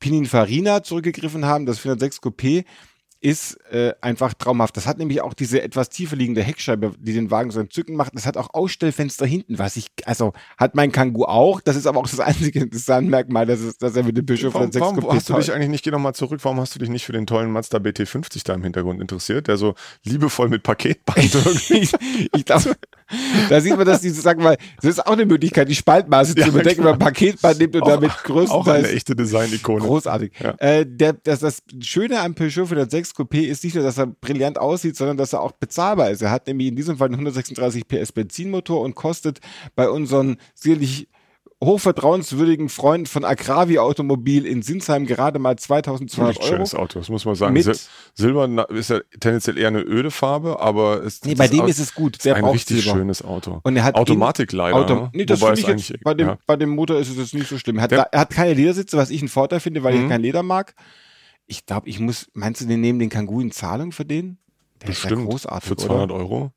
Pininfarina 0.00 0.82
zurückgegriffen 0.82 1.46
haben. 1.46 1.66
Das 1.66 1.78
406 1.78 2.22
Coupé 2.22 2.64
ist 3.20 3.58
äh, 3.70 3.92
einfach 4.00 4.34
traumhaft. 4.34 4.76
Das 4.76 4.86
hat 4.86 4.98
nämlich 4.98 5.22
auch 5.22 5.34
diese 5.34 5.62
etwas 5.62 5.88
tiefer 5.88 6.16
liegende 6.16 6.42
Heckscheibe, 6.42 6.92
die 6.98 7.12
den 7.12 7.30
Wagen 7.30 7.50
so 7.50 7.60
entzücken 7.60 7.96
macht. 7.96 8.14
Das 8.14 8.26
hat 8.26 8.36
auch 8.36 8.52
Ausstellfenster 8.52 9.26
hinten, 9.26 9.58
was 9.58 9.76
ich, 9.76 9.86
also 10.04 10.32
hat 10.58 10.74
mein 10.74 10.92
Kangoo 10.92 11.24
auch. 11.24 11.60
Das 11.60 11.76
ist 11.76 11.86
aber 11.86 12.00
auch 12.00 12.08
das 12.08 12.20
einzige 12.20 12.66
Designmerkmal, 12.66 13.46
dass, 13.46 13.60
es, 13.60 13.78
dass 13.78 13.96
er 13.96 14.04
mit 14.04 14.16
dem 14.16 14.26
Bischof 14.26 14.54
warum, 14.54 14.66
von 14.66 14.72
6 14.72 14.80
Warum 14.80 15.16
hast 15.16 15.28
du 15.28 15.34
dich 15.34 15.52
eigentlich 15.52 15.70
nicht, 15.70 15.84
geh 15.84 15.90
nochmal 15.90 16.14
zurück, 16.14 16.40
warum 16.42 16.60
hast 16.60 16.74
du 16.74 16.78
dich 16.78 16.88
nicht 16.88 17.04
für 17.04 17.12
den 17.12 17.26
tollen 17.26 17.50
Mazda 17.50 17.78
BT50 17.78 18.44
da 18.44 18.54
im 18.54 18.62
Hintergrund 18.62 19.00
interessiert, 19.00 19.48
der 19.48 19.56
so 19.56 19.74
liebevoll 20.04 20.48
mit 20.48 20.62
Paketband 20.62 21.34
ich, 21.70 21.92
ich 22.34 22.44
glaube, 22.44 22.76
da 23.48 23.60
sieht 23.60 23.76
man, 23.76 23.86
dass 23.86 24.00
die, 24.00 24.10
sagen 24.10 24.42
mal, 24.42 24.56
das 24.76 24.90
ist 24.90 25.06
auch 25.06 25.12
eine 25.12 25.26
Möglichkeit, 25.26 25.68
die 25.68 25.74
Spaltmaße 25.74 26.34
ja, 26.36 26.46
zu 26.46 26.52
bedecken, 26.52 26.78
wenn 26.78 26.90
man 26.90 26.98
Paketband 26.98 27.58
nimmt 27.58 27.76
und 27.76 27.82
auch, 27.82 27.88
damit 27.88 28.10
größtenteils. 28.24 28.50
Auch 28.50 28.66
eine 28.66 28.88
echte 28.88 29.14
Design-Ikone. 29.14 29.84
Großartig. 29.84 30.32
Ja. 30.40 30.54
Äh, 30.58 30.84
der, 30.86 31.12
das, 31.12 31.40
das 31.40 31.62
Schöne 31.80 32.20
am 32.20 32.34
Peugeot 32.34 32.66
406 32.66 33.14
Coupé 33.14 33.42
ist 33.42 33.62
nicht 33.64 33.74
nur, 33.74 33.84
dass 33.84 33.98
er 33.98 34.06
brillant 34.06 34.58
aussieht, 34.58 34.96
sondern 34.96 35.16
dass 35.16 35.32
er 35.32 35.40
auch 35.40 35.52
bezahlbar 35.52 36.10
ist. 36.10 36.22
Er 36.22 36.30
hat 36.30 36.46
nämlich 36.46 36.68
in 36.68 36.76
diesem 36.76 36.96
Fall 36.96 37.06
einen 37.06 37.14
136 37.14 37.86
PS 37.86 38.12
Benzinmotor 38.12 38.80
und 38.80 38.94
kostet 38.94 39.40
bei 39.74 39.88
unseren 39.88 40.36
sicherlich 40.54 41.08
hochvertrauenswürdigen 41.66 42.70
Freund 42.70 43.08
von 43.08 43.24
Agravi 43.24 43.78
Automobil 43.78 44.46
in 44.46 44.62
Sinsheim 44.62 45.04
gerade 45.04 45.38
mal 45.38 45.58
2200 45.58 46.38
Euro. 46.38 46.48
schönes 46.48 46.74
Auto, 46.74 46.98
das 46.98 47.10
muss 47.10 47.26
man 47.26 47.34
sagen. 47.34 47.60
Sil 47.60 47.76
Silber 48.14 48.70
ist 48.70 48.88
ja 48.88 49.00
tendenziell 49.20 49.58
eher 49.58 49.68
eine 49.68 49.82
öde 49.82 50.10
Farbe, 50.10 50.60
aber 50.60 51.04
es 51.04 51.22
nee, 51.24 51.34
bei 51.34 51.48
dem 51.48 51.60
Auto 51.60 51.68
ist 51.68 51.78
es 51.78 51.94
gut. 51.94 52.24
Der 52.24 52.36
ist 52.36 52.42
ein 52.42 52.48
richtig 52.48 52.82
Silber. 52.82 52.98
schönes 52.98 53.22
Auto. 53.22 53.60
Und 53.62 53.76
er 53.76 53.84
hat 53.84 53.96
Automatik 53.96 54.52
in, 54.52 54.58
leider. 54.58 54.76
Auto, 54.76 54.94
ne? 54.94 55.10
nee, 55.12 55.26
das 55.26 55.40
finde 55.40 55.60
ich 55.60 55.88
jetzt, 55.88 56.02
bei 56.02 56.14
dem, 56.14 56.28
ja. 56.28 56.38
bei 56.46 56.56
dem 56.56 56.70
Motor 56.70 56.98
ist 56.98 57.10
es 57.10 57.16
jetzt 57.16 57.34
nicht 57.34 57.48
so 57.48 57.58
schlimm. 57.58 57.76
Er 57.76 57.82
hat, 57.82 57.92
er 57.92 58.20
hat 58.20 58.30
keine 58.30 58.54
Ledersitze, 58.54 58.96
was 58.96 59.10
ich 59.10 59.20
einen 59.20 59.28
Vorteil 59.28 59.60
finde, 59.60 59.82
weil 59.82 59.94
mhm. 59.94 60.04
ich 60.04 60.08
kein 60.08 60.22
Leder 60.22 60.42
mag. 60.42 60.74
Ich 61.46 61.66
glaube, 61.66 61.88
ich 61.88 62.00
muss, 62.00 62.28
meinst 62.32 62.62
du, 62.62 62.66
den 62.66 62.80
nehmen 62.80 62.98
den 62.98 63.10
Kangoo 63.10 63.40
in 63.40 63.50
Zahlung 63.50 63.92
für 63.92 64.04
den? 64.04 64.38
Der 64.82 64.88
Bestimmt. 64.88 65.12
ist 65.12 65.18
ja 65.18 65.24
großartig, 65.24 65.68
Für 65.68 65.76
200 65.76 66.10
oder? 66.10 66.20
Euro? 66.20 66.52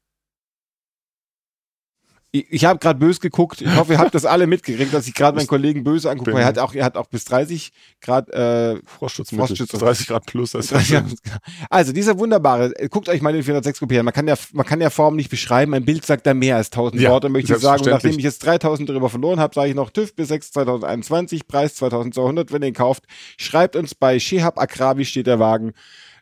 Ich, 2.32 2.46
ich 2.52 2.66
habe 2.66 2.78
gerade 2.78 3.00
böse 3.00 3.20
geguckt. 3.20 3.62
Ich 3.62 3.76
hoffe, 3.76 3.94
ihr 3.94 4.00
habt 4.00 4.14
das 4.14 4.26
alle 4.26 4.46
mitgekriegt, 4.46 4.94
dass 4.94 5.08
ich 5.08 5.16
gerade 5.16 5.36
meinen 5.36 5.48
Kollegen 5.48 5.84
böse 5.84 6.12
angucke. 6.12 6.32
Er 6.32 6.46
hat 6.46 6.60
auch, 6.60 6.76
er 6.76 6.86
hat 6.86 6.96
auch 6.96 7.08
bis 7.08 7.26
30 7.26 7.72
Grad 8.02 8.30
äh, 8.30 8.76
Frostschutz, 8.86 9.34
Frostschutz 9.34 9.72
30 9.72 10.08
Grad 10.08 10.26
plus. 10.28 10.52
Das 10.52 10.72
also 11.70 11.92
dieser 11.92 12.20
wunderbare. 12.20 12.72
Guckt 12.90 13.10
euch 13.10 13.22
mal 13.22 13.34
den 13.34 13.44
406 13.44 13.82
Coupé 13.82 14.00
an. 14.00 14.06
Man 14.06 14.14
kann 14.14 14.28
ja, 14.28 14.36
man 14.54 14.66
kann 14.66 14.80
ja 14.80 14.92
Form 14.92 15.16
nicht 15.16 15.30
beschreiben. 15.30 15.74
Ein 15.74 15.86
Bild 15.86 16.06
sagt 16.06 16.28
da 16.28 16.36
mehr 16.36 16.58
als 16.58 16.68
1000 16.68 17.02
ja, 17.02 17.10
Worte, 17.10 17.30
möchte 17.30 17.54
ich 17.54 17.60
sagen. 17.60 17.84
Und 17.84 17.90
nachdem 17.90 18.12
ich 18.12 18.24
jetzt 18.24 18.46
3000 18.46 18.88
darüber 18.90 19.10
verloren 19.10 19.40
habe, 19.40 19.56
sage 19.56 19.70
ich 19.70 19.76
noch 19.76 19.90
TÜV 19.90 20.16
bis 20.16 20.28
6 20.28 20.52
2021, 20.52 21.48
Preis 21.48 21.76
2200, 21.76 22.52
wenn 22.52 22.62
ihr 22.62 22.68
ihn 22.68 22.74
kauft. 22.76 23.06
Schreibt 23.38 23.76
uns 23.76 23.96
bei 23.96 24.20
Shehab 24.20 24.60
Akrabi 24.60 25.06
steht 25.06 25.26
der 25.26 25.40
Wagen 25.40 25.74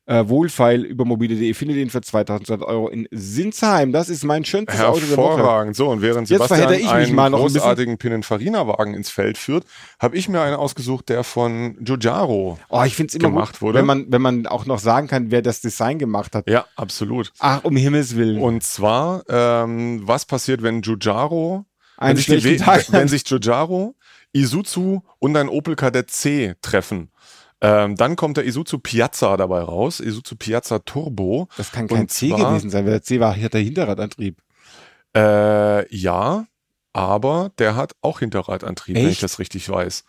äh, 0.08 0.28
Wohlfeil 0.28 0.84
über 0.84 1.06
mobile.de. 1.06 1.54
Findet 1.54 1.78
ihn 1.78 1.90
für 1.90 2.02
2200 2.02 2.68
Euro 2.68 2.88
in 2.88 3.08
Sinsheim. 3.12 3.92
Das 3.92 4.10
ist 4.10 4.24
mein 4.24 4.46
schönstes 4.46 4.80
Auto 4.80 5.02
der 5.02 5.18
Woche. 5.18 5.38
Hervorragend. 5.38 5.76
So, 5.76 5.90
und 5.90 6.02
während 6.02 6.28
Sebastian 6.28 6.74
ich 6.74 6.90
einen 6.90 7.14
mal 7.14 7.30
noch 7.30 7.40
großartigen 7.40 7.96
ein 7.96 7.98
Pininfarina-Wagen 7.98 8.94
ins 8.94 9.10
Feld 9.10 9.38
führt, 9.38 9.66
habe 10.00 10.18
ich 10.18 10.30
mir 10.30 10.42
einen 10.42 10.56
ausgesucht, 10.56 11.10
der 11.10 11.24
von 11.24 11.78
Giugiaro 11.84 12.58
oh, 12.70 12.84
ich 12.84 12.96
find's 12.96 13.16
immer 13.16 13.30
gemacht 13.30 13.54
gut, 13.56 13.62
wurde. 13.62 13.80
Wenn 13.80 13.86
man, 13.86 14.06
wenn 14.10 14.22
man 14.22 14.48
auch 14.48 14.66
noch 14.66 14.80
sagen 14.80 15.08
kann, 15.08 15.30
wer 15.30 15.42
das 15.42 15.60
Design 15.62 16.00
gemacht 16.00 16.36
hat. 16.36 16.50
Ja, 16.50 16.66
absolut. 16.76 17.34
Ach, 17.40 17.64
um 17.64 17.76
Himmels 17.76 18.16
Willen. 18.16 18.42
Und 18.42 18.64
zwar, 18.64 19.24
ähm, 19.30 20.02
was 20.08 20.26
passiert, 20.26 20.64
wenn 20.64 20.82
Giugiaro, 20.82 21.66
wenn 22.00 22.16
sich, 22.16 22.28
die, 22.28 22.60
wenn 22.92 23.08
sich 23.08 23.26
Giugiaro, 23.26 23.96
Isuzu 24.32 25.04
und 25.20 25.36
ein 25.36 25.50
Opel 25.50 25.76
Kadett 25.76 26.12
C 26.12 26.56
treffen? 26.62 27.10
Ähm, 27.60 27.96
dann 27.96 28.16
kommt 28.16 28.38
der 28.38 28.46
Isuzu 28.46 28.80
Piazza 28.80 29.36
dabei 29.36 29.62
raus, 29.62 30.00
Isuzu 30.00 30.36
Piazza 30.36 30.80
Turbo. 30.80 31.48
Das 31.58 31.72
kann 31.72 31.88
kein 31.88 32.08
C 32.08 32.30
zwar, 32.30 32.52
gewesen 32.52 32.70
sein, 32.70 32.86
weil 32.86 32.92
der 32.92 33.02
C 33.02 33.20
war 33.20 33.34
hier 33.34 33.50
der 33.50 33.62
Hinterradantrieb. 33.62 34.40
Äh, 35.16 35.96
ja, 35.96 36.46
aber 36.94 37.52
der 37.58 37.76
hat 37.76 37.96
auch 38.02 38.20
Hinterradantrieb, 38.20 38.96
Echt? 38.96 39.06
wenn 39.06 39.12
ich 39.12 39.20
das 39.20 39.40
richtig 39.40 39.70
weiß. 39.70 40.04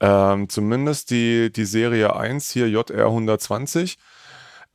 Ähm, 0.00 0.48
zumindest 0.48 1.10
die, 1.10 1.52
die 1.52 1.64
Serie 1.64 2.14
1 2.14 2.50
hier, 2.50 2.68
JR 2.68 3.06
120. 3.06 3.96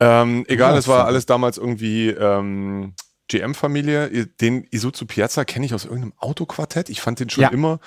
Ähm, 0.00 0.44
egal, 0.48 0.76
es 0.76 0.88
war 0.88 1.04
alles 1.04 1.26
damals 1.26 1.58
irgendwie 1.58 2.08
ähm, 2.08 2.94
GM-Familie. 3.28 4.26
Den 4.26 4.66
Isuzu 4.70 5.06
Piazza 5.06 5.44
kenne 5.44 5.66
ich 5.66 5.74
aus 5.74 5.84
irgendeinem 5.84 6.14
Autoquartett. 6.18 6.88
Ich 6.88 7.00
fand 7.00 7.20
den 7.20 7.30
schon 7.30 7.42
ja. 7.42 7.50
immer 7.50 7.80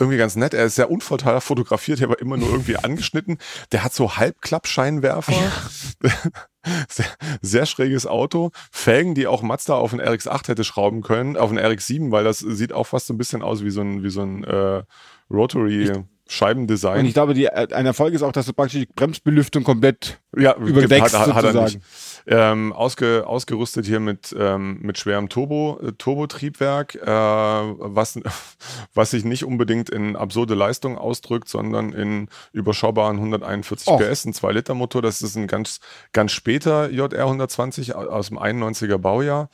irgendwie 0.00 0.18
ganz 0.18 0.36
nett. 0.36 0.54
Er 0.54 0.64
ist 0.64 0.74
sehr 0.74 0.90
unvorteilhaft 0.90 1.46
fotografiert, 1.46 2.02
aber 2.02 2.20
immer 2.20 2.36
nur 2.36 2.50
irgendwie 2.50 2.76
angeschnitten. 2.82 3.38
Der 3.72 3.84
hat 3.84 3.92
so 3.92 4.16
Halbklappscheinwerfer. 4.16 5.32
Ja. 5.32 6.10
Sehr, 6.90 7.06
sehr, 7.40 7.64
schräges 7.64 8.06
Auto. 8.06 8.50
Felgen, 8.70 9.14
die 9.14 9.26
auch 9.26 9.40
Mazda 9.40 9.76
auf 9.76 9.92
den 9.92 10.00
RX-8 10.00 10.48
hätte 10.48 10.62
schrauben 10.62 11.00
können, 11.00 11.38
auf 11.38 11.48
den 11.48 11.58
RX-7, 11.58 12.10
weil 12.10 12.22
das 12.22 12.40
sieht 12.40 12.74
auch 12.74 12.86
fast 12.86 13.06
so 13.06 13.14
ein 13.14 13.16
bisschen 13.16 13.40
aus 13.40 13.64
wie 13.64 13.70
so 13.70 13.80
ein, 13.80 14.02
wie 14.02 14.10
so 14.10 14.20
ein 14.20 14.44
äh, 14.44 14.82
Rotary. 15.30 15.84
Ich 15.84 15.90
Scheibendesign. 16.30 17.00
Und 17.00 17.06
ich 17.06 17.12
glaube, 17.12 17.34
die, 17.34 17.46
äh, 17.46 17.74
ein 17.74 17.86
Erfolg 17.86 18.14
ist 18.14 18.22
auch, 18.22 18.30
dass 18.30 18.46
du 18.46 18.52
praktisch 18.52 18.82
die 18.82 18.86
Bremsbelüftung 18.86 19.64
komplett 19.64 20.20
ja, 20.36 20.54
überdeckst. 20.54 21.18
Hat, 21.18 21.34
hat, 21.34 21.44
er 21.44 21.64
nicht. 21.64 21.80
Ähm, 22.28 22.72
ausge, 22.72 23.24
ausgerüstet 23.26 23.84
hier 23.84 23.98
mit, 23.98 24.32
ähm, 24.38 24.78
mit 24.80 24.96
schwerem 24.96 25.28
Turbo, 25.28 25.80
äh, 25.82 25.90
Turbotriebwerk, 25.92 26.94
äh, 26.94 27.04
was, 27.04 28.20
was 28.94 29.10
sich 29.10 29.24
nicht 29.24 29.44
unbedingt 29.44 29.90
in 29.90 30.14
absurde 30.14 30.54
Leistung 30.54 30.98
ausdrückt, 30.98 31.48
sondern 31.48 31.92
in 31.92 32.28
überschaubaren 32.52 33.16
141 33.16 33.88
oh. 33.88 33.96
PS, 33.96 34.24
ein 34.24 34.32
2-Liter-Motor. 34.32 35.02
Das 35.02 35.22
ist 35.22 35.34
ein 35.34 35.48
ganz, 35.48 35.80
ganz 36.12 36.30
später 36.30 36.90
JR 36.90 37.24
120 37.24 37.96
aus 37.96 38.28
dem 38.28 38.38
91er 38.38 38.98
Baujahr. 38.98 39.50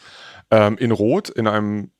Ähm, 0.51 0.77
in 0.77 0.91
Rot, 0.91 1.31
in 1.31 1.47
einem 1.47 1.91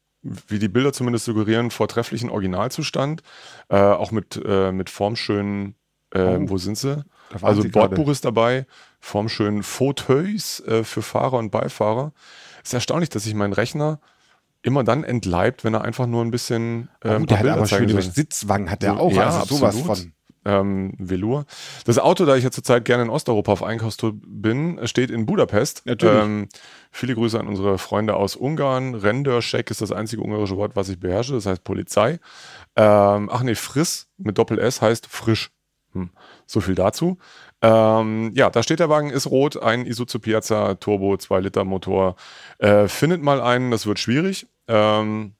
wie 0.49 0.59
die 0.59 0.69
Bilder 0.69 0.93
zumindest 0.93 1.25
suggerieren, 1.25 1.71
vortrefflichen 1.71 2.31
Originalzustand. 2.31 3.23
Äh, 3.69 3.77
auch 3.77 4.11
mit, 4.11 4.41
äh, 4.45 4.73
mit 4.73 4.91
formschönen, 4.91 5.75
äh, 6.13 6.21
oh, 6.21 6.51
wo 6.51 6.59
sind 6.59 6.79
sie? 6.79 7.05
Also 7.43 7.63
Bordbuch 7.63 7.97
gerade. 7.97 8.13
ist 8.13 8.25
dabei, 8.25 8.67
formschönen 9.01 9.63
Fauteuils 9.63 10.61
äh, 10.61 10.85
für 10.85 11.03
Fahrer 11.03 11.39
und 11.39 11.51
Beifahrer. 11.51 12.13
Es 12.63 12.71
ist 12.71 12.75
erstaunlich, 12.75 13.11
dass 13.11 13.25
sich 13.25 13.35
mein 13.35 13.53
Rechner 13.53 14.01
immer 14.63 14.85
dann 14.85 15.05
entleibt, 15.05 15.65
wenn 15.65 15.75
er 15.75 15.83
einfach 15.83 16.07
nur 16.07 16.25
ein 16.25 16.31
bisschen. 16.31 16.89
Äh, 17.03 17.17
oh, 17.17 17.25
der 17.25 17.39
hat 17.39 17.47
aber 17.47 17.67
schöne 17.67 18.03
Sitzwangen, 18.03 18.71
hat 18.71 18.83
der 18.83 18.99
auch. 18.99 19.13
Ja, 19.13 19.31
also 19.41 19.57
sowas 19.57 19.79
von 19.79 20.13
ähm, 20.47 20.95
Velour. 20.99 21.45
Das 21.85 21.99
Auto, 21.99 22.25
da 22.25 22.37
ich 22.37 22.45
ja 22.45 22.51
zurzeit 22.51 22.85
gerne 22.85 23.03
in 23.03 23.11
Osteuropa 23.11 23.53
auf 23.53 23.63
Einkaufstour 23.63 24.13
bin, 24.15 24.81
steht 24.87 25.11
in 25.11 25.27
Budapest. 25.27 25.83
Ähm, 25.87 26.49
viele 26.91 27.15
Grüße 27.15 27.39
an 27.39 27.49
unsere 27.49 27.79
Freunde 27.79 28.15
aus 28.15 28.37
Ungarn. 28.37 28.95
Renderscheck 28.95 29.71
ist 29.71 29.81
das 29.81 29.93
einzige 29.93 30.23
ungarische 30.23 30.57
Wort, 30.57 30.77
was 30.77 30.89
ich 30.89 31.01
beherrsche. 31.01 31.35
Das 31.35 31.47
heißt 31.47 31.65
Polizei. 31.65 32.21
Ähm, 32.77 33.29
ach 33.31 33.43
nee, 33.43 33.55
Friss 33.55 34.09
mit 34.17 34.39
Doppel 34.39 34.59
S 34.59 34.81
heißt 34.81 35.07
frisch. 35.07 35.51
Hm. 35.93 36.11
So 36.47 36.61
viel 36.61 36.75
dazu. 36.75 37.19
Ähm, 37.63 38.33
ja, 38.35 38.51
da 38.51 38.63
steht 38.63 38.81
der 38.81 38.91
Wagen, 38.91 39.11
ist 39.11 39.27
rot, 39.27 39.61
ein 39.61 39.87
Isuzu 39.87 40.21
Piazza 40.21 40.75
Turbo 40.75 41.17
2 41.17 41.41
Liter 41.41 41.65
Motor. 41.65 42.17
Äh, 42.59 42.87
findet 42.87 43.23
mal 43.23 43.41
einen, 43.41 43.71
das 43.71 43.87
wird 43.87 43.99
schwierig. 43.99 44.47
Ähm, 44.69 45.36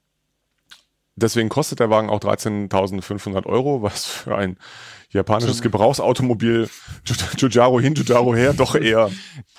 deswegen 1.17 1.49
kostet 1.49 1.79
der 1.79 1.89
Wagen 1.89 2.09
auch 2.09 2.19
13.500 2.19 3.45
Euro, 3.45 3.81
was 3.81 4.05
für 4.05 4.35
ein 4.35 4.57
japanisches 5.09 5.61
Gebrauchsautomobil 5.61 6.69
Giugiaro 7.37 7.79
hin, 7.79 7.93
Giugiaro 7.93 8.35
her 8.35 8.53
doch 8.53 8.75
eher 8.75 9.09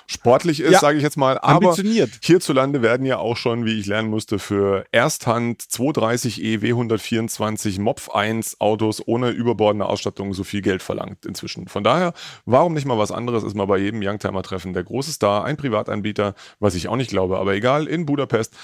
sportlich 0.07 0.59
ist, 0.59 0.71
ja, 0.71 0.79
sage 0.79 0.97
ich 0.97 1.03
jetzt 1.03 1.17
mal. 1.17 1.37
Aber 1.39 1.75
hierzulande 2.21 2.81
werden 2.81 3.05
ja 3.05 3.17
auch 3.17 3.37
schon, 3.37 3.65
wie 3.65 3.79
ich 3.79 3.85
lernen 3.85 4.09
musste, 4.09 4.39
für 4.39 4.85
Ersthand 4.91 5.61
230e 5.61 6.61
W124 6.61 7.81
Mopf 7.81 8.09
1 8.09 8.59
Autos 8.59 9.05
ohne 9.05 9.29
überbordende 9.29 9.85
Ausstattung 9.85 10.33
so 10.33 10.43
viel 10.43 10.61
Geld 10.61 10.81
verlangt 10.81 11.25
inzwischen. 11.25 11.67
Von 11.67 11.83
daher, 11.83 12.13
warum 12.45 12.73
nicht 12.73 12.85
mal 12.85 12.97
was 12.97 13.11
anderes 13.11 13.43
ist 13.43 13.55
mal 13.55 13.65
bei 13.65 13.77
jedem 13.77 14.01
Youngtimer-Treffen 14.03 14.73
der 14.73 14.83
große 14.83 15.11
Star, 15.11 15.45
ein 15.45 15.57
Privatanbieter, 15.57 16.35
was 16.59 16.75
ich 16.75 16.87
auch 16.87 16.95
nicht 16.95 17.09
glaube, 17.09 17.37
aber 17.39 17.53
egal, 17.53 17.87
in 17.87 18.05
Budapest. 18.05 18.55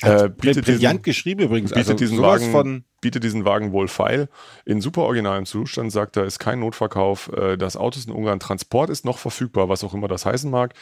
Äh, 0.00 0.28
bietet 0.28 0.64
brillant 0.64 0.82
diesen, 0.82 1.02
geschrieben 1.02 1.42
übrigens. 1.42 1.70
Bietet 1.70 1.90
also 1.90 1.98
diesen 1.98 2.20
Wagen 2.20 2.50
von 2.50 2.84
bietet 3.02 3.22
diesen 3.22 3.44
Wagen 3.44 3.72
wohl 3.72 3.88
feil. 3.88 4.30
In 4.64 4.80
super 4.80 5.02
originalem 5.02 5.44
Zustand 5.44 5.92
sagt 5.92 6.16
er, 6.16 6.24
ist 6.24 6.38
kein 6.38 6.60
Notverkauf. 6.60 7.30
Äh, 7.36 7.58
das 7.58 7.76
Auto 7.76 7.98
ist 7.98 8.08
in 8.08 8.14
Ungarn. 8.14 8.40
Transport 8.40 8.88
ist 8.88 9.04
noch 9.04 9.18
verfügbar, 9.18 9.68
was 9.68 9.84
auch 9.84 9.92
immer 9.92 10.08
das 10.08 10.24
heißen 10.24 10.50
mag. 10.50 10.72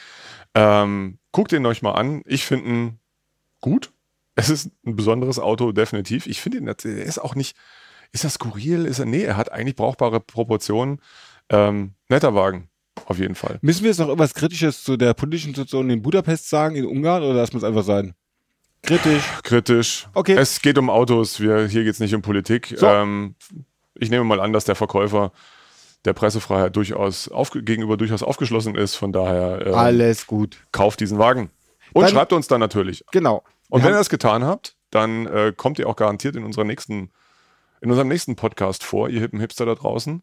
Ähm, 0.55 1.19
guckt 1.33 1.51
ihn 1.51 1.67
euch 1.67 1.83
mal 1.83 1.93
an. 1.93 2.23
Ich 2.27 2.45
finde 2.45 2.69
ihn 2.69 2.99
gut. 3.61 3.93
Es 4.37 4.49
ist 4.49 4.71
ein 4.87 4.95
besonderes 4.95 5.41
Auto, 5.41 5.73
definitiv. 5.73 6.27
Ich 6.27 6.41
finde 6.41 6.59
ihn, 6.59 6.69
er 6.69 6.85
ist 6.85 7.19
auch 7.19 7.35
nicht, 7.35 7.57
ist 8.13 8.23
er 8.23 8.31
skurril? 8.31 8.87
Ist 8.87 9.01
er, 9.01 9.07
nee, 9.07 9.23
er 9.23 9.37
hat 9.37 9.51
eigentlich 9.51 9.75
brauchbare 9.75 10.21
Proportionen. 10.21 11.01
Ähm, 11.49 11.95
netter 12.09 12.35
Wagen. 12.35 12.69
Auf 13.07 13.19
jeden 13.19 13.35
Fall. 13.35 13.59
Müssen 13.63 13.83
wir 13.83 13.91
jetzt 13.91 13.99
noch 13.99 14.09
irgendwas 14.09 14.35
Kritisches 14.35 14.85
zu 14.85 14.97
der 14.97 15.15
politischen 15.15 15.55
Situation 15.55 15.91
in 15.91 16.03
Budapest 16.03 16.49
sagen, 16.49 16.77
in 16.77 16.87
Ungarn, 16.87 17.23
oder 17.23 17.35
lassen 17.35 17.55
wir 17.55 17.59
es 17.59 17.65
einfach 17.65 17.85
sein? 17.85 18.15
Kritisch. 18.83 19.25
Kritisch. 19.43 20.09
Okay. 20.15 20.35
Es 20.35 20.63
geht 20.63 20.79
um 20.79 20.91
Autos. 20.91 21.41
Wir, 21.41 21.67
hier 21.67 21.85
geht 21.85 21.95
es 21.95 22.01
nicht 22.01 22.15
um 22.15 22.23
Politik. 22.23 22.75
So. 22.77 22.87
Ähm, 22.87 23.35
ich 23.95 24.11
nehme 24.11 24.25
mal 24.25 24.41
an, 24.41 24.53
dass 24.53 24.65
der 24.65 24.75
Verkäufer 24.75 25.33
der 26.05 26.15
Pressefreiheit 26.15 26.75
durchaus 26.77 27.29
auf, 27.29 27.51
gegenüber 27.51 27.97
durchaus 27.97 28.23
aufgeschlossen 28.23 28.75
ist. 28.75 28.95
Von 28.95 29.13
daher 29.13 29.67
ähm, 29.67 29.75
alles 29.75 30.27
gut. 30.27 30.57
Kauft 30.73 31.01
diesen 31.01 31.19
Wagen 31.19 31.51
und 31.93 32.03
dann, 32.03 32.11
schreibt 32.11 32.33
uns 32.33 32.49
dann 32.49 32.61
natürlich. 32.61 33.05
Genau. 33.13 33.45
Und 33.69 33.85
wenn 33.85 33.93
ihr 33.93 33.99
das 33.99 34.11
getan 34.11 34.45
habt, 34.45 34.77
dann 34.91 35.27
äh, 35.27 35.53
kommt 35.57 35.79
ihr 35.79 35.89
auch 35.89 35.97
garantiert 35.97 36.37
in 36.37 36.45
unserer 36.45 36.65
nächsten 36.65 37.11
in 37.81 37.91
unserem 37.91 38.09
nächsten 38.09 38.37
Podcast 38.37 38.85
vor, 38.85 39.09
ihr 39.09 39.21
hippen 39.21 39.41
Hipster 39.41 39.65
da 39.65 39.75
draußen. 39.75 40.23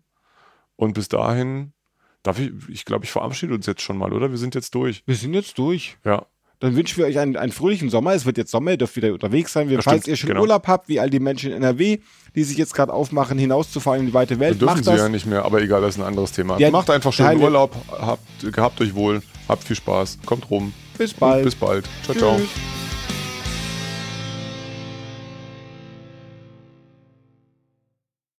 Und 0.75 0.93
bis 0.93 1.07
dahin 1.07 1.73
darf 2.21 2.39
ich, 2.39 2.51
ich 2.69 2.85
glaube, 2.85 3.05
ich 3.05 3.11
verabschiede 3.11 3.53
uns 3.53 3.65
jetzt 3.65 3.81
schon 3.81 3.97
mal, 3.97 4.13
oder? 4.13 4.29
Wir 4.29 4.37
sind 4.37 4.53
jetzt 4.53 4.75
durch. 4.75 5.01
Wir 5.05 5.15
sind 5.15 5.33
jetzt 5.33 5.57
durch. 5.57 5.97
Ja. 6.03 6.27
Dann 6.59 6.75
wünschen 6.75 6.97
wir 6.97 7.05
euch 7.05 7.19
einen, 7.19 7.35
einen 7.35 7.51
fröhlichen 7.51 7.89
Sommer. 7.89 8.13
Es 8.13 8.25
wird 8.25 8.37
jetzt 8.37 8.49
Sommer, 8.49 8.71
ihr 8.71 8.77
dürft 8.77 8.95
wieder 8.95 9.13
unterwegs 9.13 9.53
sein. 9.53 9.69
Wir, 9.69 9.81
falls 9.83 10.07
ihr 10.07 10.15
schon 10.15 10.29
genau. 10.29 10.41
Urlaub 10.41 10.67
habt, 10.67 10.89
wie 10.89 10.99
all 10.99 11.09
die 11.09 11.19
Menschen 11.19 11.51
in 11.51 11.57
NRW, 11.57 11.99
die 12.35 12.43
sich 12.43 12.57
jetzt 12.57 12.73
gerade 12.73 12.91
aufmachen, 12.91 13.37
hinauszufahren 13.37 13.99
in 14.01 14.07
die 14.07 14.13
weite 14.13 14.39
Welt. 14.39 14.59
Wir 14.59 14.67
dürfen 14.67 14.83
sie 14.83 14.89
das. 14.91 14.99
ja 14.99 15.09
nicht 15.09 15.27
mehr, 15.27 15.45
aber 15.45 15.61
egal, 15.61 15.81
das 15.81 15.95
ist 15.95 16.01
ein 16.01 16.07
anderes 16.07 16.31
Thema. 16.31 16.57
Ja, 16.59 16.71
Macht 16.71 16.89
einfach 16.89 17.13
schön 17.13 17.39
Urlaub, 17.39 17.75
habt, 17.89 18.53
gehabt 18.53 18.81
euch 18.81 18.95
wohl, 18.95 19.21
habt 19.47 19.63
viel 19.63 19.75
Spaß, 19.75 20.17
kommt 20.25 20.49
rum. 20.49 20.73
Bis 20.97 21.13
bald. 21.13 21.43
bis 21.43 21.53
bald. 21.53 21.85
Ciao, 22.03 22.13
Tschüss. 22.13 22.49
ciao. 22.49 22.76